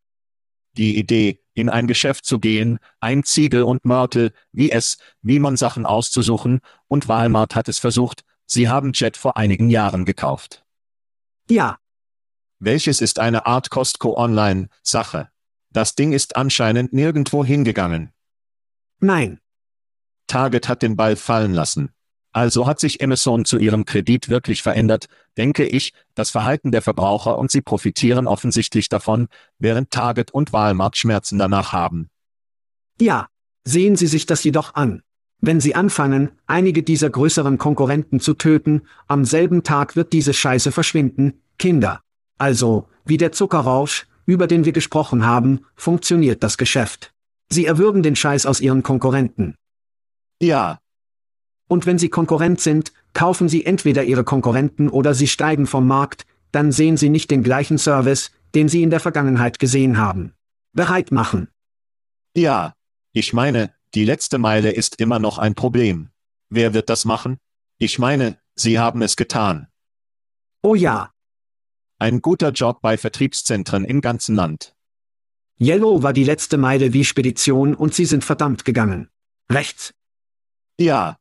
Die 0.77 0.97
Idee, 0.97 1.41
in 1.59 1.69
ein 1.69 1.87
Geschäft 1.87 2.25
zu 2.25 2.39
gehen, 2.39 2.79
ein 3.01 3.25
Ziegel 3.25 3.63
und 3.63 3.85
Mörtel, 3.85 4.33
wie 4.53 4.71
es, 4.71 4.99
wie 5.23 5.39
man 5.39 5.57
Sachen 5.57 5.87
auszusuchen, 5.87 6.61
und 6.87 7.09
Walmart 7.09 7.55
hat 7.55 7.69
es 7.69 7.79
versucht, 7.79 8.25
sie 8.47 8.69
haben 8.69 8.93
Jet 8.95 9.17
vor 9.17 9.37
einigen 9.37 9.71
Jahren 9.71 10.05
gekauft. 10.05 10.65
Ja. 11.49 11.79
Welches 12.59 13.01
ist 13.01 13.19
eine 13.19 13.47
Art 13.47 13.71
Costco 13.71 14.17
Online 14.17 14.69
Sache. 14.83 15.31
Das 15.71 15.95
Ding 15.95 16.13
ist 16.13 16.37
anscheinend 16.37 16.93
nirgendwo 16.93 17.45
hingegangen. 17.45 18.13
Nein. 19.01 19.41
Target 20.27 20.69
hat 20.69 20.83
den 20.83 20.97
Ball 20.97 21.17
fallen 21.17 21.55
lassen. 21.55 21.91
Also 22.33 22.67
hat 22.67 22.79
sich 22.79 23.03
Amazon 23.03 23.45
zu 23.45 23.59
ihrem 23.59 23.85
Kredit 23.85 24.29
wirklich 24.29 24.63
verändert, 24.63 25.07
denke 25.37 25.65
ich, 25.65 25.93
das 26.15 26.31
Verhalten 26.31 26.73
der 26.73 26.83
Verbraucher 26.83 27.39
und 27.39 27.51
sie 27.51 27.63
profitieren 27.63 28.27
offensichtlich 28.27 28.89
davon, 28.89 29.29
während 29.59 29.91
Target 29.91 30.31
und 30.31 30.53
Walmart 30.53 30.97
Schmerzen 30.97 31.39
danach 31.39 31.73
haben. 31.73 32.11
Ja, 33.01 33.29
sehen 33.65 33.97
Sie 33.97 34.07
sich 34.07 34.27
das 34.27 34.45
jedoch 34.45 34.75
an. 34.75 35.03
Wenn 35.41 35.61
Sie 35.61 35.75
anfangen, 35.75 36.33
einige 36.47 36.83
dieser 36.83 37.11
größeren 37.11 37.59
Konkurrenten 37.59 38.19
zu 38.19 38.35
töten, 38.35 38.83
am 39.07 39.25
selben 39.25 39.63
Tag 39.63 39.95
wird 39.95 40.13
diese 40.13 40.35
Scheiße 40.35 40.73
verschwinden, 40.73 41.41
Kinder. 41.59 42.03
Also, 42.39 42.89
wie 43.05 43.17
der 43.17 43.33
Zuckerrausch, 43.33 44.07
über 44.27 44.47
den 44.47 44.65
wir 44.65 44.73
gesprochen 44.73 45.25
haben, 45.25 45.61
funktioniert 45.77 46.43
das 46.43 46.59
Geschäft. 46.59 47.13
Sie 47.51 47.67
erwürgen 47.67 48.03
den 48.03 48.17
Scheiß 48.17 48.47
aus 48.47 48.61
Ihren 48.61 48.83
Konkurrenten. 48.83 49.55
Ja. 50.41 50.81
Und 51.69 51.87
wenn 51.87 51.99
Sie 51.99 52.09
Konkurrent 52.09 52.61
sind, 52.61 52.93
kaufen 53.13 53.49
Sie 53.49 53.65
entweder 53.65 54.05
Ihre 54.05 54.25
Konkurrenten 54.25 54.89
oder 54.89 55.15
Sie 55.15 55.29
steigen 55.29 55.67
vom 55.67 55.87
Markt, 55.87 56.27
dann 56.51 56.73
sehen 56.73 56.97
Sie 56.97 57.11
nicht 57.11 57.31
den 57.31 57.43
gleichen 57.43 57.79
Service, 57.79 58.31
den 58.55 58.69
Sie 58.69 58.83
in 58.83 58.91
der 58.91 59.01
Vergangenheit 59.01 59.59
gesehen 59.59 59.99
haben. 59.99 60.33
Bereit 60.73 61.13
machen. 61.13 61.49
Ja. 62.35 62.75
Ich 63.13 63.33
meine, 63.33 63.73
die 63.95 64.05
letzte 64.05 64.39
Meile 64.39 64.71
ist 64.71 65.01
immer 65.01 65.19
noch 65.19 65.39
ein 65.39 65.55
Problem. 65.55 66.11
Wer 66.51 66.75
wird 66.75 66.89
das 66.89 67.05
machen? 67.05 67.39
Ich 67.79 67.99
meine, 67.99 68.39
Sie 68.55 68.79
haben 68.79 69.03
es 69.03 69.17
getan. 69.17 69.69
Oh 70.63 70.75
ja. 70.75 71.13
Ein 71.99 72.21
guter 72.23 72.51
Job 72.51 72.81
bei 72.81 72.97
Vertriebszentren 72.97 73.85
im 73.85 74.01
ganzen 74.01 74.35
Land. 74.35 74.75
Yellow 75.61 76.03
war 76.03 76.13
die 76.13 76.25
letzte 76.25 76.57
Meile 76.57 76.93
wie 76.93 77.05
Spedition 77.05 77.75
und 77.75 77.95
sie 77.95 78.05
sind 78.05 78.25
verdammt 78.25 78.65
gegangen. 78.65 79.09
Rechts. 79.51 79.93
Ja. 80.79 81.18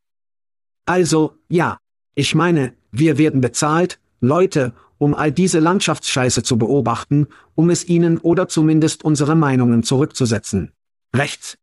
Also, 0.88 1.38
ja. 1.50 1.78
Ich 2.16 2.34
meine, 2.34 2.74
wir 2.92 3.20
werden 3.20 3.42
bezahlt, 3.42 4.00
Leute, 4.22 4.74
um 4.98 5.14
all 5.14 5.32
diese 5.32 5.60
Landschaftsscheiße 5.60 6.42
zu 6.42 6.58
beobachten, 6.58 7.28
um 7.54 7.70
es 7.70 7.88
ihnen 7.88 8.18
oder 8.18 8.48
zumindest 8.48 9.04
unsere 9.04 9.36
Meinungen 9.36 9.84
zurückzusetzen. 9.84 10.72
Rechts. 11.14 11.58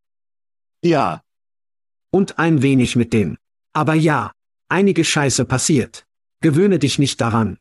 Ja. 0.84 1.22
Und 2.10 2.38
ein 2.38 2.62
wenig 2.62 2.94
mit 2.94 3.12
dem. 3.12 3.36
Aber 3.72 3.94
ja, 3.94 4.30
einige 4.68 5.04
Scheiße 5.04 5.44
passiert. 5.44 6.06
Gewöhne 6.40 6.78
dich 6.78 6.98
nicht 6.98 7.20
daran. 7.20 7.58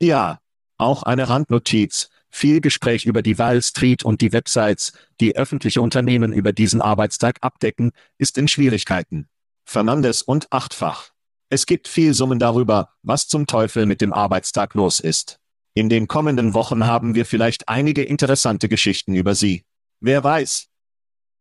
Ja. 0.00 0.40
Auch 0.78 1.04
eine 1.04 1.28
Randnotiz. 1.28 2.10
Viel 2.28 2.60
Gespräch 2.60 3.06
über 3.06 3.22
die 3.22 3.38
Wall 3.38 3.62
Street 3.62 4.04
und 4.04 4.20
die 4.20 4.32
Websites, 4.32 4.92
die 5.20 5.36
öffentliche 5.36 5.80
Unternehmen 5.80 6.32
über 6.32 6.52
diesen 6.52 6.82
Arbeitstag 6.82 7.38
abdecken, 7.40 7.92
ist 8.18 8.36
in 8.36 8.48
Schwierigkeiten. 8.48 9.28
Fernandes 9.64 10.22
und 10.22 10.52
achtfach. 10.52 11.10
Es 11.48 11.66
gibt 11.66 11.86
viel 11.88 12.14
Summen 12.14 12.38
darüber, 12.38 12.94
was 13.02 13.28
zum 13.28 13.46
Teufel 13.46 13.86
mit 13.86 14.00
dem 14.00 14.12
Arbeitstag 14.12 14.74
los 14.74 15.00
ist. 15.00 15.38
In 15.74 15.88
den 15.88 16.08
kommenden 16.08 16.54
Wochen 16.54 16.86
haben 16.86 17.14
wir 17.14 17.26
vielleicht 17.26 17.68
einige 17.68 18.02
interessante 18.02 18.68
Geschichten 18.68 19.14
über 19.14 19.34
sie. 19.34 19.64
Wer 20.00 20.24
weiß. 20.24 20.68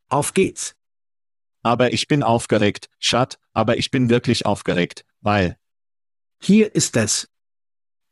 Auf 0.10 0.34
geht's. 0.34 0.76
Aber 1.64 1.94
ich 1.94 2.08
bin 2.08 2.24
aufgeregt, 2.24 2.90
Schat, 3.00 3.40
aber 3.54 3.78
ich 3.78 3.92
bin 3.92 4.10
wirklich 4.10 4.46
aufgeregt, 4.46 5.06
weil. 5.22 5.58
Hier 6.42 6.74
ist 6.76 6.98
es. 6.98 7.30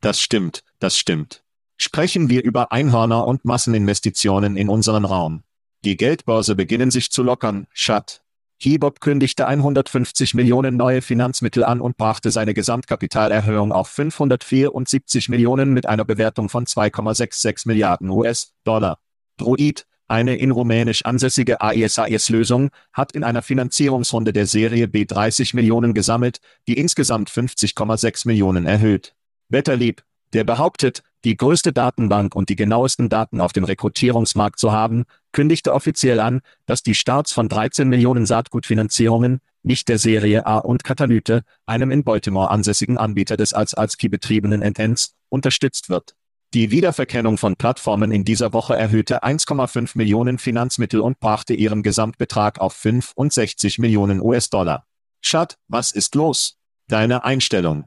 Das 0.00 0.20
stimmt, 0.20 0.64
das 0.78 0.96
stimmt. 0.96 1.44
Sprechen 1.76 2.28
wir 2.28 2.44
über 2.44 2.72
Einhörner 2.72 3.26
und 3.26 3.44
Masseninvestitionen 3.44 4.56
in 4.56 4.68
unseren 4.68 5.04
Raum. 5.04 5.42
Die 5.84 5.96
Geldbörse 5.96 6.54
beginnen 6.54 6.90
sich 6.90 7.10
zu 7.10 7.22
lockern, 7.22 7.66
Schat. 7.72 8.22
Hibob 8.62 9.00
kündigte 9.00 9.46
150 9.46 10.34
Millionen 10.34 10.76
neue 10.76 11.00
Finanzmittel 11.00 11.64
an 11.64 11.80
und 11.80 11.96
brachte 11.96 12.30
seine 12.30 12.52
Gesamtkapitalerhöhung 12.52 13.72
auf 13.72 13.88
574 13.88 15.30
Millionen 15.30 15.72
mit 15.72 15.86
einer 15.86 16.04
Bewertung 16.04 16.50
von 16.50 16.66
2,66 16.66 17.66
Milliarden 17.66 18.10
US-Dollar. 18.10 18.98
Druid, 19.38 19.86
eine 20.08 20.36
in 20.36 20.50
Rumänisch 20.50 21.06
ansässige 21.06 21.62
AESAS-Lösung, 21.62 22.68
hat 22.92 23.12
in 23.12 23.24
einer 23.24 23.40
Finanzierungsrunde 23.40 24.34
der 24.34 24.44
Serie 24.44 24.88
B 24.88 25.06
30 25.06 25.54
Millionen 25.54 25.94
gesammelt, 25.94 26.40
die 26.68 26.76
insgesamt 26.76 27.30
50,6 27.30 28.26
Millionen 28.26 28.66
erhöht. 28.66 29.14
Wetterlieb, 29.48 30.02
der 30.34 30.44
behauptet, 30.44 31.02
die 31.24 31.36
größte 31.36 31.72
Datenbank 31.72 32.34
und 32.34 32.48
die 32.48 32.56
genauesten 32.56 33.08
Daten 33.08 33.40
auf 33.40 33.52
dem 33.52 33.64
Rekrutierungsmarkt 33.64 34.58
zu 34.58 34.72
haben, 34.72 35.04
kündigte 35.32 35.74
offiziell 35.74 36.20
an, 36.20 36.40
dass 36.66 36.82
die 36.82 36.94
Starts 36.94 37.32
von 37.32 37.48
13 37.48 37.88
Millionen 37.88 38.26
Saatgutfinanzierungen, 38.26 39.40
nicht 39.62 39.88
der 39.88 39.98
Serie 39.98 40.46
A 40.46 40.58
und 40.58 40.84
Katalyte, 40.84 41.42
einem 41.66 41.90
in 41.90 42.04
Baltimore 42.04 42.50
ansässigen 42.50 42.96
Anbieter 42.96 43.36
des 43.36 43.52
als 43.52 43.74
Alski 43.74 44.08
betriebenen 44.08 44.62
Intents, 44.62 45.14
unterstützt 45.28 45.90
wird. 45.90 46.14
Die 46.52 46.72
Wiederverkennung 46.72 47.38
von 47.38 47.54
Plattformen 47.54 48.10
in 48.10 48.24
dieser 48.24 48.52
Woche 48.52 48.74
erhöhte 48.74 49.22
1,5 49.22 49.92
Millionen 49.94 50.38
Finanzmittel 50.38 51.00
und 51.00 51.20
brachte 51.20 51.54
ihren 51.54 51.84
Gesamtbetrag 51.84 52.60
auf 52.60 52.72
65 52.72 53.78
Millionen 53.78 54.20
US-Dollar. 54.20 54.84
Schat, 55.20 55.58
was 55.68 55.92
ist 55.92 56.16
los? 56.16 56.58
Deine 56.88 57.22
Einstellung. 57.22 57.84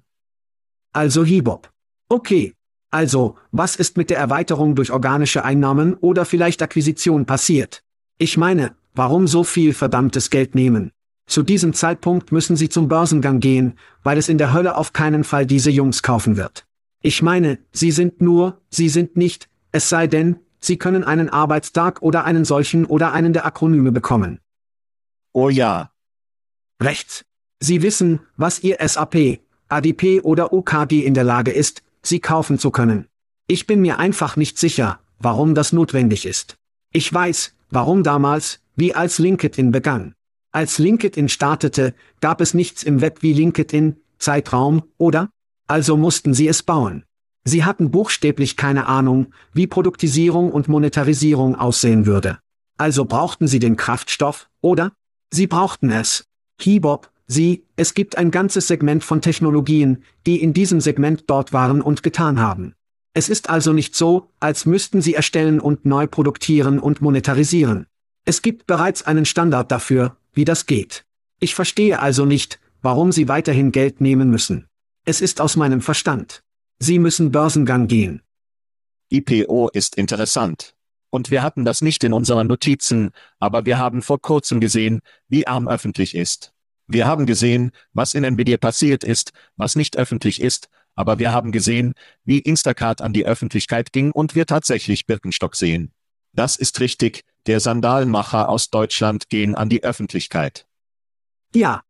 Also 0.94 1.26
Hibob. 1.26 1.72
Okay, 2.08 2.54
also, 2.94 3.36
was 3.52 3.76
ist 3.76 3.98
mit 3.98 4.10
der 4.10 4.20
Erweiterung 4.20 4.76
durch 4.76 4.92
organische 4.92 5.44
Einnahmen 5.44 5.96
oder 5.96 6.26
vielleicht 6.26 6.62
Akquisition 6.62 7.26
passiert? 7.26 7.84
Ich 8.18 8.38
meine, 8.38 8.76
warum 8.94 9.28
so 9.28 9.44
viel 9.44 9.74
verdammtes 9.74 10.30
Geld 10.30 10.54
nehmen? 10.54 10.92
Zu 11.26 11.42
diesem 11.42 11.74
Zeitpunkt 11.74 12.32
müssen 12.32 12.56
Sie 12.56 12.70
zum 12.70 12.88
Börsengang 12.88 13.40
gehen, 13.40 13.80
weil 14.04 14.18
es 14.18 14.30
in 14.30 14.38
der 14.38 14.54
Hölle 14.54 14.76
auf 14.78 14.94
keinen 14.94 15.24
Fall 15.24 15.46
diese 15.46 15.72
Jungs 15.72 16.04
kaufen 16.04 16.38
wird. 16.38 16.66
Ich 17.02 17.22
meine, 17.22 17.58
Sie 17.72 17.92
sind 17.92 18.22
nur, 18.22 18.62
Sie 18.70 18.90
sind 18.90 19.18
nicht, 19.18 19.50
es 19.72 19.90
sei 19.90 20.08
denn, 20.08 20.38
Sie 20.60 20.78
können 20.78 21.04
einen 21.04 21.30
Arbeitstag 21.30 22.02
oder 22.02 22.26
einen 22.26 22.46
solchen 22.46 22.86
oder 22.86 23.12
einen 23.12 23.34
der 23.34 23.46
Akronyme 23.46 23.92
bekommen. 23.92 24.40
Oh 25.32 25.50
ja. 25.50 25.92
Rechts. 26.82 27.26
Sie 27.60 27.82
wissen, 27.82 28.20
was 28.38 28.64
Ihr 28.64 28.78
SAP, 28.80 29.40
ADP 29.68 30.22
oder 30.22 30.54
OKG 30.54 31.02
in 31.04 31.14
der 31.14 31.24
Lage 31.24 31.52
ist, 31.52 31.82
sie 32.04 32.20
kaufen 32.20 32.60
zu 32.60 32.70
können. 32.72 33.08
Ich 33.48 33.66
bin 33.66 33.82
mir 33.82 34.00
einfach 34.00 34.36
nicht 34.36 34.58
sicher, 34.58 35.00
warum 35.20 35.56
das 35.56 35.74
notwendig 35.74 36.26
ist. 36.26 36.58
Ich 36.92 37.12
weiß, 37.12 37.56
warum 37.70 38.04
damals, 38.04 38.60
wie 38.76 38.94
als 38.94 39.20
LinkedIn 39.20 39.72
begann. 39.72 40.14
Als 40.52 40.78
LinkedIn 40.78 41.30
startete, 41.30 41.96
gab 42.22 42.40
es 42.40 42.54
nichts 42.54 42.84
im 42.84 43.02
Web 43.02 43.22
wie 43.22 43.34
LinkedIn, 43.34 43.98
Zeitraum, 44.20 44.84
oder? 44.98 45.30
Also 45.68 45.98
mussten 45.98 46.34
sie 46.34 46.48
es 46.48 46.62
bauen. 46.62 47.04
Sie 47.46 47.66
hatten 47.66 47.92
buchstäblich 47.92 48.56
keine 48.56 48.86
Ahnung, 48.86 49.34
wie 49.54 49.68
Produktisierung 49.68 50.52
und 50.52 50.68
Monetarisierung 50.68 51.56
aussehen 51.56 52.06
würde. 52.06 52.40
Also 52.78 53.06
brauchten 53.06 53.48
sie 53.48 53.60
den 53.60 53.76
Kraftstoff, 53.76 54.50
oder? 54.62 54.94
Sie 55.32 55.48
brauchten 55.48 55.92
es. 55.92 56.26
Hibob, 56.60 57.12
Sie, 57.34 57.66
es 57.76 57.96
gibt 57.96 58.16
ein 58.16 58.30
ganzes 58.30 58.68
Segment 58.68 59.04
von 59.04 59.20
Technologien, 59.20 60.04
die 60.28 60.44
in 60.44 60.54
diesem 60.54 60.80
Segment 60.80 61.24
dort 61.26 61.52
waren 61.52 61.82
und 61.82 62.04
getan 62.04 62.40
haben. 62.40 62.76
Es 63.16 63.28
ist 63.28 63.50
also 63.50 63.74
nicht 63.74 63.96
so, 63.96 64.30
als 64.40 64.68
müssten 64.68 65.02
sie 65.02 65.16
erstellen 65.16 65.60
und 65.60 65.84
neu 65.84 66.06
produktieren 66.06 66.78
und 66.78 67.02
monetarisieren. 67.02 67.88
Es 68.24 68.44
gibt 68.44 68.68
bereits 68.68 69.02
einen 69.02 69.26
Standard 69.26 69.72
dafür, 69.72 70.16
wie 70.34 70.46
das 70.46 70.68
geht. 70.68 71.06
Ich 71.40 71.56
verstehe 71.56 72.00
also 72.00 72.26
nicht, 72.26 72.60
warum 72.84 73.12
sie 73.12 73.28
weiterhin 73.28 73.72
Geld 73.72 74.00
nehmen 74.00 74.30
müssen. 74.30 74.68
Es 75.04 75.20
ist 75.20 75.42
aus 75.42 75.56
meinem 75.56 75.82
Verstand. 75.82 76.44
Sie 76.78 77.00
müssen 77.00 77.32
Börsengang 77.32 77.88
gehen. 77.88 78.22
IPO 79.10 79.70
ist 79.74 79.96
interessant. 79.96 80.76
Und 81.10 81.32
wir 81.32 81.42
hatten 81.42 81.66
das 81.66 81.82
nicht 81.82 82.04
in 82.04 82.14
unseren 82.14 82.46
Notizen, 82.46 83.10
aber 83.40 83.66
wir 83.66 83.80
haben 83.80 84.04
vor 84.04 84.22
kurzem 84.22 84.60
gesehen, 84.60 85.02
wie 85.28 85.48
arm 85.48 85.68
öffentlich 85.68 86.14
ist. 86.14 86.53
Wir 86.94 87.08
haben 87.08 87.26
gesehen, 87.26 87.72
was 87.94 88.14
in 88.14 88.24
Nvidia 88.24 88.58
passiert 88.58 89.04
ist, 89.04 89.32
was 89.56 89.76
nicht 89.76 89.98
öffentlich 89.98 90.40
ist, 90.40 90.70
aber 90.94 91.18
wir 91.18 91.32
haben 91.32 91.52
gesehen, 91.52 91.96
wie 92.24 92.38
Instacart 92.38 93.02
an 93.02 93.14
die 93.14 93.26
Öffentlichkeit 93.26 93.92
ging 93.92 94.12
und 94.12 94.36
wir 94.36 94.46
tatsächlich 94.46 95.08
Birkenstock 95.08 95.56
sehen. 95.56 95.92
Das 96.34 96.56
ist 96.56 96.80
richtig, 96.82 97.24
der 97.48 97.60
Sandalenmacher 97.60 98.48
aus 98.48 98.70
Deutschland 98.70 99.28
gehen 99.30 99.56
an 99.56 99.70
die 99.70 99.84
Öffentlichkeit. 99.84 100.68
Ja. 101.56 101.82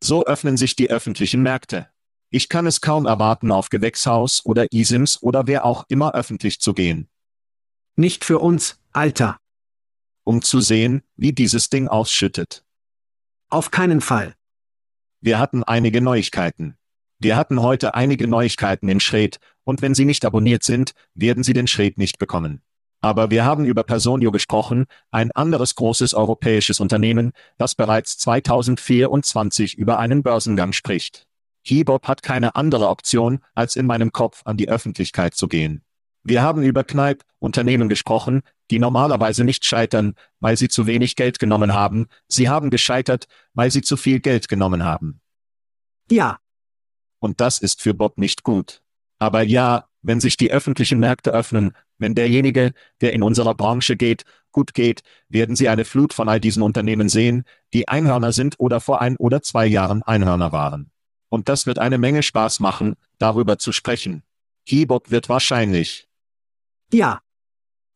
So 0.00 0.24
öffnen 0.24 0.56
sich 0.56 0.76
die 0.76 0.90
öffentlichen 0.90 1.42
Märkte. 1.42 1.88
Ich 2.30 2.48
kann 2.48 2.68
es 2.68 2.80
kaum 2.80 3.06
erwarten, 3.06 3.50
auf 3.50 3.68
Gewächshaus 3.68 4.46
oder 4.46 4.72
Isims 4.72 5.20
oder 5.20 5.48
wer 5.48 5.64
auch 5.64 5.86
immer 5.88 6.14
öffentlich 6.14 6.60
zu 6.60 6.72
gehen. 6.72 7.08
Nicht 7.96 8.24
für 8.24 8.38
uns, 8.38 8.78
Alter. 8.92 9.38
Um 10.22 10.40
zu 10.40 10.60
sehen, 10.60 11.02
wie 11.16 11.32
dieses 11.32 11.68
Ding 11.68 11.88
ausschüttet. 11.88 12.64
Auf 13.52 13.72
keinen 13.72 14.00
Fall. 14.00 14.34
Wir 15.20 15.40
hatten 15.40 15.64
einige 15.64 16.00
Neuigkeiten. 16.00 16.76
Wir 17.18 17.36
hatten 17.36 17.60
heute 17.60 17.94
einige 17.94 18.28
Neuigkeiten 18.28 18.88
in 18.88 19.00
Schred, 19.00 19.40
und 19.64 19.82
wenn 19.82 19.92
Sie 19.92 20.04
nicht 20.04 20.24
abonniert 20.24 20.62
sind, 20.62 20.92
werden 21.14 21.42
Sie 21.42 21.52
den 21.52 21.66
Schred 21.66 21.98
nicht 21.98 22.18
bekommen. 22.18 22.62
Aber 23.00 23.30
wir 23.30 23.44
haben 23.44 23.64
über 23.64 23.82
Personio 23.82 24.30
gesprochen, 24.30 24.86
ein 25.10 25.32
anderes 25.32 25.74
großes 25.74 26.14
europäisches 26.14 26.78
Unternehmen, 26.78 27.32
das 27.58 27.74
bereits 27.74 28.18
2024 28.18 29.76
über 29.76 29.98
einen 29.98 30.22
Börsengang 30.22 30.72
spricht. 30.72 31.26
Hibob 31.62 32.06
hat 32.06 32.22
keine 32.22 32.54
andere 32.54 32.88
Option, 32.88 33.40
als 33.54 33.74
in 33.74 33.86
meinem 33.86 34.12
Kopf 34.12 34.42
an 34.44 34.58
die 34.58 34.68
Öffentlichkeit 34.68 35.34
zu 35.34 35.48
gehen. 35.48 35.82
Wir 36.22 36.42
haben 36.42 36.62
über 36.62 36.84
Kneipp, 36.84 37.24
Unternehmen 37.38 37.88
gesprochen, 37.88 38.42
die 38.70 38.78
normalerweise 38.78 39.44
nicht 39.44 39.64
scheitern, 39.64 40.14
weil 40.38 40.56
sie 40.56 40.68
zu 40.68 40.86
wenig 40.86 41.16
Geld 41.16 41.38
genommen 41.38 41.72
haben, 41.74 42.06
sie 42.28 42.48
haben 42.48 42.70
gescheitert, 42.70 43.26
weil 43.54 43.70
sie 43.70 43.82
zu 43.82 43.96
viel 43.96 44.20
Geld 44.20 44.48
genommen 44.48 44.84
haben. 44.84 45.20
Ja. 46.10 46.38
Und 47.18 47.40
das 47.40 47.58
ist 47.58 47.82
für 47.82 47.94
Bob 47.94 48.18
nicht 48.18 48.42
gut. 48.42 48.82
Aber 49.18 49.42
ja, 49.42 49.88
wenn 50.02 50.20
sich 50.20 50.36
die 50.36 50.50
öffentlichen 50.50 50.98
Märkte 50.98 51.30
öffnen, 51.30 51.72
wenn 51.98 52.14
derjenige, 52.14 52.72
der 53.00 53.12
in 53.12 53.22
unserer 53.22 53.54
Branche 53.54 53.96
geht, 53.96 54.24
gut 54.52 54.74
geht, 54.74 55.02
werden 55.28 55.56
Sie 55.56 55.68
eine 55.68 55.84
Flut 55.84 56.12
von 56.14 56.28
all 56.28 56.40
diesen 56.40 56.62
Unternehmen 56.62 57.08
sehen, 57.08 57.44
die 57.74 57.88
Einhörner 57.88 58.32
sind 58.32 58.58
oder 58.58 58.80
vor 58.80 59.00
ein 59.00 59.16
oder 59.16 59.42
zwei 59.42 59.66
Jahren 59.66 60.02
Einhörner 60.02 60.52
waren. 60.52 60.90
Und 61.28 61.48
das 61.48 61.66
wird 61.66 61.78
eine 61.78 61.98
Menge 61.98 62.22
Spaß 62.22 62.60
machen, 62.60 62.96
darüber 63.18 63.58
zu 63.58 63.72
sprechen. 63.72 64.22
Keyboard 64.66 65.10
wird 65.10 65.28
wahrscheinlich. 65.28 66.09
Ja, 66.92 67.20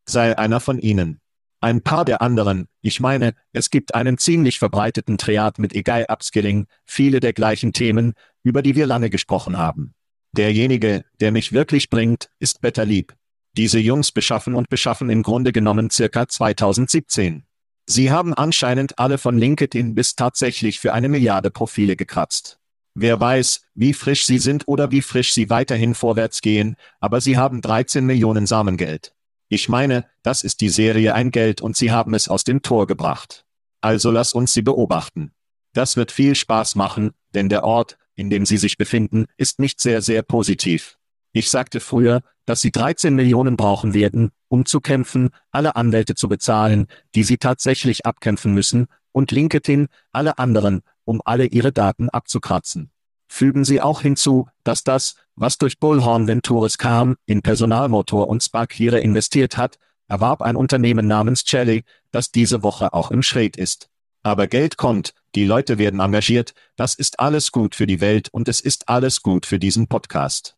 sei 0.06 0.36
einer 0.36 0.60
von 0.60 0.78
ihnen. 0.78 1.20
Ein 1.60 1.80
paar 1.80 2.04
der 2.04 2.20
anderen, 2.20 2.68
ich 2.82 3.00
meine, 3.00 3.34
es 3.52 3.70
gibt 3.70 3.94
einen 3.94 4.18
ziemlich 4.18 4.58
verbreiteten 4.58 5.16
Triad 5.16 5.58
mit 5.58 5.72
Egal 5.74 6.04
Upskilling, 6.10 6.66
viele 6.84 7.20
der 7.20 7.32
gleichen 7.32 7.72
Themen, 7.72 8.12
über 8.42 8.60
die 8.60 8.74
wir 8.74 8.86
lange 8.86 9.08
gesprochen 9.08 9.56
haben. 9.56 9.94
Derjenige, 10.32 11.04
der 11.20 11.32
mich 11.32 11.52
wirklich 11.52 11.88
bringt, 11.88 12.28
ist 12.38 12.60
Better 12.60 12.84
Lieb. 12.84 13.14
Diese 13.56 13.78
Jungs 13.78 14.12
beschaffen 14.12 14.54
und 14.54 14.68
beschaffen 14.68 15.08
im 15.08 15.22
Grunde 15.22 15.52
genommen 15.52 15.88
circa 15.90 16.28
2017. 16.28 17.44
Sie 17.86 18.10
haben 18.10 18.34
anscheinend 18.34 18.98
alle 18.98 19.16
von 19.16 19.38
LinkedIn 19.38 19.94
bis 19.94 20.16
tatsächlich 20.16 20.80
für 20.80 20.92
eine 20.92 21.08
Milliarde 21.08 21.50
Profile 21.50 21.96
gekratzt. 21.96 22.58
Wer 22.94 23.18
weiß, 23.18 23.62
wie 23.74 23.92
frisch 23.92 24.24
sie 24.24 24.38
sind 24.38 24.68
oder 24.68 24.92
wie 24.92 25.02
frisch 25.02 25.34
sie 25.34 25.50
weiterhin 25.50 25.94
vorwärts 25.94 26.40
gehen, 26.40 26.76
aber 27.00 27.20
sie 27.20 27.36
haben 27.36 27.60
13 27.60 28.06
Millionen 28.06 28.46
Samengeld. 28.46 29.14
Ich 29.48 29.68
meine, 29.68 30.06
das 30.22 30.42
ist 30.42 30.60
die 30.60 30.68
Serie 30.68 31.14
ein 31.14 31.32
Geld 31.32 31.60
und 31.60 31.76
sie 31.76 31.90
haben 31.90 32.14
es 32.14 32.28
aus 32.28 32.44
dem 32.44 32.62
Tor 32.62 32.86
gebracht. 32.86 33.44
Also 33.80 34.10
lass 34.10 34.32
uns 34.32 34.52
sie 34.52 34.62
beobachten. 34.62 35.32
Das 35.72 35.96
wird 35.96 36.12
viel 36.12 36.36
Spaß 36.36 36.76
machen, 36.76 37.10
denn 37.34 37.48
der 37.48 37.64
Ort, 37.64 37.98
in 38.14 38.30
dem 38.30 38.46
sie 38.46 38.58
sich 38.58 38.78
befinden, 38.78 39.26
ist 39.36 39.58
nicht 39.58 39.80
sehr, 39.80 40.00
sehr 40.00 40.22
positiv. 40.22 40.96
Ich 41.32 41.50
sagte 41.50 41.80
früher, 41.80 42.20
dass 42.46 42.60
sie 42.60 42.70
13 42.70 43.14
Millionen 43.14 43.56
brauchen 43.56 43.92
werden, 43.92 44.30
um 44.46 44.66
zu 44.66 44.80
kämpfen, 44.80 45.30
alle 45.50 45.74
Anwälte 45.74 46.14
zu 46.14 46.28
bezahlen, 46.28 46.86
die 47.16 47.24
sie 47.24 47.38
tatsächlich 47.38 48.06
abkämpfen 48.06 48.54
müssen, 48.54 48.86
und 49.10 49.30
LinkedIn, 49.30 49.88
alle 50.12 50.38
anderen, 50.38 50.82
um 51.04 51.22
alle 51.24 51.46
ihre 51.46 51.72
Daten 51.72 52.08
abzukratzen. 52.08 52.90
Fügen 53.28 53.64
Sie 53.64 53.80
auch 53.80 54.00
hinzu, 54.02 54.48
dass 54.62 54.84
das, 54.84 55.16
was 55.34 55.58
durch 55.58 55.78
Bullhorn 55.78 56.26
Ventures 56.28 56.78
kam, 56.78 57.16
in 57.26 57.42
Personalmotor 57.42 58.28
und 58.28 58.42
Sparkiere 58.42 59.00
investiert 59.00 59.56
hat, 59.56 59.78
erwarb 60.08 60.42
ein 60.42 60.56
Unternehmen 60.56 61.06
namens 61.06 61.44
Jelly, 61.46 61.84
das 62.10 62.30
diese 62.30 62.62
Woche 62.62 62.92
auch 62.92 63.10
im 63.10 63.22
Schräg 63.22 63.56
ist. 63.56 63.88
Aber 64.22 64.46
Geld 64.46 64.76
kommt, 64.76 65.14
die 65.34 65.44
Leute 65.44 65.78
werden 65.78 66.00
engagiert, 66.00 66.54
das 66.76 66.94
ist 66.94 67.20
alles 67.20 67.52
gut 67.52 67.74
für 67.74 67.86
die 67.86 68.00
Welt 68.00 68.28
und 68.30 68.48
es 68.48 68.60
ist 68.60 68.88
alles 68.88 69.22
gut 69.22 69.46
für 69.46 69.58
diesen 69.58 69.86
Podcast. 69.88 70.56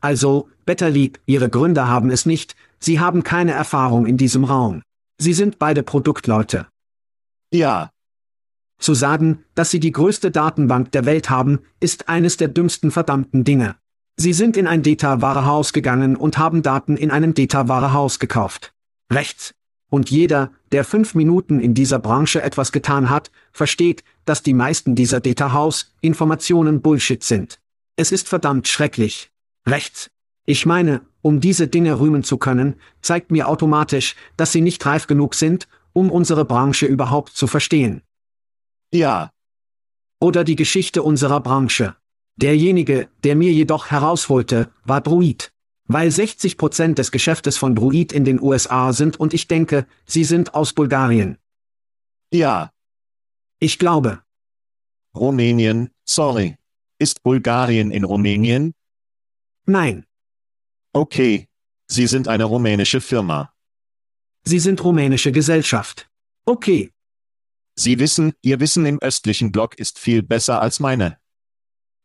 Also, 0.00 0.48
Betterlieb, 0.66 1.18
Ihre 1.24 1.48
Gründer 1.48 1.88
haben 1.88 2.10
es 2.10 2.26
nicht, 2.26 2.56
Sie 2.78 3.00
haben 3.00 3.22
keine 3.22 3.52
Erfahrung 3.52 4.04
in 4.04 4.18
diesem 4.18 4.44
Raum. 4.44 4.82
Sie 5.16 5.32
sind 5.32 5.58
beide 5.58 5.82
Produktleute. 5.82 6.66
Ja, 7.50 7.90
Zu 8.84 8.92
sagen, 8.92 9.42
dass 9.54 9.70
Sie 9.70 9.80
die 9.80 9.92
größte 9.92 10.30
Datenbank 10.30 10.92
der 10.92 11.06
Welt 11.06 11.30
haben, 11.30 11.60
ist 11.80 12.10
eines 12.10 12.36
der 12.36 12.48
dümmsten 12.48 12.90
verdammten 12.90 13.42
Dinge. 13.42 13.76
Sie 14.18 14.34
sind 14.34 14.58
in 14.58 14.66
ein 14.66 14.82
Data-Warehouse 14.82 15.72
gegangen 15.72 16.16
und 16.16 16.36
haben 16.36 16.60
Daten 16.60 16.98
in 16.98 17.10
einem 17.10 17.32
Data-Warehouse 17.32 18.18
gekauft. 18.18 18.74
Rechts. 19.10 19.54
Und 19.88 20.10
jeder, 20.10 20.50
der 20.70 20.84
fünf 20.84 21.14
Minuten 21.14 21.60
in 21.60 21.72
dieser 21.72 21.98
Branche 21.98 22.42
etwas 22.42 22.72
getan 22.72 23.08
hat, 23.08 23.30
versteht, 23.52 24.04
dass 24.26 24.42
die 24.42 24.52
meisten 24.52 24.94
dieser 24.94 25.20
Data-House-Informationen 25.20 26.82
Bullshit 26.82 27.24
sind. 27.24 27.60
Es 27.96 28.12
ist 28.12 28.28
verdammt 28.28 28.68
schrecklich. 28.68 29.30
Rechts. 29.66 30.10
Ich 30.44 30.66
meine, 30.66 31.00
um 31.22 31.40
diese 31.40 31.68
Dinge 31.68 32.00
rühmen 32.00 32.22
zu 32.22 32.36
können, 32.36 32.74
zeigt 33.00 33.30
mir 33.30 33.48
automatisch, 33.48 34.14
dass 34.36 34.52
sie 34.52 34.60
nicht 34.60 34.84
reif 34.84 35.06
genug 35.06 35.36
sind, 35.36 35.68
um 35.94 36.10
unsere 36.10 36.44
Branche 36.44 36.84
überhaupt 36.84 37.34
zu 37.34 37.46
verstehen. 37.46 38.02
Ja, 38.94 39.30
Oder 40.20 40.44
die 40.44 40.56
Geschichte 40.56 41.02
unserer 41.02 41.40
Branche. 41.40 41.96
Derjenige, 42.36 43.08
der 43.24 43.36
mir 43.36 43.52
jedoch 43.52 43.90
herausholte, 43.90 44.72
war 44.84 45.00
Druid. 45.00 45.52
Weil 45.86 46.08
60% 46.08 46.94
des 46.94 47.10
Geschäftes 47.10 47.58
von 47.58 47.74
Druid 47.74 48.10
in 48.12 48.24
den 48.24 48.40
USA 48.40 48.92
sind 48.94 49.20
und 49.20 49.34
ich 49.34 49.48
denke, 49.48 49.86
sie 50.06 50.24
sind 50.24 50.54
aus 50.54 50.72
Bulgarien. 50.72 51.36
ja, 52.32 52.70
Ich 53.60 53.78
glaube. 53.78 54.22
Rumänien, 55.14 55.90
sorry. 56.04 56.56
Ist 56.98 57.22
Bulgarien 57.22 57.90
in 57.90 58.04
Rumänien? 58.04 58.72
Nein. 59.66 60.06
Okay. 60.92 61.46
Sie 61.86 62.06
sind 62.06 62.28
eine 62.28 62.44
rumänische 62.44 63.00
Firma. 63.00 63.52
Sie 64.44 64.58
sind 64.58 64.82
rumänische 64.82 65.32
Gesellschaft. 65.32 66.08
Okay. 66.46 66.90
Sie 67.76 67.98
wissen, 67.98 68.32
Ihr 68.42 68.60
Wissen 68.60 68.86
im 68.86 69.00
östlichen 69.00 69.50
Block 69.50 69.78
ist 69.78 69.98
viel 69.98 70.22
besser 70.22 70.62
als 70.62 70.80
meine. 70.80 71.18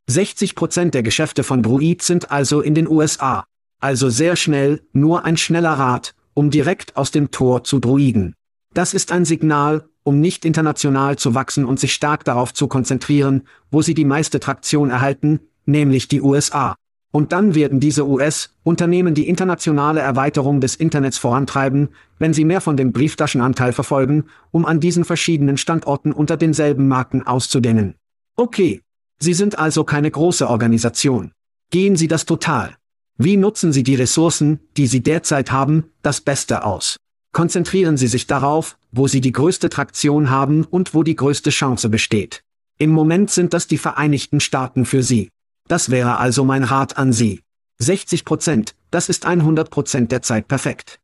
60% 0.09 0.89
der 0.89 1.03
Geschäfte 1.03 1.43
von 1.43 1.61
Druid 1.61 2.01
sind 2.01 2.31
also 2.31 2.61
in 2.61 2.73
den 2.73 2.87
USA. 2.87 3.45
Also 3.79 4.09
sehr 4.09 4.35
schnell, 4.35 4.81
nur 4.91 5.25
ein 5.25 5.37
schneller 5.37 5.73
Rat, 5.73 6.15
um 6.33 6.49
direkt 6.49 6.97
aus 6.97 7.11
dem 7.11 7.31
Tor 7.31 7.63
zu 7.63 7.79
Druiden. 7.79 8.35
Das 8.73 8.93
ist 8.93 9.11
ein 9.11 9.25
Signal, 9.25 9.87
um 10.03 10.19
nicht 10.19 10.45
international 10.45 11.17
zu 11.17 11.35
wachsen 11.35 11.65
und 11.65 11.79
sich 11.79 11.93
stark 11.93 12.23
darauf 12.23 12.53
zu 12.53 12.67
konzentrieren, 12.67 13.43
wo 13.69 13.81
sie 13.81 13.93
die 13.93 14.05
meiste 14.05 14.39
Traktion 14.39 14.89
erhalten, 14.89 15.39
nämlich 15.65 16.07
die 16.07 16.21
USA. 16.21 16.75
Und 17.11 17.31
dann 17.31 17.55
werden 17.55 17.79
diese 17.79 18.07
US-Unternehmen 18.07 19.15
die 19.15 19.27
internationale 19.27 19.99
Erweiterung 19.99 20.61
des 20.61 20.75
Internets 20.75 21.17
vorantreiben, 21.17 21.89
wenn 22.19 22.33
sie 22.33 22.45
mehr 22.45 22.61
von 22.61 22.77
dem 22.77 22.91
Brieftaschenanteil 22.91 23.73
verfolgen, 23.73 24.25
um 24.51 24.65
an 24.65 24.79
diesen 24.79 25.05
verschiedenen 25.05 25.57
Standorten 25.57 26.11
unter 26.11 26.37
denselben 26.37 26.87
Marken 26.87 27.25
auszudehnen. 27.25 27.95
Okay. 28.35 28.81
Sie 29.21 29.33
sind 29.33 29.59
also 29.59 29.83
keine 29.83 30.09
große 30.09 30.47
Organisation. 30.47 31.33
Gehen 31.71 31.97
Sie 31.97 32.07
das 32.07 32.25
total. 32.25 32.77
Wie 33.17 33.35
nutzen 33.35 33.73
Sie 33.73 33.83
die 33.83 33.95
Ressourcen, 33.95 34.61
die 34.77 34.87
Sie 34.87 35.03
derzeit 35.03 35.51
haben, 35.51 35.91
das 36.01 36.21
Beste 36.21 36.63
aus? 36.63 36.95
Konzentrieren 37.33 37.97
Sie 37.97 38.07
sich 38.07 38.27
darauf, 38.27 38.77
wo 38.91 39.07
Sie 39.07 39.19
die 39.19 39.33
größte 39.33 39.69
Traktion 39.69 40.29
haben 40.29 40.63
und 40.63 40.93
wo 40.93 41.03
die 41.03 41.17
größte 41.17 41.49
Chance 41.49 41.89
besteht. 41.89 42.43
Im 42.77 42.91
Moment 42.91 43.29
sind 43.29 43.53
das 43.53 43.67
die 43.67 43.77
Vereinigten 43.77 44.39
Staaten 44.39 44.85
für 44.85 45.03
Sie. 45.03 45.29
Das 45.69 45.91
wäre 45.91 46.17
also 46.17 46.43
mein 46.43 46.63
Rat 46.63 46.97
an 46.97 47.13
Sie. 47.13 47.43
60 47.77 48.25
Prozent, 48.25 48.75
das 48.89 49.07
ist 49.07 49.25
100 49.25 49.69
Prozent 49.69 50.11
der 50.11 50.23
Zeit 50.23 50.47
perfekt. 50.47 50.99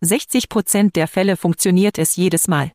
60 0.00 0.48
Prozent 0.48 0.96
der 0.96 1.06
Fälle 1.06 1.36
funktioniert 1.36 1.98
es 1.98 2.16
jedes 2.16 2.48
Mal. 2.48 2.72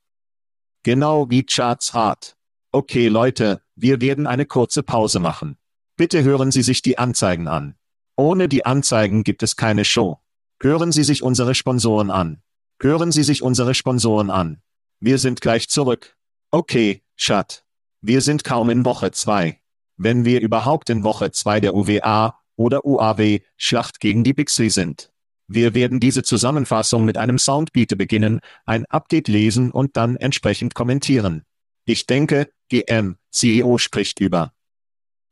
Genau 0.84 1.30
wie 1.30 1.44
Charts 1.44 1.96
Rat. 1.96 2.38
Okay 2.72 3.08
Leute, 3.08 3.62
wir 3.76 4.02
werden 4.02 4.28
eine 4.28 4.46
kurze 4.46 4.84
Pause 4.84 5.20
machen. 5.20 5.58
Bitte 5.98 6.24
hören 6.24 6.52
Sie 6.52 6.62
sich 6.62 6.84
die 6.84 7.00
Anzeigen 7.00 7.48
an. 7.48 7.76
Ohne 8.16 8.48
die 8.48 8.66
Anzeigen 8.66 9.24
gibt 9.24 9.42
es 9.42 9.56
keine 9.56 9.86
Show. 9.86 10.20
Hören 10.62 10.92
Sie 10.92 11.04
sich 11.04 11.24
unsere 11.24 11.56
Sponsoren 11.56 12.12
an. 12.12 12.44
Hören 12.80 13.12
Sie 13.12 13.24
sich 13.24 13.42
unsere 13.42 13.74
Sponsoren 13.74 14.30
an. 14.30 14.62
Wir 15.00 15.18
sind 15.18 15.42
gleich 15.42 15.70
zurück. 15.70 16.16
Okay, 16.52 17.02
Chat. 17.18 17.66
Wir 18.02 18.22
sind 18.22 18.44
kaum 18.44 18.70
in 18.70 18.86
Woche 18.86 19.12
2. 19.12 19.60
Wenn 20.02 20.24
wir 20.24 20.40
überhaupt 20.40 20.90
in 20.90 21.04
Woche 21.04 21.30
2 21.30 21.60
der 21.60 21.76
UWA 21.76 22.40
oder 22.56 22.86
UAW 22.86 23.42
Schlacht 23.58 24.00
gegen 24.00 24.24
die 24.24 24.34
Bixby 24.34 24.70
sind. 24.70 25.12
Wir 25.48 25.74
werden 25.74 26.00
diese 26.00 26.24
Zusammenfassung 26.24 27.04
mit 27.04 27.18
einem 27.18 27.38
Soundbeat 27.38 27.98
beginnen, 27.98 28.40
ein 28.66 28.86
Update 28.86 29.28
lesen 29.28 29.72
und 29.72 29.98
dann 29.98 30.16
entsprechend 30.16 30.74
kommentieren. 30.74 31.44
Ich 31.84 32.08
denke, 32.08 32.50
GM, 32.70 33.18
CEO 33.30 33.78
spricht 33.78 34.22
über 34.22 34.54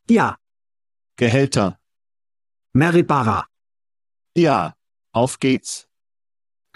Ja, 0.10 0.38
Gehälter. 1.15 1.80
Meribara. 2.73 3.47
Ja, 4.36 4.75
auf 5.13 5.39
geht's. 5.39 5.87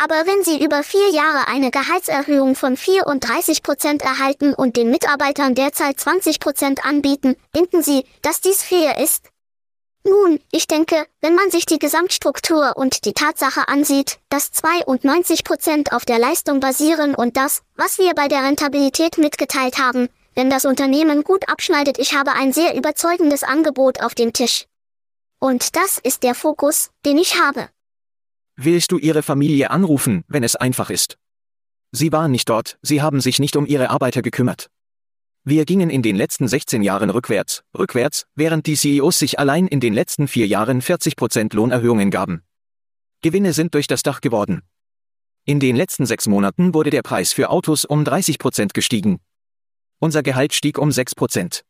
Aber 0.04 0.26
wenn 0.26 0.44
Sie 0.44 0.64
über 0.66 0.82
vier 0.82 1.12
Jahre 1.12 1.48
eine 1.48 1.70
Gehaltserhöhung 1.70 2.56
von 2.56 2.76
34 2.76 3.62
Prozent 3.62 4.02
erhalten 4.02 4.56
und 4.56 4.76
den 4.76 4.90
Mitarbeitern 4.90 5.54
derzeit 5.54 6.00
20 6.00 6.40
Prozent 6.40 6.84
anbieten, 6.84 7.36
denken 7.56 7.84
Sie, 7.84 8.06
dass 8.24 8.42
dies 8.42 8.64
fair 8.64 8.98
ist? 8.98 9.30
Nun, 10.04 10.40
ich 10.52 10.66
denke, 10.66 11.06
wenn 11.22 11.36
man 11.36 11.52
sich 11.52 11.68
die 11.68 11.78
Gesamtstruktur 11.78 12.78
und 12.78 13.06
die 13.06 13.14
Tatsache 13.14 13.68
ansieht, 13.68 14.18
dass 14.30 14.52
92 14.52 15.44
Prozent 15.44 15.94
auf 15.94 16.04
der 16.04 16.18
Leistung 16.18 16.60
basieren 16.60 17.14
und 17.14 17.38
das, 17.38 17.62
was 17.76 18.00
wir 18.00 18.16
bei 18.16 18.28
der 18.28 18.44
Rentabilität 18.44 19.20
mitgeteilt 19.20 19.78
haben, 19.78 20.10
wenn 20.34 20.50
das 20.50 20.66
Unternehmen 20.66 21.24
gut 21.24 21.48
abschneidet, 21.48 22.00
ich 22.00 22.16
habe 22.16 22.32
ein 22.32 22.54
sehr 22.54 22.76
überzeugendes 22.76 23.44
Angebot 23.44 24.02
auf 24.02 24.16
dem 24.16 24.34
Tisch. 24.34 24.66
Und 25.38 25.76
das 25.76 26.00
ist 26.00 26.24
der 26.24 26.34
Fokus, 26.34 26.90
den 27.06 27.20
ich 27.20 27.40
habe. 27.40 27.70
Willst 28.64 28.92
du 28.92 29.00
Ihre 29.00 29.24
Familie 29.24 29.72
anrufen, 29.72 30.24
wenn 30.28 30.44
es 30.44 30.56
einfach 30.56 30.92
ist? 30.92 31.18
Sie 31.92 32.12
waren 32.12 32.30
nicht 32.30 32.48
dort, 32.48 32.78
Sie 32.84 33.02
haben 33.02 33.20
sich 33.20 33.40
nicht 33.40 33.56
um 33.56 33.66
Ihre 33.66 33.90
Arbeiter 33.90 34.22
gekümmert. 34.22 34.70
Wir 35.44 35.66
gingen 35.66 35.90
in 35.90 36.04
den 36.04 36.16
letzten 36.16 36.48
16 36.48 36.84
Jahren 36.84 37.10
rückwärts, 37.10 37.64
rückwärts, 37.76 38.28
während 38.36 38.68
die 38.68 38.76
CEOs 38.76 39.18
sich 39.18 39.40
allein 39.40 39.66
in 39.66 39.80
den 39.80 39.96
letzten 39.96 40.28
vier 40.28 40.46
Jahren 40.46 40.80
40% 40.80 41.56
Lohnerhöhungen 41.56 42.12
gaben. 42.12 42.44
Gewinne 43.24 43.54
sind 43.54 43.74
durch 43.74 43.88
das 43.88 44.04
Dach 44.04 44.22
geworden. 44.22 44.62
In 45.44 45.60
den 45.60 45.76
letzten 45.76 46.06
sechs 46.06 46.28
Monaten 46.28 46.76
wurde 46.76 46.92
der 46.92 47.02
Preis 47.02 47.34
für 47.34 47.50
Autos 47.50 47.84
um 47.84 48.04
30% 48.04 48.74
gestiegen. 48.76 49.22
Unser 49.98 50.22
Gehalt 50.22 50.54
stieg 50.54 50.78
um 50.78 50.90
6%. 50.90 51.64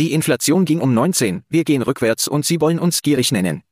Die 0.00 0.10
Inflation 0.10 0.64
ging 0.64 0.80
um 0.80 0.94
19, 0.94 1.44
wir 1.48 1.62
gehen 1.62 1.82
rückwärts 1.82 2.26
und 2.26 2.44
Sie 2.44 2.60
wollen 2.60 2.80
uns 2.80 3.02
gierig 3.02 3.30
nennen. 3.30 3.62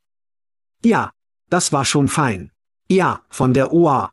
Ja, 0.85 1.11
das 1.49 1.73
war 1.73 1.85
schon 1.85 2.09
fein. 2.09 2.51
Ja, 2.89 3.21
von 3.31 3.55
der 3.55 3.73
OA. 3.73 4.13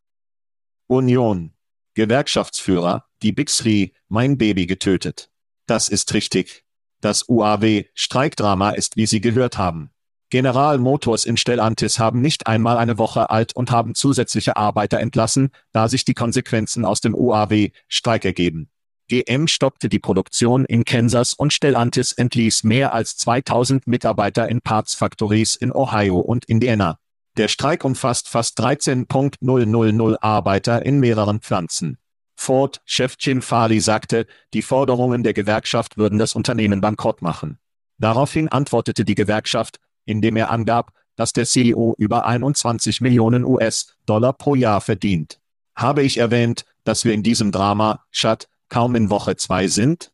Union. 0.88 1.54
Gewerkschaftsführer, 1.96 3.06
die 3.22 3.32
Big 3.32 3.50
Three, 3.50 3.90
mein 4.08 4.38
Baby 4.38 4.66
getötet. 4.66 5.30
Das 5.66 5.90
ist 5.90 6.14
richtig. 6.14 6.66
Das 7.02 7.28
UAW-Streikdrama 7.30 8.72
ist, 8.72 8.96
wie 8.96 9.06
Sie 9.06 9.22
gehört 9.22 9.58
haben. 9.58 9.92
General 10.30 10.80
Motors 10.80 11.26
in 11.26 11.38
Stellantis 11.38 12.00
haben 12.00 12.22
nicht 12.22 12.48
einmal 12.48 12.78
eine 12.78 12.98
Woche 12.98 13.30
alt 13.30 13.56
und 13.56 13.70
haben 13.70 13.94
zusätzliche 13.94 14.58
Arbeiter 14.58 15.00
entlassen, 15.00 15.52
da 15.72 15.88
sich 15.88 16.06
die 16.06 16.16
Konsequenzen 16.16 16.86
aus 16.86 17.02
dem 17.02 17.14
UAW-Streik 17.14 18.26
ergeben. 18.26 18.70
GM 19.10 19.48
stoppte 19.48 19.90
die 19.90 20.00
Produktion 20.00 20.66
in 20.66 20.86
Kansas 20.86 21.34
und 21.34 21.54
Stellantis 21.54 22.14
entließ 22.14 22.64
mehr 22.64 22.94
als 22.94 23.18
2000 23.18 23.86
Mitarbeiter 23.86 24.50
in 24.50 24.62
Parts 24.62 24.96
Factories 24.96 25.56
in 25.56 25.72
Ohio 25.72 26.18
und 26.18 26.46
Indiana. 26.46 26.98
Der 27.38 27.48
Streik 27.48 27.84
umfasst 27.84 28.30
fast 28.30 28.60
13.000 28.60 30.18
Arbeiter 30.22 30.86
in 30.86 31.00
mehreren 31.00 31.40
Pflanzen. 31.40 31.98
Ford-Chef 32.36 33.16
Jim 33.20 33.42
Farley 33.42 33.80
sagte, 33.80 34.28
die 34.54 34.62
Forderungen 34.62 35.24
der 35.24 35.34
Gewerkschaft 35.34 35.98
würden 35.98 36.20
das 36.20 36.36
Unternehmen 36.36 36.82
bankrott 36.82 37.22
machen. 37.22 37.58
Daraufhin 37.98 38.50
antwortete 38.50 39.06
die 39.06 39.16
Gewerkschaft, 39.16 39.80
indem 40.06 40.36
er 40.36 40.52
angab, 40.52 40.92
dass 41.16 41.32
der 41.34 41.46
CEO 41.46 41.96
über 41.98 42.26
21 42.26 43.02
Millionen 43.02 43.46
US-Dollar 43.46 44.34
pro 44.34 44.56
Jahr 44.56 44.82
verdient. 44.82 45.40
Habe 45.76 46.04
ich 46.04 46.18
erwähnt, 46.18 46.66
dass 46.84 47.06
wir 47.06 47.14
in 47.14 47.24
diesem 47.24 47.52
Drama, 47.52 48.04
Chat, 48.12 48.48
kaum 48.70 48.96
in 48.96 49.10
Woche 49.10 49.36
2 49.36 49.68
sind? 49.68 50.12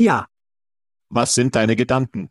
Ja, 0.00 0.26
Was 1.10 1.34
sind 1.34 1.54
deine 1.54 1.76
Gedanken? 1.76 2.30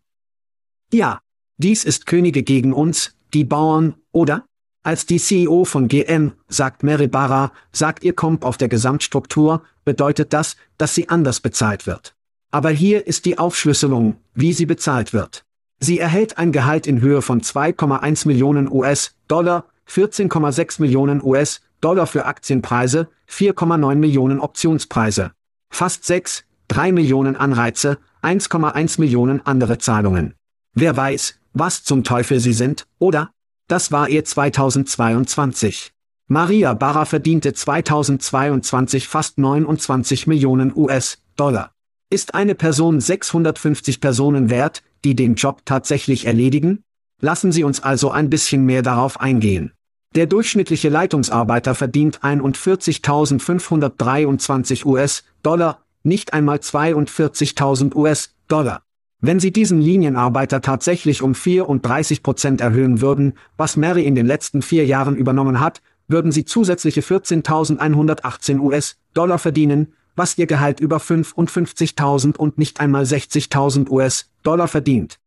ja. 0.92 1.22
Dies 1.58 1.84
ist 1.86 2.08
Könige 2.08 2.42
gegen 2.42 2.74
uns, 2.74 3.16
die 3.34 3.44
Bauern, 3.44 3.96
oder? 4.12 4.46
Als 4.84 5.06
die 5.06 5.18
CEO 5.18 5.64
von 5.64 5.88
GM, 5.88 6.34
sagt 6.50 6.84
Meribara, 6.84 7.54
sagt 7.72 8.04
ihr 8.04 8.14
kommt 8.14 8.44
auf 8.44 8.58
der 8.58 8.68
Gesamtstruktur, 8.68 9.64
bedeutet 9.86 10.34
das, 10.34 10.58
dass 10.78 10.94
sie 10.94 11.08
anders 11.08 11.40
bezahlt 11.40 11.88
wird. 11.88 12.16
Aber 12.52 12.70
hier 12.70 13.08
ist 13.08 13.26
die 13.26 13.38
Aufschlüsselung, 13.38 14.18
wie 14.36 14.54
sie 14.54 14.66
bezahlt 14.66 15.14
wird. 15.14 15.46
Sie 15.80 16.00
erhält 16.00 16.38
ein 16.38 16.52
Gehalt 16.52 16.86
in 16.86 17.02
Höhe 17.02 17.22
von 17.22 17.42
2,1 17.42 18.28
Millionen 18.28 18.72
US-Dollar, 18.72 19.66
14,6 19.90 20.82
Millionen 20.82 21.24
US-Dollar 21.24 22.06
für 22.06 22.26
Aktienpreise, 22.26 23.10
4,9 23.30 23.96
Millionen 23.96 24.40
Optionspreise. 24.40 25.32
Fast 25.70 26.06
6, 26.06 26.46
3 26.68 26.92
Millionen 26.92 27.36
Anreize, 27.36 27.98
1,1 28.22 29.00
Millionen 29.00 29.46
andere 29.46 29.78
Zahlungen. 29.78 30.36
Wer 30.76 30.98
weiß, 30.98 31.36
was 31.54 31.84
zum 31.84 32.04
Teufel 32.04 32.40
sie 32.40 32.54
sind, 32.54 32.88
oder? 32.98 33.30
Das 33.68 33.92
war 33.92 34.10
ihr 34.10 34.26
2022. 34.26 35.92
Maria 36.28 36.74
Barra 36.74 37.06
verdiente 37.06 37.54
2022 37.54 39.08
fast 39.08 39.38
29 39.38 40.26
Millionen 40.26 40.76
US-Dollar. 40.76 41.74
Ist 42.10 42.34
eine 42.34 42.56
Person 42.56 43.00
650 43.00 44.02
Personen 44.02 44.50
wert, 44.50 44.82
die 45.04 45.16
den 45.16 45.36
Job 45.36 45.62
tatsächlich 45.66 46.26
erledigen? 46.26 46.82
Lassen 47.22 47.52
Sie 47.52 47.64
uns 47.64 47.84
also 47.84 48.10
ein 48.10 48.32
bisschen 48.32 48.66
mehr 48.66 48.82
darauf 48.82 49.22
eingehen. 49.22 49.74
Der 50.16 50.26
durchschnittliche 50.26 50.90
Leitungsarbeiter 50.90 51.76
verdient 51.76 52.22
41.523 52.22 54.86
US-Dollar, 54.86 55.84
nicht 56.04 56.34
einmal 56.34 56.58
42.000 56.58 57.96
US-Dollar. 57.96 58.82
Wenn 59.26 59.40
Sie 59.40 59.54
diesen 59.54 59.80
Linienarbeiter 59.80 60.60
tatsächlich 60.60 61.22
um 61.22 61.34
34 61.34 62.24
Prozent 62.24 62.60
erhöhen 62.60 63.00
würden, 63.00 63.36
was 63.56 63.78
Mary 63.78 64.04
in 64.04 64.16
den 64.16 64.26
letzten 64.26 64.62
vier 64.62 64.86
Jahren 64.86 65.16
übernommen 65.16 65.62
hat, 65.62 65.82
würden 66.10 66.34
Sie 66.34 66.44
zusätzliche 66.44 67.00
14.118 67.00 68.60
US-Dollar 68.60 69.40
verdienen, 69.40 69.94
was 70.18 70.38
Ihr 70.38 70.46
Gehalt 70.46 70.82
über 70.82 70.98
55.000 70.98 72.36
und 72.36 72.58
nicht 72.58 72.82
einmal 72.82 73.04
60.000 73.04 73.90
US-Dollar 73.90 74.68
verdient. 74.68 75.20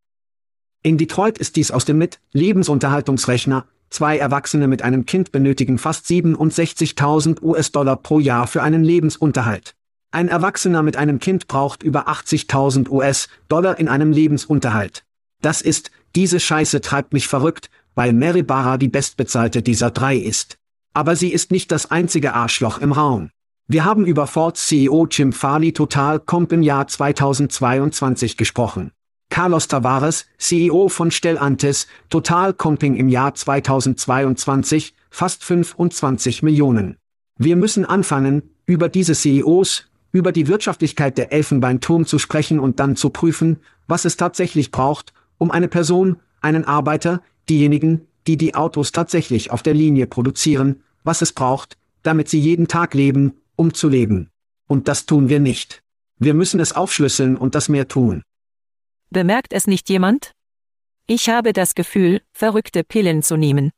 In 0.83 0.99
Detroit 0.99 1.39
ist 1.39 1.57
dies 1.57 1.71
aus 1.71 1.87
dem 1.87 1.97
Mit-Lebensunterhaltungsrechner, 1.97 3.65
Zwei 3.89 4.19
Erwachsene 4.19 4.67
mit 4.67 4.83
einem 4.83 5.07
Kind 5.07 5.31
benötigen 5.31 5.79
fast 5.79 6.07
67.000 6.07 7.41
US-Dollar 7.41 7.95
pro 7.95 8.19
Jahr 8.19 8.49
für 8.49 8.65
einen 8.65 8.83
Lebensunterhalt. 8.83 9.76
Ein 10.11 10.29
Erwachsener 10.29 10.83
mit 10.83 10.97
einem 10.97 11.19
Kind 11.19 11.49
braucht 11.49 11.83
über 11.83 12.09
80.000 12.09 12.89
US-Dollar 12.89 13.79
in 13.79 13.89
einem 13.89 14.13
Lebensunterhalt. 14.13 15.05
Das 15.43 15.61
ist, 15.61 15.91
diese 16.15 16.41
Scheiße 16.41 16.81
treibt 16.81 17.13
mich 17.13 17.29
verrückt, 17.29 17.71
weil 17.95 18.13
Mary 18.13 18.43
Barra 18.43 18.79
die 18.79 18.89
bestbezahlte 18.89 19.63
dieser 19.63 19.91
drei 19.91 20.17
ist. 20.17 20.57
Aber 20.95 21.17
sie 21.17 21.33
ist 21.33 21.51
nicht 21.51 21.71
das 21.73 21.91
einzige 21.91 22.35
Arschloch 22.35 22.79
im 22.79 22.93
Raum. 22.93 23.31
Wir 23.69 23.85
haben 23.85 24.07
über 24.07 24.27
Fords 24.27 24.69
CEO 24.69 25.07
Jim 25.11 25.33
Farley 25.33 25.73
Total 25.73 26.21
Comp 26.21 26.53
im 26.53 26.63
Jahr 26.63 26.87
2022 26.87 28.37
gesprochen. 28.37 28.93
Carlos 29.29 29.69
Tavares, 29.69 30.27
CEO 30.39 30.89
von 30.89 31.11
Stellantis, 31.11 31.89
Total 32.09 32.55
Comping 32.55 32.97
im 32.97 33.09
Jahr 33.09 33.35
2022, 33.35 34.95
fast 35.11 35.45
25 35.45 36.43
Millionen. 36.43 36.97
Wir 37.37 37.57
müssen 37.57 37.85
anfangen, 37.85 38.55
über 38.67 38.89
diese 38.89 39.15
CEOs, 39.15 39.89
über 40.17 40.33
die 40.33 40.49
Wirtschaftlichkeit 40.49 41.19
der 41.19 41.31
Elfenbeinturm 41.31 42.07
zu 42.07 42.19
sprechen 42.19 42.59
und 42.59 42.81
dann 42.81 42.97
zu 42.97 43.11
prüfen, 43.11 43.59
was 43.87 44.07
es 44.07 44.17
tatsächlich 44.17 44.71
braucht, 44.71 45.13
um 45.37 45.51
eine 45.51 45.69
Person, 45.69 46.17
einen 46.41 46.65
Arbeiter, 46.65 47.23
diejenigen, 47.51 48.07
die 48.27 48.39
die 48.39 48.55
Autos 48.55 48.93
tatsächlich 48.93 49.51
auf 49.51 49.63
der 49.63 49.75
Linie 49.75 50.07
produzieren, 50.07 50.83
was 51.05 51.21
es 51.21 51.33
braucht, 51.33 51.77
damit 52.03 52.29
sie 52.29 52.41
jeden 52.41 52.67
Tag 52.67 52.95
leben, 52.95 53.35
um 53.57 53.75
zu 53.75 53.89
leben. 53.91 54.31
Und 54.67 54.89
das 54.89 55.05
tun 55.05 55.29
wir 55.29 55.39
nicht. 55.39 55.83
Wir 56.19 56.33
müssen 56.33 56.61
es 56.61 56.73
aufschlüsseln 56.73 57.37
und 57.37 57.55
das 57.55 57.69
mehr 57.69 57.87
tun. 57.87 58.23
Bemerkt 59.11 59.53
es 59.53 59.67
nicht 59.67 59.89
jemand? 59.91 60.33
Ich 61.07 61.29
habe 61.29 61.53
das 61.53 61.75
Gefühl, 61.75 62.23
verrückte 62.33 62.83
Pillen 62.85 63.23
zu 63.23 63.37
nehmen. 63.37 63.71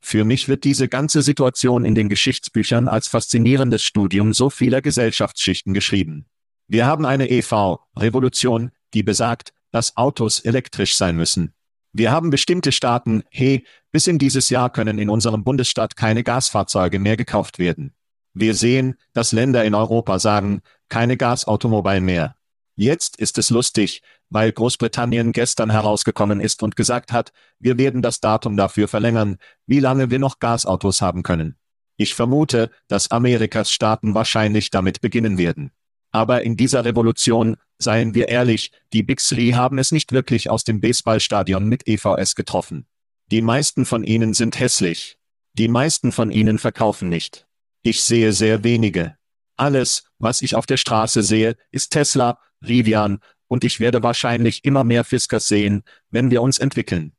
Für 0.00 0.24
mich 0.24 0.48
wird 0.48 0.64
diese 0.64 0.88
ganze 0.88 1.22
Situation 1.22 1.84
in 1.84 1.94
den 1.94 2.08
Geschichtsbüchern 2.08 2.88
als 2.88 3.08
faszinierendes 3.08 3.82
Studium 3.82 4.32
so 4.32 4.50
vieler 4.50 4.80
Gesellschaftsschichten 4.82 5.74
geschrieben. 5.74 6.26
Wir 6.68 6.86
haben 6.86 7.04
eine 7.04 7.30
EV-Revolution, 7.30 8.70
die 8.94 9.02
besagt, 9.02 9.52
dass 9.70 9.96
Autos 9.96 10.40
elektrisch 10.40 10.96
sein 10.96 11.16
müssen. 11.16 11.52
Wir 11.92 12.12
haben 12.12 12.30
bestimmte 12.30 12.72
Staaten, 12.72 13.24
hey, 13.30 13.64
bis 13.90 14.06
in 14.06 14.18
dieses 14.18 14.48
Jahr 14.48 14.70
können 14.70 14.98
in 14.98 15.10
unserem 15.10 15.42
Bundesstaat 15.42 15.96
keine 15.96 16.22
Gasfahrzeuge 16.22 16.98
mehr 16.98 17.16
gekauft 17.16 17.58
werden. 17.58 17.94
Wir 18.32 18.54
sehen, 18.54 18.94
dass 19.12 19.32
Länder 19.32 19.64
in 19.64 19.74
Europa 19.74 20.20
sagen, 20.20 20.62
keine 20.88 21.16
Gasautomobil 21.16 22.00
mehr. 22.00 22.36
Jetzt 22.80 23.18
ist 23.18 23.36
es 23.36 23.50
lustig, 23.50 24.00
weil 24.30 24.52
Großbritannien 24.52 25.32
gestern 25.32 25.68
herausgekommen 25.68 26.40
ist 26.40 26.62
und 26.62 26.76
gesagt 26.76 27.12
hat, 27.12 27.30
wir 27.58 27.76
werden 27.76 28.00
das 28.00 28.20
Datum 28.20 28.56
dafür 28.56 28.88
verlängern, 28.88 29.36
wie 29.66 29.80
lange 29.80 30.10
wir 30.10 30.18
noch 30.18 30.38
Gasautos 30.38 31.02
haben 31.02 31.22
können. 31.22 31.58
Ich 31.98 32.14
vermute, 32.14 32.70
dass 32.88 33.10
Amerikas 33.10 33.70
Staaten 33.70 34.14
wahrscheinlich 34.14 34.70
damit 34.70 35.02
beginnen 35.02 35.36
werden. 35.36 35.72
Aber 36.10 36.40
in 36.40 36.56
dieser 36.56 36.86
Revolution, 36.86 37.58
seien 37.76 38.14
wir 38.14 38.28
ehrlich, 38.28 38.72
die 38.94 39.02
Big 39.02 39.18
Three 39.18 39.52
haben 39.52 39.76
es 39.76 39.92
nicht 39.92 40.12
wirklich 40.12 40.48
aus 40.48 40.64
dem 40.64 40.80
Baseballstadion 40.80 41.66
mit 41.66 41.86
EVS 41.86 42.34
getroffen. 42.34 42.86
Die 43.30 43.42
meisten 43.42 43.84
von 43.84 44.04
ihnen 44.04 44.32
sind 44.32 44.58
hässlich. 44.58 45.18
Die 45.52 45.68
meisten 45.68 46.12
von 46.12 46.30
ihnen 46.30 46.58
verkaufen 46.58 47.10
nicht. 47.10 47.46
Ich 47.82 48.02
sehe 48.02 48.32
sehr 48.32 48.64
wenige. 48.64 49.18
Alles, 49.58 50.04
was 50.18 50.40
ich 50.40 50.54
auf 50.54 50.64
der 50.64 50.78
Straße 50.78 51.22
sehe, 51.22 51.58
ist 51.70 51.90
Tesla, 51.90 52.38
Rivian, 52.66 53.20
und 53.48 53.64
ich 53.64 53.80
werde 53.80 54.02
wahrscheinlich 54.02 54.64
immer 54.64 54.84
mehr 54.84 55.04
Fiskers 55.04 55.48
sehen, 55.48 55.82
wenn 56.10 56.30
wir 56.30 56.40
uns 56.42 56.58
entwickeln. 56.58 57.12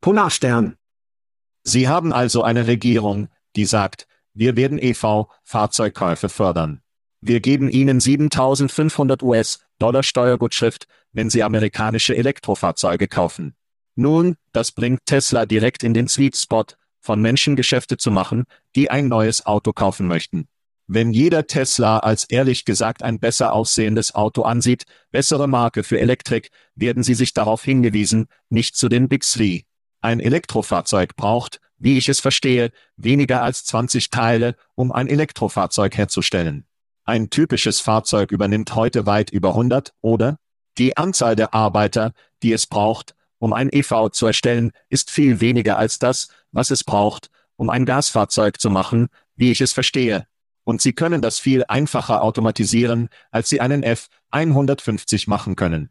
Polarstern. 0.00 0.76
Sie 1.62 1.88
haben 1.88 2.12
also 2.12 2.42
eine 2.42 2.66
Regierung, 2.66 3.28
die 3.56 3.64
sagt, 3.64 4.06
wir 4.34 4.56
werden 4.56 4.78
EV-Fahrzeugkäufe 4.78 6.28
fördern. 6.28 6.82
Wir 7.20 7.40
geben 7.40 7.68
Ihnen 7.68 7.98
7500 7.98 9.22
US-Dollar 9.22 10.02
Steuergutschrift, 10.02 10.86
wenn 11.12 11.30
Sie 11.30 11.42
amerikanische 11.42 12.16
Elektrofahrzeuge 12.16 13.08
kaufen. 13.08 13.56
Nun, 13.96 14.36
das 14.52 14.70
bringt 14.70 15.00
Tesla 15.06 15.44
direkt 15.44 15.82
in 15.82 15.94
den 15.94 16.06
Sweet 16.06 16.36
Spot, 16.36 16.66
von 17.00 17.20
Menschen 17.20 17.56
Geschäfte 17.56 17.96
zu 17.96 18.10
machen, 18.10 18.44
die 18.76 18.90
ein 18.90 19.08
neues 19.08 19.46
Auto 19.46 19.72
kaufen 19.72 20.06
möchten. 20.06 20.46
Wenn 20.90 21.12
jeder 21.12 21.46
Tesla 21.46 21.98
als 21.98 22.24
ehrlich 22.24 22.64
gesagt 22.64 23.02
ein 23.02 23.20
besser 23.20 23.52
aussehendes 23.52 24.14
Auto 24.14 24.42
ansieht, 24.42 24.84
bessere 25.10 25.46
Marke 25.46 25.84
für 25.84 26.00
Elektrik, 26.00 26.50
werden 26.74 27.02
sie 27.02 27.12
sich 27.12 27.34
darauf 27.34 27.62
hingewiesen, 27.62 28.26
nicht 28.48 28.74
zu 28.74 28.88
den 28.88 29.06
Big 29.06 29.22
Three. 29.22 29.64
Ein 30.00 30.18
Elektrofahrzeug 30.18 31.14
braucht, 31.14 31.60
wie 31.76 31.98
ich 31.98 32.08
es 32.08 32.20
verstehe, 32.20 32.70
weniger 32.96 33.42
als 33.42 33.66
20 33.66 34.08
Teile, 34.08 34.56
um 34.76 34.90
ein 34.90 35.08
Elektrofahrzeug 35.08 35.94
herzustellen. 35.94 36.64
Ein 37.04 37.28
typisches 37.28 37.80
Fahrzeug 37.80 38.32
übernimmt 38.32 38.74
heute 38.74 39.04
weit 39.04 39.28
über 39.28 39.50
100, 39.50 39.92
oder? 40.00 40.38
Die 40.78 40.96
Anzahl 40.96 41.36
der 41.36 41.52
Arbeiter, 41.52 42.12
die 42.42 42.52
es 42.52 42.66
braucht, 42.66 43.14
um 43.38 43.52
ein 43.52 43.68
EV 43.70 44.08
zu 44.10 44.26
erstellen, 44.26 44.72
ist 44.88 45.10
viel 45.10 45.42
weniger 45.42 45.76
als 45.76 45.98
das, 45.98 46.28
was 46.50 46.70
es 46.70 46.82
braucht, 46.82 47.28
um 47.56 47.68
ein 47.68 47.84
Gasfahrzeug 47.84 48.58
zu 48.58 48.70
machen, 48.70 49.08
wie 49.36 49.50
ich 49.50 49.60
es 49.60 49.74
verstehe. 49.74 50.26
Und 50.68 50.82
Sie 50.82 50.92
können 50.92 51.22
das 51.22 51.38
viel 51.38 51.64
einfacher 51.66 52.22
automatisieren, 52.22 53.08
als 53.30 53.48
Sie 53.48 53.62
einen 53.62 53.82
F-150 53.82 55.26
machen 55.26 55.56
können. 55.56 55.88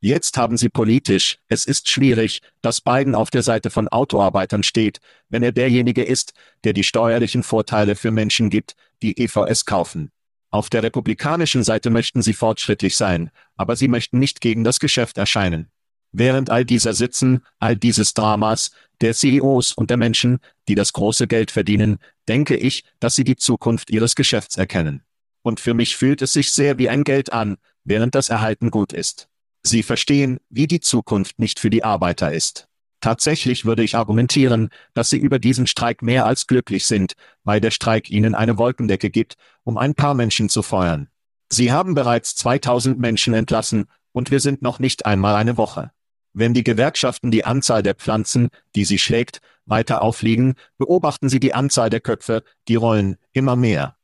Jetzt 0.00 0.38
haben 0.38 0.56
Sie 0.56 0.70
politisch, 0.70 1.38
es 1.48 1.66
ist 1.66 1.90
schwierig, 1.90 2.40
dass 2.62 2.80
Biden 2.80 3.14
auf 3.14 3.28
der 3.28 3.42
Seite 3.42 3.68
von 3.68 3.88
Autoarbeitern 3.88 4.62
steht, 4.62 5.00
wenn 5.28 5.42
er 5.42 5.52
derjenige 5.52 6.02
ist, 6.02 6.32
der 6.64 6.72
die 6.72 6.82
steuerlichen 6.82 7.42
Vorteile 7.42 7.94
für 7.94 8.10
Menschen 8.10 8.48
gibt, 8.48 8.74
die 9.02 9.20
EVS 9.22 9.66
kaufen. 9.66 10.10
Auf 10.50 10.70
der 10.70 10.82
republikanischen 10.82 11.62
Seite 11.62 11.90
möchten 11.90 12.22
sie 12.22 12.32
fortschrittlich 12.32 12.96
sein, 12.96 13.30
aber 13.54 13.76
sie 13.76 13.88
möchten 13.88 14.18
nicht 14.18 14.40
gegen 14.40 14.64
das 14.64 14.80
Geschäft 14.80 15.18
erscheinen. 15.18 15.68
Während 16.10 16.48
all 16.48 16.64
dieser 16.64 16.94
Sitzen, 16.94 17.42
all 17.58 17.76
dieses 17.76 18.14
Dramas, 18.14 18.70
der 19.02 19.12
CEOs 19.12 19.72
und 19.72 19.90
der 19.90 19.96
Menschen, 19.96 20.38
die 20.68 20.74
das 20.74 20.92
große 20.92 21.26
Geld 21.26 21.50
verdienen, 21.50 21.98
denke 22.28 22.56
ich, 22.56 22.84
dass 23.00 23.14
sie 23.14 23.24
die 23.24 23.36
Zukunft 23.36 23.90
ihres 23.90 24.14
Geschäfts 24.14 24.56
erkennen. 24.56 25.02
Und 25.42 25.60
für 25.60 25.74
mich 25.74 25.96
fühlt 25.96 26.22
es 26.22 26.32
sich 26.32 26.52
sehr 26.52 26.78
wie 26.78 26.88
ein 26.88 27.04
Geld 27.04 27.32
an, 27.32 27.56
während 27.84 28.14
das 28.14 28.30
Erhalten 28.30 28.70
gut 28.70 28.92
ist. 28.92 29.28
Sie 29.62 29.82
verstehen, 29.82 30.38
wie 30.48 30.66
die 30.66 30.80
Zukunft 30.80 31.38
nicht 31.38 31.58
für 31.58 31.70
die 31.70 31.84
Arbeiter 31.84 32.32
ist. 32.32 32.68
Tatsächlich 33.00 33.66
würde 33.66 33.84
ich 33.84 33.96
argumentieren, 33.96 34.70
dass 34.94 35.10
sie 35.10 35.18
über 35.18 35.38
diesen 35.38 35.66
Streik 35.66 36.00
mehr 36.00 36.24
als 36.24 36.46
glücklich 36.46 36.86
sind, 36.86 37.12
weil 37.42 37.60
der 37.60 37.70
Streik 37.70 38.10
ihnen 38.10 38.34
eine 38.34 38.56
Wolkendecke 38.56 39.10
gibt, 39.10 39.34
um 39.62 39.76
ein 39.76 39.94
paar 39.94 40.14
Menschen 40.14 40.48
zu 40.48 40.62
feuern. 40.62 41.08
Sie 41.50 41.70
haben 41.70 41.94
bereits 41.94 42.34
2000 42.36 42.98
Menschen 42.98 43.34
entlassen, 43.34 43.86
und 44.12 44.30
wir 44.30 44.40
sind 44.40 44.62
noch 44.62 44.78
nicht 44.78 45.06
einmal 45.06 45.34
eine 45.34 45.56
Woche. 45.56 45.90
Wenn 46.34 46.52
die 46.52 46.64
Gewerkschaften 46.64 47.30
die 47.30 47.44
Anzahl 47.44 47.82
der 47.82 47.94
Pflanzen, 47.94 48.48
die 48.74 48.84
sie 48.84 48.98
schlägt, 48.98 49.40
weiter 49.66 50.02
aufliegen, 50.02 50.54
beobachten 50.76 51.28
sie 51.28 51.40
die 51.40 51.54
Anzahl 51.54 51.88
der 51.88 52.00
Köpfe, 52.00 52.42
die 52.68 52.74
rollen, 52.74 53.16
immer 53.32 53.56
mehr. 53.56 53.96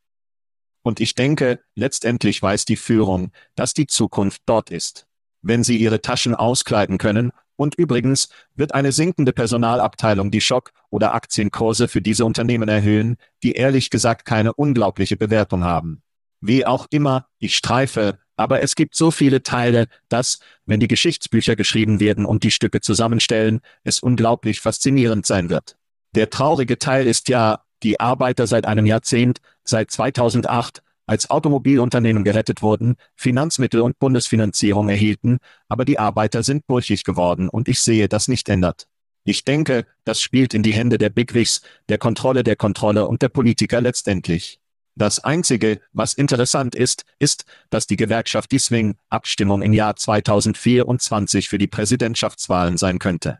Und 0.82 1.00
ich 1.00 1.14
denke, 1.14 1.60
letztendlich 1.74 2.40
weiß 2.40 2.64
die 2.64 2.76
Führung, 2.76 3.32
dass 3.56 3.74
die 3.74 3.86
Zukunft 3.86 4.42
dort 4.46 4.70
ist. 4.70 5.06
wenn 5.42 5.64
sie 5.64 5.76
ihre 5.76 6.00
Taschen 6.00 6.34
auskleiden 6.34 6.98
können, 6.98 7.32
und 7.56 7.74
übrigens 7.74 8.30
wird 8.54 8.72
eine 8.72 8.90
sinkende 8.90 9.34
Personalabteilung 9.34 10.30
die 10.30 10.40
Schock- 10.40 10.72
oder 10.88 11.12
Aktienkurse 11.12 11.88
für 11.88 12.00
diese 12.00 12.24
Unternehmen 12.24 12.70
erhöhen, 12.70 13.16
die 13.42 13.52
ehrlich 13.52 13.90
gesagt 13.90 14.24
keine 14.24 14.54
unglaubliche 14.54 15.18
Bewertung 15.18 15.62
haben. 15.62 16.02
Wie 16.40 16.64
auch 16.64 16.86
immer, 16.88 17.26
ich 17.38 17.56
streife, 17.56 18.18
aber 18.40 18.62
es 18.62 18.74
gibt 18.74 18.94
so 18.94 19.10
viele 19.10 19.42
Teile, 19.42 19.86
dass, 20.08 20.38
wenn 20.64 20.80
die 20.80 20.88
Geschichtsbücher 20.88 21.56
geschrieben 21.56 22.00
werden 22.00 22.24
und 22.24 22.42
die 22.42 22.50
Stücke 22.50 22.80
zusammenstellen, 22.80 23.60
es 23.84 24.00
unglaublich 24.00 24.62
faszinierend 24.62 25.26
sein 25.26 25.50
wird. 25.50 25.76
Der 26.14 26.30
traurige 26.30 26.78
Teil 26.78 27.06
ist 27.06 27.28
ja, 27.28 27.60
die 27.82 28.00
Arbeiter 28.00 28.46
seit 28.46 28.64
einem 28.64 28.86
Jahrzehnt, 28.86 29.42
seit 29.62 29.90
2008, 29.90 30.82
als 31.06 31.28
Automobilunternehmen 31.28 32.24
gerettet 32.24 32.62
wurden, 32.62 32.96
Finanzmittel 33.14 33.82
und 33.82 33.98
Bundesfinanzierung 33.98 34.88
erhielten, 34.88 35.36
aber 35.68 35.84
die 35.84 35.98
Arbeiter 35.98 36.42
sind 36.42 36.66
brüchig 36.66 37.04
geworden 37.04 37.50
und 37.50 37.68
ich 37.68 37.82
sehe 37.82 38.08
das 38.08 38.26
nicht 38.26 38.48
ändert. 38.48 38.86
Ich 39.24 39.44
denke, 39.44 39.84
das 40.04 40.22
spielt 40.22 40.54
in 40.54 40.62
die 40.62 40.72
Hände 40.72 40.96
der 40.96 41.10
Bigwigs, 41.10 41.60
der 41.90 41.98
Kontrolle 41.98 42.42
der 42.42 42.56
Kontrolle 42.56 43.06
und 43.06 43.20
der 43.20 43.28
Politiker 43.28 43.82
letztendlich. 43.82 44.59
Das 45.00 45.18
Einzige, 45.18 45.80
was 45.94 46.12
interessant 46.12 46.74
ist, 46.74 47.06
ist, 47.18 47.46
dass 47.70 47.86
die 47.86 47.96
Gewerkschaft 47.96 48.52
die 48.52 48.58
Swing-Abstimmung 48.58 49.62
im 49.62 49.72
Jahr 49.72 49.96
2024 49.96 51.48
für 51.48 51.56
die 51.56 51.68
Präsidentschaftswahlen 51.68 52.76
sein 52.76 52.98
könnte. 52.98 53.38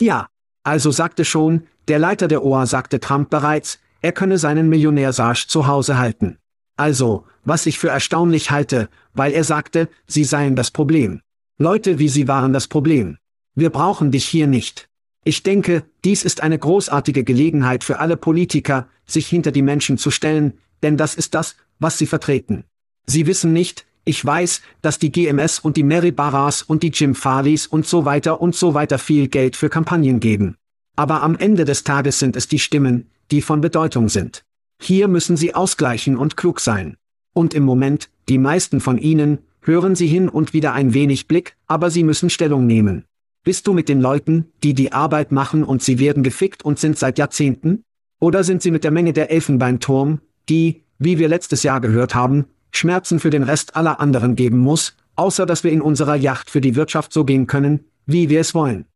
Ja, 0.00 0.26
also 0.64 0.90
sagte 0.90 1.24
schon, 1.24 1.68
der 1.86 2.00
Leiter 2.00 2.26
der 2.26 2.44
OA 2.44 2.66
sagte 2.66 2.98
Trump 2.98 3.30
bereits, 3.30 3.78
er 4.02 4.10
könne 4.10 4.36
seinen 4.36 4.68
Millionärsarsch 4.68 5.46
zu 5.46 5.68
Hause 5.68 5.96
halten. 5.96 6.38
Also, 6.76 7.24
was 7.44 7.66
ich 7.66 7.78
für 7.78 7.90
erstaunlich 7.90 8.50
halte, 8.50 8.88
weil 9.12 9.32
er 9.32 9.44
sagte, 9.44 9.88
sie 10.08 10.24
seien 10.24 10.56
das 10.56 10.72
Problem. 10.72 11.20
Leute 11.56 12.00
wie 12.00 12.08
sie 12.08 12.26
waren 12.26 12.52
das 12.52 12.66
Problem. 12.66 13.18
Wir 13.54 13.70
brauchen 13.70 14.10
dich 14.10 14.24
hier 14.24 14.48
nicht. 14.48 14.88
Ich 15.22 15.44
denke, 15.44 15.84
dies 16.04 16.24
ist 16.24 16.42
eine 16.42 16.58
großartige 16.58 17.22
Gelegenheit 17.22 17.84
für 17.84 18.00
alle 18.00 18.16
Politiker, 18.16 18.88
sich 19.06 19.28
hinter 19.28 19.52
die 19.52 19.62
Menschen 19.62 19.98
zu 19.98 20.10
stellen, 20.10 20.58
denn 20.84 20.96
das 20.96 21.16
ist 21.16 21.34
das, 21.34 21.56
was 21.80 21.98
sie 21.98 22.06
vertreten. 22.06 22.64
Sie 23.06 23.26
wissen 23.26 23.52
nicht, 23.52 23.84
ich 24.04 24.24
weiß, 24.24 24.60
dass 24.82 24.98
die 24.98 25.10
GMS 25.10 25.58
und 25.58 25.76
die 25.76 25.82
Mary 25.82 26.12
Barras 26.12 26.62
und 26.62 26.82
die 26.82 26.90
Jim 26.90 27.14
Farleys 27.14 27.66
und 27.66 27.86
so 27.86 28.04
weiter 28.04 28.40
und 28.40 28.54
so 28.54 28.74
weiter 28.74 28.98
viel 28.98 29.28
Geld 29.28 29.56
für 29.56 29.70
Kampagnen 29.70 30.20
geben. 30.20 30.56
Aber 30.94 31.22
am 31.22 31.36
Ende 31.36 31.64
des 31.64 31.84
Tages 31.84 32.18
sind 32.18 32.36
es 32.36 32.46
die 32.46 32.58
Stimmen, 32.58 33.10
die 33.30 33.42
von 33.42 33.60
Bedeutung 33.60 34.08
sind. 34.08 34.44
Hier 34.80 35.08
müssen 35.08 35.36
sie 35.36 35.54
ausgleichen 35.54 36.16
und 36.16 36.36
klug 36.36 36.60
sein. 36.60 36.96
Und 37.32 37.54
im 37.54 37.64
Moment, 37.64 38.10
die 38.28 38.38
meisten 38.38 38.80
von 38.80 38.98
ihnen, 38.98 39.38
hören 39.62 39.96
sie 39.96 40.06
hin 40.06 40.28
und 40.28 40.52
wieder 40.52 40.74
ein 40.74 40.92
wenig 40.92 41.26
Blick, 41.26 41.56
aber 41.66 41.90
sie 41.90 42.04
müssen 42.04 42.30
Stellung 42.30 42.66
nehmen. 42.66 43.04
Bist 43.42 43.66
du 43.66 43.72
mit 43.72 43.88
den 43.88 44.00
Leuten, 44.00 44.52
die 44.62 44.74
die 44.74 44.92
Arbeit 44.92 45.32
machen 45.32 45.64
und 45.64 45.82
sie 45.82 45.98
werden 45.98 46.22
gefickt 46.22 46.64
und 46.64 46.78
sind 46.78 46.98
seit 46.98 47.18
Jahrzehnten? 47.18 47.84
Oder 48.20 48.44
sind 48.44 48.62
sie 48.62 48.70
mit 48.70 48.84
der 48.84 48.90
Menge 48.90 49.12
der 49.12 49.30
Elfenbeinturm, 49.30 50.20
die, 50.48 50.82
wie 50.98 51.18
wir 51.18 51.28
letztes 51.28 51.62
Jahr 51.62 51.80
gehört 51.80 52.14
haben, 52.14 52.46
Schmerzen 52.70 53.20
für 53.20 53.30
den 53.30 53.42
Rest 53.42 53.76
aller 53.76 54.00
anderen 54.00 54.36
geben 54.36 54.58
muss, 54.58 54.96
außer 55.16 55.46
dass 55.46 55.64
wir 55.64 55.72
in 55.72 55.80
unserer 55.80 56.16
Yacht 56.16 56.50
für 56.50 56.60
die 56.60 56.74
Wirtschaft 56.74 57.12
so 57.12 57.24
gehen 57.24 57.46
können, 57.46 57.84
wie 58.06 58.28
wir 58.28 58.40
es 58.40 58.54
wollen? 58.54 58.86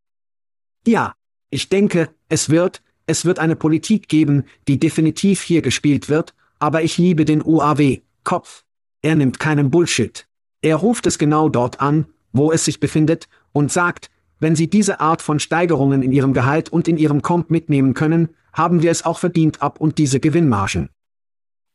Ja, 0.87 1.15
ich 1.51 1.69
denke, 1.69 2.11
es 2.29 2.51
wird, 2.51 2.83
es 3.07 3.25
wird 3.25 3.39
eine 3.39 3.57
Politik 3.57 4.09
geben, 4.09 4.45
die 4.67 4.79
definitiv 4.79 5.43
hier 5.43 5.63
gespielt 5.63 6.09
wird, 6.09 6.35
aber 6.59 6.83
ich 6.83 6.99
liebe 6.99 7.25
den 7.25 7.43
UAW, 7.43 8.01
Kopf. 8.25 8.65
Er 9.01 9.15
nimmt 9.15 9.39
keinen 9.39 9.71
Bullshit. 9.71 10.27
Er 10.61 10.77
ruft 10.77 11.07
es 11.07 11.19
genau 11.19 11.49
dort 11.49 11.81
an, 11.81 12.07
wo 12.33 12.53
es 12.53 12.65
sich 12.65 12.81
befindet, 12.81 13.29
und 13.53 13.73
sagt, 13.73 14.11
wenn 14.41 14.55
Sie 14.55 14.69
diese 14.69 15.01
Art 15.01 15.23
von 15.23 15.41
Steigerungen 15.41 16.03
in 16.03 16.13
Ihrem 16.13 16.33
Gehalt 16.33 16.69
und 16.69 16.89
in 16.89 16.99
Ihrem 16.99 17.23
Komp 17.23 17.51
mitnehmen 17.51 17.95
können, 17.95 18.29
haben 18.53 18.83
wir 18.83 18.91
es 18.91 19.05
auch 19.05 19.19
verdient 19.19 19.63
ab 19.63 19.81
und 19.81 19.99
diese 19.99 20.21
Gewinnmargen. 20.21 20.91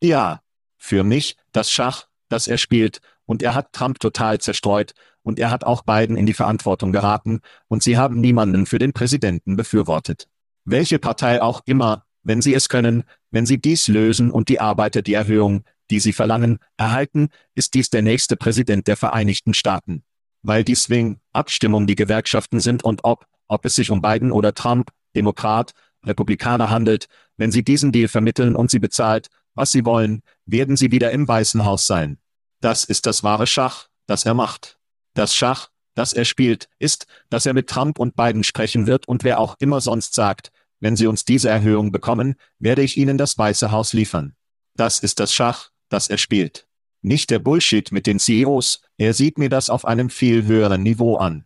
Ja, 0.03 0.41
für 0.77 1.05
mich, 1.05 1.37
das 1.53 1.71
Schach, 1.71 2.07
das 2.27 2.47
er 2.47 2.57
spielt, 2.57 2.99
und 3.25 3.41
er 3.41 3.55
hat 3.55 3.71
Trump 3.71 4.01
total 4.01 4.37
zerstreut, 4.41 4.91
und 5.21 5.39
er 5.39 5.49
hat 5.49 5.63
auch 5.63 5.83
Biden 5.83 6.17
in 6.17 6.25
die 6.25 6.33
Verantwortung 6.33 6.91
geraten, 6.91 7.39
und 7.69 7.83
sie 7.83 7.97
haben 7.97 8.19
niemanden 8.19 8.65
für 8.65 8.79
den 8.79 8.91
Präsidenten 8.91 9.55
befürwortet. 9.55 10.27
Welche 10.65 10.99
Partei 10.99 11.41
auch 11.41 11.61
immer, 11.65 12.03
wenn 12.21 12.41
sie 12.41 12.53
es 12.53 12.67
können, 12.67 13.05
wenn 13.31 13.45
sie 13.45 13.61
dies 13.61 13.87
lösen 13.87 14.29
und 14.29 14.49
die 14.49 14.59
Arbeiter 14.59 15.01
die 15.01 15.13
Erhöhung, 15.13 15.63
die 15.89 16.01
sie 16.01 16.11
verlangen, 16.11 16.59
erhalten, 16.75 17.29
ist 17.55 17.73
dies 17.73 17.89
der 17.89 18.01
nächste 18.01 18.35
Präsident 18.35 18.87
der 18.89 18.97
Vereinigten 18.97 19.53
Staaten. 19.53 20.03
Weil 20.41 20.65
die 20.65 20.75
Swing-Abstimmung 20.75 21.87
die 21.87 21.95
Gewerkschaften 21.95 22.59
sind 22.59 22.83
und 22.83 23.05
ob, 23.05 23.25
ob 23.47 23.63
es 23.63 23.75
sich 23.75 23.89
um 23.89 24.01
Biden 24.01 24.33
oder 24.33 24.53
Trump, 24.53 24.91
Demokrat, 25.15 25.71
Republikaner 26.05 26.69
handelt, 26.69 27.07
wenn 27.37 27.53
sie 27.53 27.63
diesen 27.63 27.93
Deal 27.93 28.09
vermitteln 28.09 28.57
und 28.57 28.69
sie 28.69 28.79
bezahlt, 28.79 29.29
was 29.55 29.71
sie 29.71 29.85
wollen, 29.85 30.21
werden 30.45 30.77
sie 30.77 30.91
wieder 30.91 31.11
im 31.11 31.27
Weißen 31.27 31.65
Haus 31.65 31.87
sein. 31.87 32.17
Das 32.61 32.83
ist 32.83 33.05
das 33.05 33.23
wahre 33.23 33.47
Schach, 33.47 33.87
das 34.05 34.25
er 34.25 34.33
macht. 34.33 34.79
Das 35.13 35.35
Schach, 35.35 35.69
das 35.95 36.13
er 36.13 36.25
spielt, 36.25 36.69
ist, 36.79 37.05
dass 37.29 37.45
er 37.45 37.53
mit 37.53 37.69
Trump 37.69 37.99
und 37.99 38.15
Biden 38.15 38.43
sprechen 38.43 38.87
wird 38.87 39.07
und 39.07 39.23
wer 39.23 39.39
auch 39.39 39.55
immer 39.59 39.81
sonst 39.81 40.15
sagt, 40.15 40.51
wenn 40.79 40.95
sie 40.95 41.07
uns 41.07 41.23
diese 41.23 41.49
Erhöhung 41.49 41.91
bekommen, 41.91 42.35
werde 42.59 42.81
ich 42.81 42.97
ihnen 42.97 43.17
das 43.17 43.37
Weiße 43.37 43.71
Haus 43.71 43.93
liefern. 43.93 44.35
Das 44.75 44.99
ist 44.99 45.19
das 45.19 45.33
Schach, 45.33 45.69
das 45.89 46.09
er 46.09 46.17
spielt. 46.17 46.67
Nicht 47.01 47.29
der 47.29 47.39
Bullshit 47.39 47.91
mit 47.91 48.07
den 48.07 48.19
CEOs, 48.19 48.81
er 48.97 49.13
sieht 49.13 49.37
mir 49.37 49.49
das 49.49 49.69
auf 49.69 49.85
einem 49.85 50.09
viel 50.09 50.45
höheren 50.45 50.83
Niveau 50.83 51.17
an. 51.17 51.45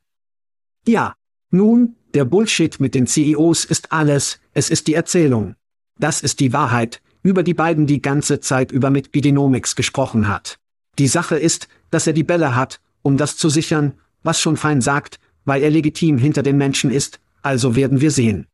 Ja, 0.88 1.16
nun, 1.49 1.95
der 2.14 2.26
Bullshit 2.26 2.80
mit 2.80 2.95
den 2.95 3.08
CEOs 3.08 3.66
ist 3.66 3.91
alles, 3.91 4.39
es 4.53 4.70
ist 4.70 4.88
die 4.88 4.93
Erzählung. 4.93 5.55
Das 5.99 6.22
ist 6.22 6.39
die 6.39 6.53
Wahrheit, 6.53 7.01
über 7.28 7.44
die 7.44 7.54
beiden 7.54 7.88
die 7.88 8.02
ganze 8.02 8.40
Zeit 8.40 8.72
über 8.72 8.90
mit 8.90 9.12
Bidenomics 9.12 9.76
gesprochen 9.76 10.30
hat. 10.30 10.60
Die 10.98 11.10
Sache 11.10 11.36
ist, 11.36 11.68
dass 11.92 12.08
er 12.08 12.14
die 12.14 12.24
Bälle 12.24 12.56
hat, 12.56 12.80
um 13.02 13.18
das 13.18 13.36
zu 13.36 13.50
sichern, 13.50 13.96
was 14.24 14.40
schon 14.40 14.56
fein 14.56 14.80
sagt, 14.80 15.20
weil 15.44 15.62
er 15.62 15.70
legitim 15.70 16.18
hinter 16.18 16.42
den 16.42 16.58
Menschen 16.58 16.90
ist, 16.90 17.20
also 17.42 17.76
werden 17.76 18.00
wir 18.00 18.12
sehen. 18.12 18.48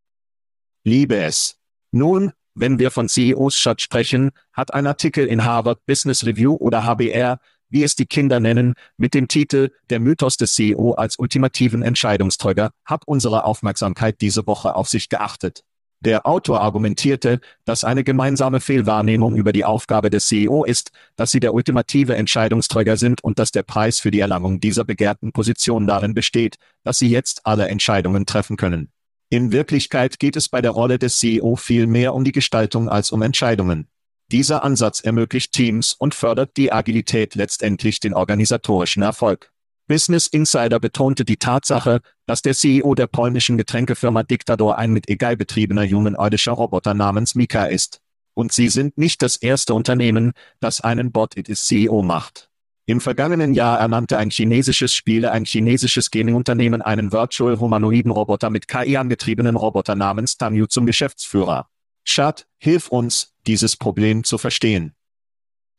Liebe 0.83 1.17
es. 1.17 1.57
Nun, 1.91 2.31
wenn 2.55 2.79
wir 2.79 2.89
von 2.89 3.09
CEOs 3.09 3.55
statt 3.55 3.79
sprechen, 3.79 4.31
hat 4.51 4.73
ein 4.73 4.87
Artikel 4.87 5.27
in 5.27 5.45
Harvard 5.45 5.85
Business 5.85 6.25
Review 6.25 6.55
oder 6.55 6.83
HBR, 6.83 7.39
wie 7.69 7.83
es 7.83 7.95
die 7.95 8.07
Kinder 8.07 8.39
nennen, 8.39 8.73
mit 8.97 9.13
dem 9.13 9.27
Titel 9.27 9.69
Der 9.91 9.99
Mythos 9.99 10.37
des 10.37 10.53
CEO 10.53 10.93
als 10.93 11.19
ultimativen 11.19 11.83
Entscheidungsträger, 11.83 12.71
hat 12.85 13.03
unsere 13.05 13.43
Aufmerksamkeit 13.43 14.19
diese 14.19 14.47
Woche 14.47 14.75
auf 14.75 14.89
sich 14.89 15.09
geachtet. 15.09 15.63
Der 16.05 16.27
Autor 16.27 16.59
argumentierte, 16.59 17.39
dass 17.63 17.85
eine 17.85 18.03
gemeinsame 18.03 18.59
Fehlwahrnehmung 18.59 19.37
über 19.37 19.53
die 19.53 19.63
Aufgabe 19.63 20.09
des 20.09 20.27
CEO 20.27 20.65
ist, 20.65 20.91
dass 21.15 21.31
sie 21.31 21.39
der 21.39 21.53
ultimative 21.53 22.17
Entscheidungsträger 22.17 22.97
sind 22.97 23.23
und 23.23 23.39
dass 23.39 23.53
der 23.53 23.63
Preis 23.63 24.01
für 24.01 24.11
die 24.11 24.19
Erlangung 24.19 24.59
dieser 24.59 24.83
begehrten 24.83 25.31
Position 25.31 25.87
darin 25.87 26.13
besteht, 26.13 26.57
dass 26.83 26.99
sie 26.99 27.07
jetzt 27.07 27.45
alle 27.45 27.69
Entscheidungen 27.69 28.25
treffen 28.25 28.57
können. 28.57 28.91
In 29.29 29.53
Wirklichkeit 29.53 30.19
geht 30.19 30.35
es 30.35 30.49
bei 30.49 30.61
der 30.61 30.71
Rolle 30.71 30.99
des 30.99 31.19
CEO 31.19 31.55
viel 31.55 31.87
mehr 31.87 32.13
um 32.13 32.25
die 32.25 32.33
Gestaltung 32.33 32.89
als 32.89 33.11
um 33.11 33.21
Entscheidungen. 33.21 33.87
Dieser 34.29 34.61
Ansatz 34.65 34.99
ermöglicht 34.99 35.53
Teams 35.53 35.93
und 35.93 36.15
fördert 36.15 36.57
die 36.57 36.73
Agilität 36.73 37.35
letztendlich 37.35 38.01
den 38.01 38.13
organisatorischen 38.13 39.03
Erfolg. 39.03 39.52
Business 39.87 40.27
Insider 40.27 40.79
betonte 40.79 41.25
die 41.25 41.37
Tatsache, 41.37 42.01
dass 42.25 42.41
der 42.41 42.53
CEO 42.53 42.95
der 42.95 43.07
polnischen 43.07 43.57
Getränkefirma 43.57 44.23
Dictador 44.23 44.77
ein 44.77 44.91
mit 44.91 45.09
Egal 45.09 45.35
betriebener 45.35 45.85
humanoidischer 45.85 46.53
Roboter 46.53 46.93
namens 46.93 47.35
Mika 47.35 47.65
ist. 47.65 47.99
Und 48.33 48.51
sie 48.53 48.69
sind 48.69 48.97
nicht 48.97 49.21
das 49.21 49.35
erste 49.35 49.73
Unternehmen, 49.73 50.31
das 50.59 50.81
einen 50.81 51.11
Bot-It-CEO 51.11 52.01
macht. 52.01 52.49
Im 52.85 52.99
vergangenen 52.99 53.53
Jahr 53.53 53.79
ernannte 53.79 54.17
ein 54.17 54.29
chinesisches 54.29 54.93
Spiele 54.93 55.31
ein 55.31 55.45
chinesisches 55.45 56.11
Gaming-Unternehmen 56.11 56.81
einen 56.81 57.11
Virtual 57.11 57.59
Humanoiden 57.59 58.11
Roboter 58.11 58.49
mit 58.49 58.67
KI 58.67 58.97
angetriebenen 58.97 59.55
Roboter 59.55 59.95
namens 59.95 60.37
Tanyu 60.37 60.65
zum 60.65 60.85
Geschäftsführer. 60.85 61.67
Chad, 62.03 62.45
hilf 62.57 62.89
uns, 62.89 63.33
dieses 63.47 63.77
Problem 63.77 64.23
zu 64.23 64.37
verstehen. 64.37 64.93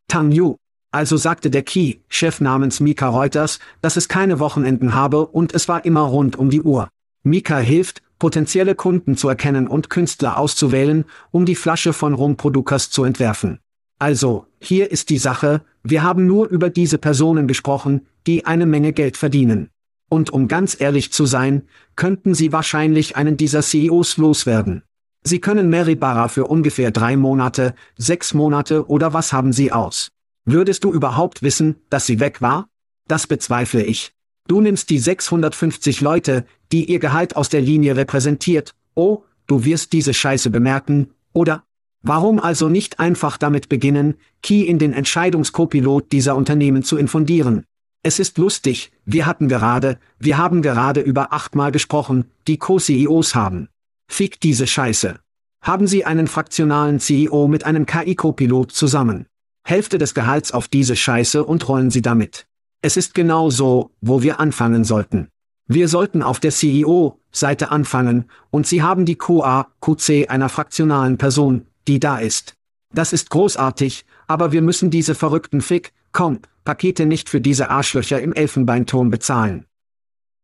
Tanyu, 0.08 0.56
also 0.94 1.16
sagte 1.16 1.50
der 1.50 1.62
Key-Chef 1.62 2.40
namens 2.40 2.78
Mika 2.78 3.08
Reuters, 3.08 3.58
dass 3.80 3.96
es 3.96 4.08
keine 4.08 4.38
Wochenenden 4.38 4.94
habe 4.94 5.26
und 5.26 5.52
es 5.52 5.68
war 5.68 5.84
immer 5.84 6.02
rund 6.02 6.36
um 6.36 6.50
die 6.50 6.62
Uhr. 6.62 6.88
Mika 7.24 7.58
hilft, 7.58 8.02
potenzielle 8.20 8.76
Kunden 8.76 9.16
zu 9.16 9.28
erkennen 9.28 9.66
und 9.66 9.90
Künstler 9.90 10.38
auszuwählen, 10.38 11.04
um 11.32 11.46
die 11.46 11.56
Flasche 11.56 11.92
von 11.92 12.14
Rumprodukas 12.14 12.90
zu 12.90 13.02
entwerfen. 13.02 13.58
Also, 13.98 14.46
hier 14.60 14.92
ist 14.92 15.10
die 15.10 15.18
Sache, 15.18 15.62
wir 15.82 16.04
haben 16.04 16.26
nur 16.26 16.48
über 16.48 16.70
diese 16.70 16.98
Personen 16.98 17.48
gesprochen, 17.48 18.06
die 18.26 18.46
eine 18.46 18.66
Menge 18.66 18.92
Geld 18.92 19.16
verdienen. 19.16 19.70
Und 20.08 20.30
um 20.30 20.46
ganz 20.46 20.80
ehrlich 20.80 21.12
zu 21.12 21.26
sein, 21.26 21.62
könnten 21.96 22.34
Sie 22.34 22.52
wahrscheinlich 22.52 23.16
einen 23.16 23.36
dieser 23.36 23.62
CEOs 23.62 24.16
loswerden. 24.16 24.82
Sie 25.24 25.40
können 25.40 25.70
Mary 25.70 25.96
Barra 25.96 26.28
für 26.28 26.44
ungefähr 26.46 26.92
drei 26.92 27.16
Monate, 27.16 27.74
sechs 27.96 28.32
Monate 28.32 28.88
oder 28.88 29.12
was 29.12 29.32
haben 29.32 29.52
Sie 29.52 29.72
aus? 29.72 30.13
Würdest 30.46 30.84
du 30.84 30.92
überhaupt 30.92 31.42
wissen, 31.42 31.76
dass 31.88 32.06
sie 32.06 32.20
weg 32.20 32.42
war? 32.42 32.68
Das 33.08 33.26
bezweifle 33.26 33.82
ich. 33.82 34.12
Du 34.46 34.60
nimmst 34.60 34.90
die 34.90 34.98
650 34.98 36.02
Leute, 36.02 36.44
die 36.70 36.84
ihr 36.84 36.98
Gehalt 36.98 37.34
aus 37.34 37.48
der 37.48 37.62
Linie 37.62 37.96
repräsentiert, 37.96 38.74
oh, 38.94 39.22
du 39.46 39.64
wirst 39.64 39.94
diese 39.94 40.12
Scheiße 40.12 40.50
bemerken, 40.50 41.10
oder? 41.32 41.64
Warum 42.02 42.38
also 42.38 42.68
nicht 42.68 43.00
einfach 43.00 43.38
damit 43.38 43.70
beginnen, 43.70 44.16
Key 44.42 44.62
in 44.62 44.78
den 44.78 44.92
Entscheidungskopilot 44.92 46.12
dieser 46.12 46.36
Unternehmen 46.36 46.82
zu 46.82 46.98
infundieren? 46.98 47.64
Es 48.02 48.18
ist 48.18 48.36
lustig, 48.36 48.92
wir 49.06 49.24
hatten 49.24 49.48
gerade, 49.48 49.98
wir 50.18 50.36
haben 50.36 50.60
gerade 50.60 51.00
über 51.00 51.32
achtmal 51.32 51.72
gesprochen, 51.72 52.30
die 52.46 52.58
Co-CEOs 52.58 53.34
haben. 53.34 53.70
Fick 54.08 54.40
diese 54.40 54.66
Scheiße. 54.66 55.18
Haben 55.62 55.86
Sie 55.86 56.04
einen 56.04 56.26
fraktionalen 56.26 57.00
CEO 57.00 57.48
mit 57.48 57.64
einem 57.64 57.86
KI-Copilot 57.86 58.72
zusammen. 58.72 59.24
Hälfte 59.64 59.96
des 59.96 60.14
Gehalts 60.14 60.52
auf 60.52 60.68
diese 60.68 60.94
Scheiße 60.94 61.42
und 61.42 61.66
rollen 61.68 61.90
Sie 61.90 62.02
damit. 62.02 62.46
Es 62.82 62.98
ist 62.98 63.14
genau 63.14 63.48
so, 63.48 63.90
wo 64.02 64.22
wir 64.22 64.38
anfangen 64.38 64.84
sollten. 64.84 65.28
Wir 65.66 65.88
sollten 65.88 66.22
auf 66.22 66.38
der 66.38 66.50
CEO-Seite 66.50 67.70
anfangen, 67.70 68.30
und 68.50 68.66
Sie 68.66 68.82
haben 68.82 69.06
die 69.06 69.16
QA, 69.16 69.68
QC 69.80 70.28
einer 70.28 70.50
fraktionalen 70.50 71.16
Person, 71.16 71.66
die 71.88 71.98
da 71.98 72.18
ist. 72.18 72.54
Das 72.92 73.14
ist 73.14 73.30
großartig, 73.30 74.04
aber 74.26 74.52
wir 74.52 74.60
müssen 74.60 74.90
diese 74.90 75.14
verrückten 75.14 75.62
Fick, 75.62 75.94
Comp, 76.12 76.46
Pakete 76.64 77.06
nicht 77.06 77.30
für 77.30 77.40
diese 77.40 77.70
Arschlöcher 77.70 78.20
im 78.20 78.34
Elfenbeinturm 78.34 79.10
bezahlen. 79.10 79.64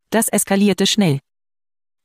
Das 0.09 0.27
eskalierte 0.29 0.87
schnell. 0.87 1.19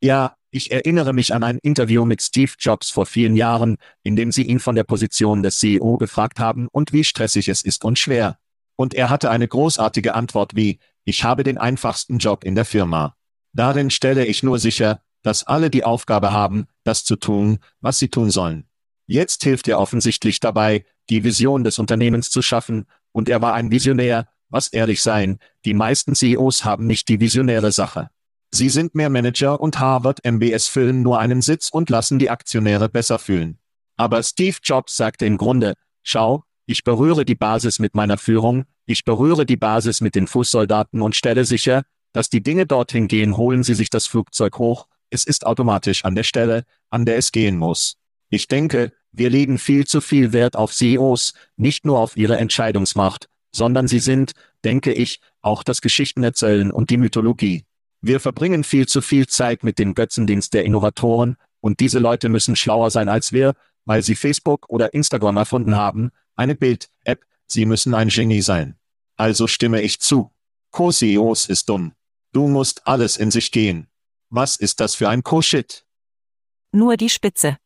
Ja, 0.02 0.36
ich 0.56 0.72
erinnere 0.72 1.12
mich 1.12 1.34
an 1.34 1.44
ein 1.44 1.58
Interview 1.58 2.04
mit 2.04 2.22
Steve 2.22 2.52
Jobs 2.58 2.90
vor 2.90 3.06
vielen 3.06 3.36
Jahren, 3.36 3.76
in 4.02 4.16
dem 4.16 4.32
sie 4.32 4.42
ihn 4.42 4.58
von 4.58 4.74
der 4.74 4.84
Position 4.84 5.42
des 5.42 5.58
CEO 5.58 5.98
gefragt 5.98 6.40
haben 6.40 6.68
und 6.72 6.92
wie 6.92 7.04
stressig 7.04 7.48
es 7.48 7.62
ist 7.62 7.84
und 7.84 7.98
schwer. 7.98 8.38
Und 8.74 8.94
er 8.94 9.10
hatte 9.10 9.30
eine 9.30 9.46
großartige 9.46 10.14
Antwort 10.14 10.56
wie, 10.56 10.78
ich 11.04 11.24
habe 11.24 11.44
den 11.44 11.58
einfachsten 11.58 12.18
Job 12.18 12.42
in 12.44 12.54
der 12.54 12.64
Firma. 12.64 13.16
Darin 13.52 13.90
stelle 13.90 14.24
ich 14.26 14.42
nur 14.42 14.58
sicher, 14.58 15.02
dass 15.22 15.44
alle 15.44 15.70
die 15.70 15.84
Aufgabe 15.84 16.32
haben, 16.32 16.66
das 16.84 17.04
zu 17.04 17.16
tun, 17.16 17.58
was 17.80 17.98
sie 17.98 18.08
tun 18.08 18.30
sollen. 18.30 18.66
Jetzt 19.06 19.44
hilft 19.44 19.68
er 19.68 19.78
offensichtlich 19.78 20.40
dabei, 20.40 20.84
die 21.10 21.22
Vision 21.22 21.64
des 21.64 21.78
Unternehmens 21.78 22.30
zu 22.30 22.42
schaffen, 22.42 22.86
und 23.12 23.28
er 23.28 23.40
war 23.40 23.54
ein 23.54 23.70
Visionär, 23.70 24.28
was 24.48 24.68
ehrlich 24.68 25.02
sein, 25.02 25.38
die 25.64 25.74
meisten 25.74 26.14
CEOs 26.14 26.64
haben 26.64 26.86
nicht 26.86 27.08
die 27.08 27.20
visionäre 27.20 27.72
Sache. 27.72 28.10
Sie 28.56 28.70
sind 28.70 28.94
mehr 28.94 29.10
Manager 29.10 29.60
und 29.60 29.80
Harvard 29.80 30.24
MBS 30.24 30.66
füllen 30.66 31.02
nur 31.02 31.18
einen 31.18 31.42
Sitz 31.42 31.68
und 31.68 31.90
lassen 31.90 32.18
die 32.18 32.30
Aktionäre 32.30 32.88
besser 32.88 33.18
fühlen. 33.18 33.58
Aber 33.98 34.22
Steve 34.22 34.56
Jobs 34.62 34.96
sagte 34.96 35.26
im 35.26 35.36
Grunde, 35.36 35.74
schau, 36.02 36.42
ich 36.64 36.82
berühre 36.82 37.26
die 37.26 37.34
Basis 37.34 37.80
mit 37.80 37.94
meiner 37.94 38.16
Führung, 38.16 38.64
ich 38.86 39.04
berühre 39.04 39.44
die 39.44 39.58
Basis 39.58 40.00
mit 40.00 40.14
den 40.14 40.26
Fußsoldaten 40.26 41.02
und 41.02 41.14
stelle 41.14 41.44
sicher, 41.44 41.82
dass 42.14 42.30
die 42.30 42.42
Dinge 42.42 42.64
dorthin 42.64 43.08
gehen, 43.08 43.36
holen 43.36 43.62
Sie 43.62 43.74
sich 43.74 43.90
das 43.90 44.06
Flugzeug 44.06 44.56
hoch, 44.56 44.86
es 45.10 45.24
ist 45.24 45.44
automatisch 45.44 46.06
an 46.06 46.14
der 46.14 46.24
Stelle, 46.24 46.64
an 46.88 47.04
der 47.04 47.18
es 47.18 47.32
gehen 47.32 47.58
muss. 47.58 47.98
Ich 48.30 48.48
denke, 48.48 48.94
wir 49.12 49.28
legen 49.28 49.58
viel 49.58 49.86
zu 49.86 50.00
viel 50.00 50.32
Wert 50.32 50.56
auf 50.56 50.72
CEOs, 50.72 51.34
nicht 51.58 51.84
nur 51.84 51.98
auf 51.98 52.16
ihre 52.16 52.38
Entscheidungsmacht, 52.38 53.28
sondern 53.54 53.86
sie 53.86 53.98
sind, 53.98 54.32
denke 54.64 54.94
ich, 54.94 55.20
auch 55.42 55.62
das 55.62 55.82
Geschichtenerzählen 55.82 56.70
und 56.70 56.88
die 56.88 56.96
Mythologie. 56.96 57.66
Wir 58.06 58.20
verbringen 58.20 58.62
viel 58.62 58.86
zu 58.86 59.00
viel 59.00 59.26
Zeit 59.26 59.64
mit 59.64 59.80
dem 59.80 59.96
Götzendienst 59.96 60.54
der 60.54 60.64
Innovatoren, 60.64 61.36
und 61.58 61.80
diese 61.80 61.98
Leute 61.98 62.28
müssen 62.28 62.54
schlauer 62.54 62.92
sein 62.92 63.08
als 63.08 63.32
wir, 63.32 63.56
weil 63.84 64.04
sie 64.04 64.14
Facebook 64.14 64.68
oder 64.68 64.94
Instagram 64.94 65.36
erfunden 65.36 65.74
haben, 65.74 66.12
eine 66.36 66.54
Bild-App, 66.54 67.24
sie 67.48 67.66
müssen 67.66 67.94
ein 67.94 68.06
Genie 68.06 68.42
sein. 68.42 68.78
Also 69.16 69.48
stimme 69.48 69.82
ich 69.82 69.98
zu. 69.98 70.30
Co-CEOs 70.70 71.46
ist 71.46 71.68
dumm. 71.68 71.94
Du 72.30 72.46
musst 72.46 72.86
alles 72.86 73.16
in 73.16 73.32
sich 73.32 73.50
gehen. 73.50 73.88
Was 74.30 74.54
ist 74.54 74.78
das 74.78 74.94
für 74.94 75.08
ein 75.08 75.24
Co-Shit? 75.24 75.84
Nur 76.70 76.96
die 76.96 77.10
Spitze. 77.10 77.58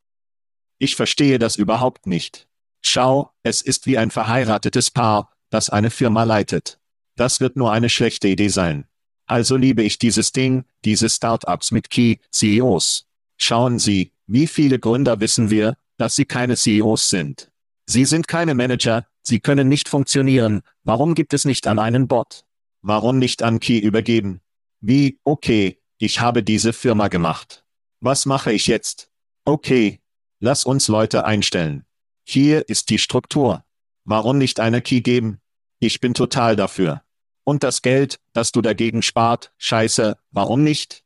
Ich 0.78 0.96
verstehe 0.96 1.38
das 1.38 1.56
überhaupt 1.56 2.06
nicht. 2.06 2.48
Schau, 2.80 3.30
es 3.42 3.60
ist 3.60 3.84
wie 3.84 3.98
ein 3.98 4.10
verheiratetes 4.10 4.90
Paar, 4.90 5.34
das 5.50 5.68
eine 5.68 5.90
Firma 5.90 6.24
leitet. 6.24 6.80
Das 7.16 7.40
wird 7.40 7.56
nur 7.56 7.72
eine 7.72 7.90
schlechte 7.90 8.28
Idee 8.28 8.48
sein. 8.48 8.86
Also 9.30 9.56
liebe 9.56 9.84
ich 9.84 9.96
dieses 10.00 10.32
Ding, 10.32 10.64
diese 10.84 11.08
Startups 11.08 11.70
mit 11.70 11.88
Key 11.88 12.16
CEOs. 12.32 13.06
Schauen 13.36 13.78
Sie, 13.78 14.10
wie 14.26 14.48
viele 14.48 14.80
Gründer 14.80 15.20
wissen 15.20 15.50
wir, 15.50 15.76
dass 15.98 16.16
sie 16.16 16.24
keine 16.24 16.56
CEOs 16.56 17.10
sind. 17.10 17.52
Sie 17.86 18.06
sind 18.06 18.26
keine 18.26 18.56
Manager, 18.56 19.06
sie 19.22 19.38
können 19.38 19.68
nicht 19.68 19.88
funktionieren. 19.88 20.62
Warum 20.82 21.14
gibt 21.14 21.32
es 21.32 21.44
nicht 21.44 21.68
an 21.68 21.78
einen 21.78 22.08
Bot? 22.08 22.44
Warum 22.82 23.20
nicht 23.20 23.44
an 23.44 23.60
Key 23.60 23.78
übergeben? 23.78 24.40
Wie, 24.80 25.20
okay, 25.22 25.78
ich 25.98 26.18
habe 26.18 26.42
diese 26.42 26.72
Firma 26.72 27.06
gemacht. 27.06 27.64
Was 28.00 28.26
mache 28.26 28.52
ich 28.52 28.66
jetzt? 28.66 29.12
Okay, 29.44 30.00
lass 30.40 30.64
uns 30.64 30.88
Leute 30.88 31.24
einstellen. 31.24 31.84
Hier 32.24 32.68
ist 32.68 32.90
die 32.90 32.98
Struktur. 32.98 33.64
Warum 34.04 34.38
nicht 34.38 34.58
eine 34.58 34.82
Key 34.82 35.02
geben? 35.02 35.38
Ich 35.78 36.00
bin 36.00 36.14
total 36.14 36.56
dafür. 36.56 37.04
Und 37.44 37.62
das 37.62 37.82
Geld, 37.82 38.20
das 38.32 38.52
du 38.52 38.60
dagegen 38.60 39.02
spart, 39.02 39.52
scheiße, 39.58 40.16
warum 40.30 40.62
nicht? 40.62 41.04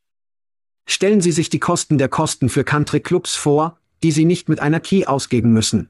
Stellen 0.85 1.21
Sie 1.21 1.31
sich 1.31 1.49
die 1.49 1.59
Kosten 1.59 1.97
der 1.97 2.09
Kosten 2.09 2.49
für 2.49 2.63
Country 2.63 2.99
Clubs 2.99 3.35
vor, 3.35 3.79
die 4.03 4.11
Sie 4.11 4.25
nicht 4.25 4.49
mit 4.49 4.59
einer 4.59 4.79
Key 4.79 5.05
ausgeben 5.05 5.51
müssen. 5.51 5.89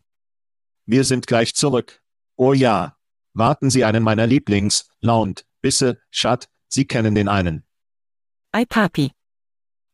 Wir 0.86 1.04
sind 1.04 1.28
gleich 1.28 1.56
zurück. 1.56 2.02
Oh 2.38 2.54
ja. 2.54 2.96
Warten 3.34 3.70
Sie 3.70 3.84
einen 3.84 4.04
meiner 4.04 4.28
Lieblings, 4.28 4.88
Launt, 5.02 5.46
Bisse, 5.62 6.00
Schat, 6.10 6.48
Sie 6.70 6.86
kennen 6.86 7.16
den 7.16 7.28
einen. 7.28 7.64
Ei 8.54 8.64
Papi. 8.66 9.12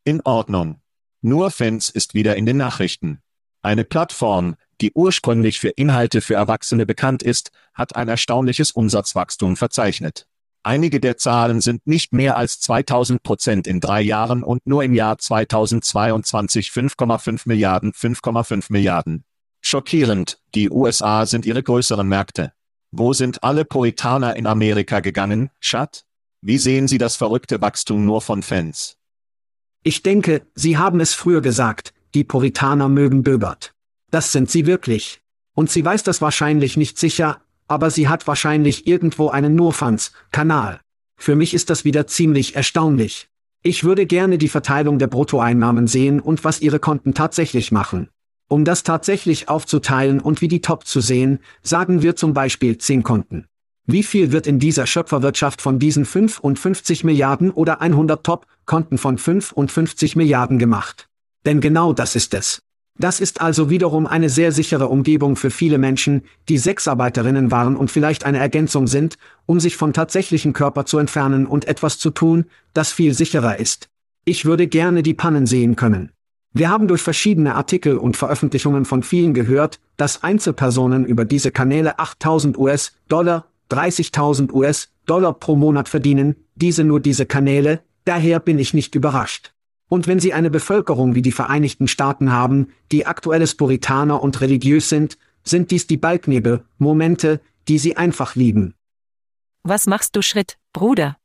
In 0.03 0.21
Ordnung. 0.21 0.81
Nur 1.21 1.49
Fans 1.49 1.89
ist 1.89 2.13
wieder 2.13 2.35
in 2.35 2.45
den 2.45 2.57
Nachrichten. 2.57 3.21
Eine 3.63 3.83
Plattform, 3.83 4.55
die 4.81 4.91
ursprünglich 4.93 5.59
für 5.59 5.69
Inhalte 5.69 6.21
für 6.21 6.33
Erwachsene 6.33 6.85
bekannt 6.85 7.23
ist, 7.23 7.51
hat 7.73 7.95
ein 7.95 8.07
erstaunliches 8.07 8.71
Umsatzwachstum 8.71 9.55
verzeichnet. 9.55 10.27
Einige 10.63 10.99
der 10.99 11.17
Zahlen 11.17 11.59
sind 11.59 11.87
nicht 11.87 12.13
mehr 12.13 12.37
als 12.37 12.59
2000 12.59 13.23
Prozent 13.23 13.65
in 13.65 13.79
drei 13.79 14.01
Jahren 14.01 14.43
und 14.43 14.67
nur 14.67 14.83
im 14.83 14.93
Jahr 14.93 15.17
2022 15.17 16.67
5,5 16.69 17.41
Milliarden, 17.45 17.93
5,5 17.93 18.65
Milliarden. 18.69 19.23
Schockierend, 19.61 20.39
die 20.53 20.69
USA 20.69 21.25
sind 21.25 21.45
ihre 21.45 21.63
größeren 21.63 22.07
Märkte. 22.07 22.53
Wo 22.91 23.13
sind 23.13 23.43
alle 23.43 23.65
Puritaner 23.65 24.35
in 24.35 24.45
Amerika 24.45 24.99
gegangen, 24.99 25.49
Schat? 25.59 26.05
Wie 26.41 26.57
sehen 26.57 26.87
Sie 26.87 26.97
das 26.97 27.15
verrückte 27.15 27.61
Wachstum 27.61 28.05
nur 28.05 28.21
von 28.21 28.43
Fans? 28.43 28.97
Ich 29.83 30.03
denke, 30.03 30.45
Sie 30.53 30.77
haben 30.77 30.99
es 30.99 31.13
früher 31.13 31.41
gesagt, 31.41 31.93
die 32.13 32.23
Puritaner 32.23 32.89
mögen 32.89 33.23
Böbert. 33.23 33.73
Das 34.11 34.31
sind 34.31 34.51
sie 34.51 34.65
wirklich. 34.65 35.21
Und 35.53 35.69
sie 35.71 35.83
weiß 35.83 36.03
das 36.03 36.21
wahrscheinlich 36.21 36.77
nicht 36.77 36.99
sicher, 36.99 37.41
aber 37.71 37.89
sie 37.89 38.09
hat 38.09 38.27
wahrscheinlich 38.27 38.85
irgendwo 38.85 39.29
einen 39.29 39.55
Nurfans-Kanal. 39.55 40.81
Für 41.15 41.37
mich 41.37 41.53
ist 41.53 41.69
das 41.69 41.85
wieder 41.85 42.05
ziemlich 42.05 42.57
erstaunlich. 42.57 43.29
Ich 43.63 43.85
würde 43.85 44.05
gerne 44.05 44.37
die 44.37 44.49
Verteilung 44.49 44.99
der 44.99 45.07
Bruttoeinnahmen 45.07 45.87
sehen 45.87 46.19
und 46.19 46.43
was 46.43 46.59
ihre 46.59 46.79
Konten 46.79 47.13
tatsächlich 47.13 47.71
machen. 47.71 48.09
Um 48.49 48.65
das 48.65 48.83
tatsächlich 48.83 49.47
aufzuteilen 49.47 50.19
und 50.19 50.41
wie 50.41 50.49
die 50.49 50.59
Top 50.59 50.85
zu 50.85 50.99
sehen, 50.99 51.39
sagen 51.63 52.01
wir 52.01 52.17
zum 52.17 52.33
Beispiel 52.33 52.77
10 52.77 53.03
Konten. 53.03 53.45
Wie 53.85 54.03
viel 54.03 54.33
wird 54.33 54.47
in 54.47 54.59
dieser 54.59 54.85
Schöpferwirtschaft 54.85 55.61
von 55.61 55.79
diesen 55.79 56.03
55 56.03 57.05
Milliarden 57.05 57.51
oder 57.51 57.79
100 57.79 58.21
Top-Konten 58.21 58.97
von 58.97 59.17
55 59.17 60.17
Milliarden 60.17 60.59
gemacht? 60.59 61.07
Denn 61.45 61.61
genau 61.61 61.93
das 61.93 62.17
ist 62.17 62.33
es. 62.33 62.61
Das 62.97 63.19
ist 63.19 63.41
also 63.41 63.69
wiederum 63.69 64.05
eine 64.05 64.29
sehr 64.29 64.51
sichere 64.51 64.87
Umgebung 64.87 65.35
für 65.35 65.49
viele 65.49 65.77
Menschen, 65.77 66.21
die 66.49 66.57
Sexarbeiterinnen 66.57 67.49
waren 67.49 67.75
und 67.75 67.89
vielleicht 67.89 68.25
eine 68.25 68.37
Ergänzung 68.37 68.85
sind, 68.85 69.17
um 69.45 69.59
sich 69.59 69.75
vom 69.75 69.91
tatsächlichen 69.91 70.53
Körper 70.53 70.85
zu 70.85 70.99
entfernen 70.99 71.47
und 71.47 71.67
etwas 71.67 71.97
zu 71.97 72.11
tun, 72.11 72.45
das 72.73 72.91
viel 72.91 73.13
sicherer 73.13 73.59
ist. 73.59 73.89
Ich 74.23 74.45
würde 74.45 74.67
gerne 74.67 75.01
die 75.01 75.15
Pannen 75.15 75.47
sehen 75.47 75.75
können. 75.75 76.11
Wir 76.53 76.69
haben 76.69 76.87
durch 76.87 77.01
verschiedene 77.01 77.55
Artikel 77.55 77.97
und 77.97 78.17
Veröffentlichungen 78.17 78.85
von 78.85 79.03
vielen 79.03 79.33
gehört, 79.33 79.79
dass 79.95 80.21
Einzelpersonen 80.21 81.05
über 81.05 81.25
diese 81.25 81.49
Kanäle 81.49 81.97
8000 81.97 82.57
US-Dollar, 82.57 83.47
30.000 83.71 84.51
US-Dollar 84.51 85.33
pro 85.33 85.55
Monat 85.55 85.87
verdienen, 85.87 86.35
diese 86.55 86.83
nur 86.83 86.99
diese 86.99 87.25
Kanäle, 87.25 87.81
daher 88.03 88.39
bin 88.39 88.59
ich 88.59 88.73
nicht 88.73 88.95
überrascht. 88.95 89.53
Und 89.91 90.07
wenn 90.07 90.21
Sie 90.21 90.31
eine 90.33 90.49
Bevölkerung 90.49 91.15
wie 91.15 91.21
die 91.21 91.33
Vereinigten 91.33 91.89
Staaten 91.89 92.31
haben, 92.31 92.71
die 92.93 93.05
aktuelles 93.05 93.55
Puritaner 93.55 94.23
und 94.23 94.39
religiös 94.39 94.87
sind, 94.87 95.17
sind 95.43 95.69
dies 95.69 95.85
die 95.85 95.97
Balknebel-Momente, 95.97 97.41
die 97.67 97.77
Sie 97.77 97.97
einfach 97.97 98.35
lieben. 98.35 98.73
Was 99.63 99.87
machst 99.87 100.15
du 100.15 100.21
Schritt, 100.21 100.57
Bruder? 100.71 101.17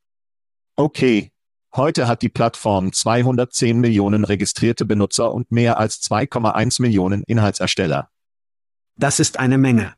Okay. 0.74 1.30
Heute 1.76 2.08
hat 2.08 2.22
die 2.22 2.28
Plattform 2.28 2.92
210 2.92 3.78
Millionen 3.78 4.24
registrierte 4.24 4.84
Benutzer 4.84 5.32
und 5.32 5.52
mehr 5.52 5.78
als 5.78 6.02
2,1 6.02 6.82
Millionen 6.82 7.22
Inhaltsersteller. 7.22 8.10
Das 8.96 9.20
ist 9.20 9.38
eine 9.38 9.58
Menge. 9.58 9.94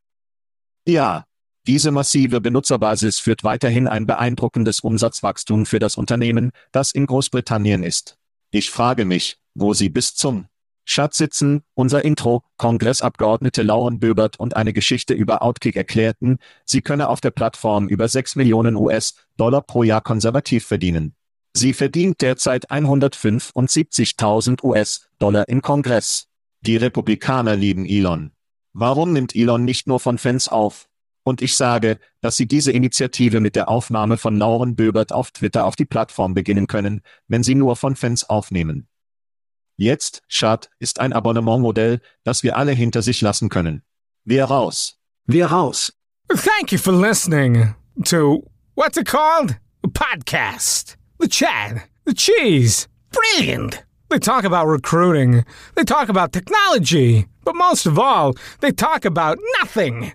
Ja. 0.87 1.25
Diese 1.66 1.91
massive 1.91 2.43
Benutzerbasis 2.43 3.19
führt 3.19 3.45
weiterhin 3.45 3.89
ein 3.89 4.05
beeindruckendes 4.05 4.81
Umsatzwachstum 4.81 5.64
für 5.64 5.79
das 5.79 5.97
Unternehmen, 5.97 6.51
das 6.71 6.93
in 6.93 7.07
Großbritannien 7.07 7.83
ist. 7.83 8.19
Ich 8.51 8.70
frage 8.70 9.05
mich, 9.05 9.36
wo 9.55 9.74
sie 9.74 9.90
bis 9.90 10.14
zum 10.14 10.46
Schatz 10.86 11.18
sitzen, 11.18 11.62
unser 11.74 12.03
Intro, 12.03 12.44
Kongressabgeordnete 12.57 13.62
Lauren 13.62 14.01
Böbert 14.01 14.40
und 14.40 14.57
eine 14.57 14.72
Geschichte 14.72 15.12
über 15.12 15.42
Outkick 15.42 15.76
erklärten, 15.76 16.38
sie 16.64 16.80
könne 16.80 17.11
auf 17.11 17.20
der 17.20 17.30
Plattform 17.30 17.88
über 17.88 18.09
6 18.09 18.36
Millionen 18.36 18.74
US-Dollar 18.74 19.61
pro 19.61 19.82
Jahr 19.82 20.01
konservativ 20.01 20.64
verdienen. 20.64 21.14
Sie 21.53 21.74
verdient 21.74 22.22
derzeit 22.22 22.70
175.000 22.70 24.64
US-Dollar 24.64 25.46
im 25.49 25.61
Kongress. 25.61 26.28
Die 26.62 26.76
Republikaner 26.76 27.55
lieben 27.55 27.84
Elon. 27.84 28.32
Warum 28.72 29.12
nimmt 29.12 29.36
Elon 29.36 29.66
nicht 29.66 29.86
nur 29.86 30.01
von 30.01 30.16
Fans 30.16 30.49
auf? 30.49 30.88
Und 31.29 31.43
ich 31.43 31.57
sage, 31.57 31.99
dass 32.22 32.37
Sie 32.37 32.47
diese 32.47 32.72
Initiative 32.72 33.41
mit 33.41 33.55
der 33.55 33.68
Aufnahme 33.68 34.16
von 34.16 34.39
Lauren 34.39 34.76
Böbert 34.76 35.12
auf 35.12 35.31
Twitter 35.31 35.66
auf 35.66 35.76
die 35.76 35.85
Plattform 35.85 36.33
beginnen 36.33 36.66
können, 36.66 37.03
wenn 37.26 37.43
Sie 37.43 37.55
nur 37.55 37.76
von 37.76 37.97
Fans 37.97 38.24
aufnehmen. 38.24 38.89
Jetzt, 39.76 40.22
Schad, 40.26 40.70
ist 40.79 41.01
ein 41.01 41.12
Abonnementmodell, 41.12 42.01
das 42.24 42.43
wir 42.43 42.57
alle 42.57 42.72
hinter 42.72 43.03
sich 43.03 43.20
lassen 43.20 43.51
können. 43.51 43.83
Wir 44.24 44.47
raus. 44.47 44.97
Wir 45.26 45.49
raus. 45.49 45.93
Thank 46.31 46.72
you 46.72 46.79
for 46.79 46.95
listening 46.95 47.74
to 48.07 48.43
what's 48.74 48.97
it 48.97 49.07
called? 49.07 49.55
A 49.85 49.89
podcast. 49.89 50.97
The 51.20 51.29
Chad. 51.29 51.83
The 52.07 52.14
Cheese. 52.14 52.89
Brilliant. 53.12 53.85
They 54.09 54.18
talk 54.18 54.45
about 54.45 54.66
recruiting. 54.66 55.45
They 55.74 55.85
talk 55.85 56.09
about 56.09 56.33
technology. 56.33 57.26
But 57.45 57.55
most 57.55 57.85
of 57.85 57.99
all, 57.99 58.35
they 58.61 58.72
talk 58.72 59.05
about 59.05 59.39
nothing. 59.61 60.14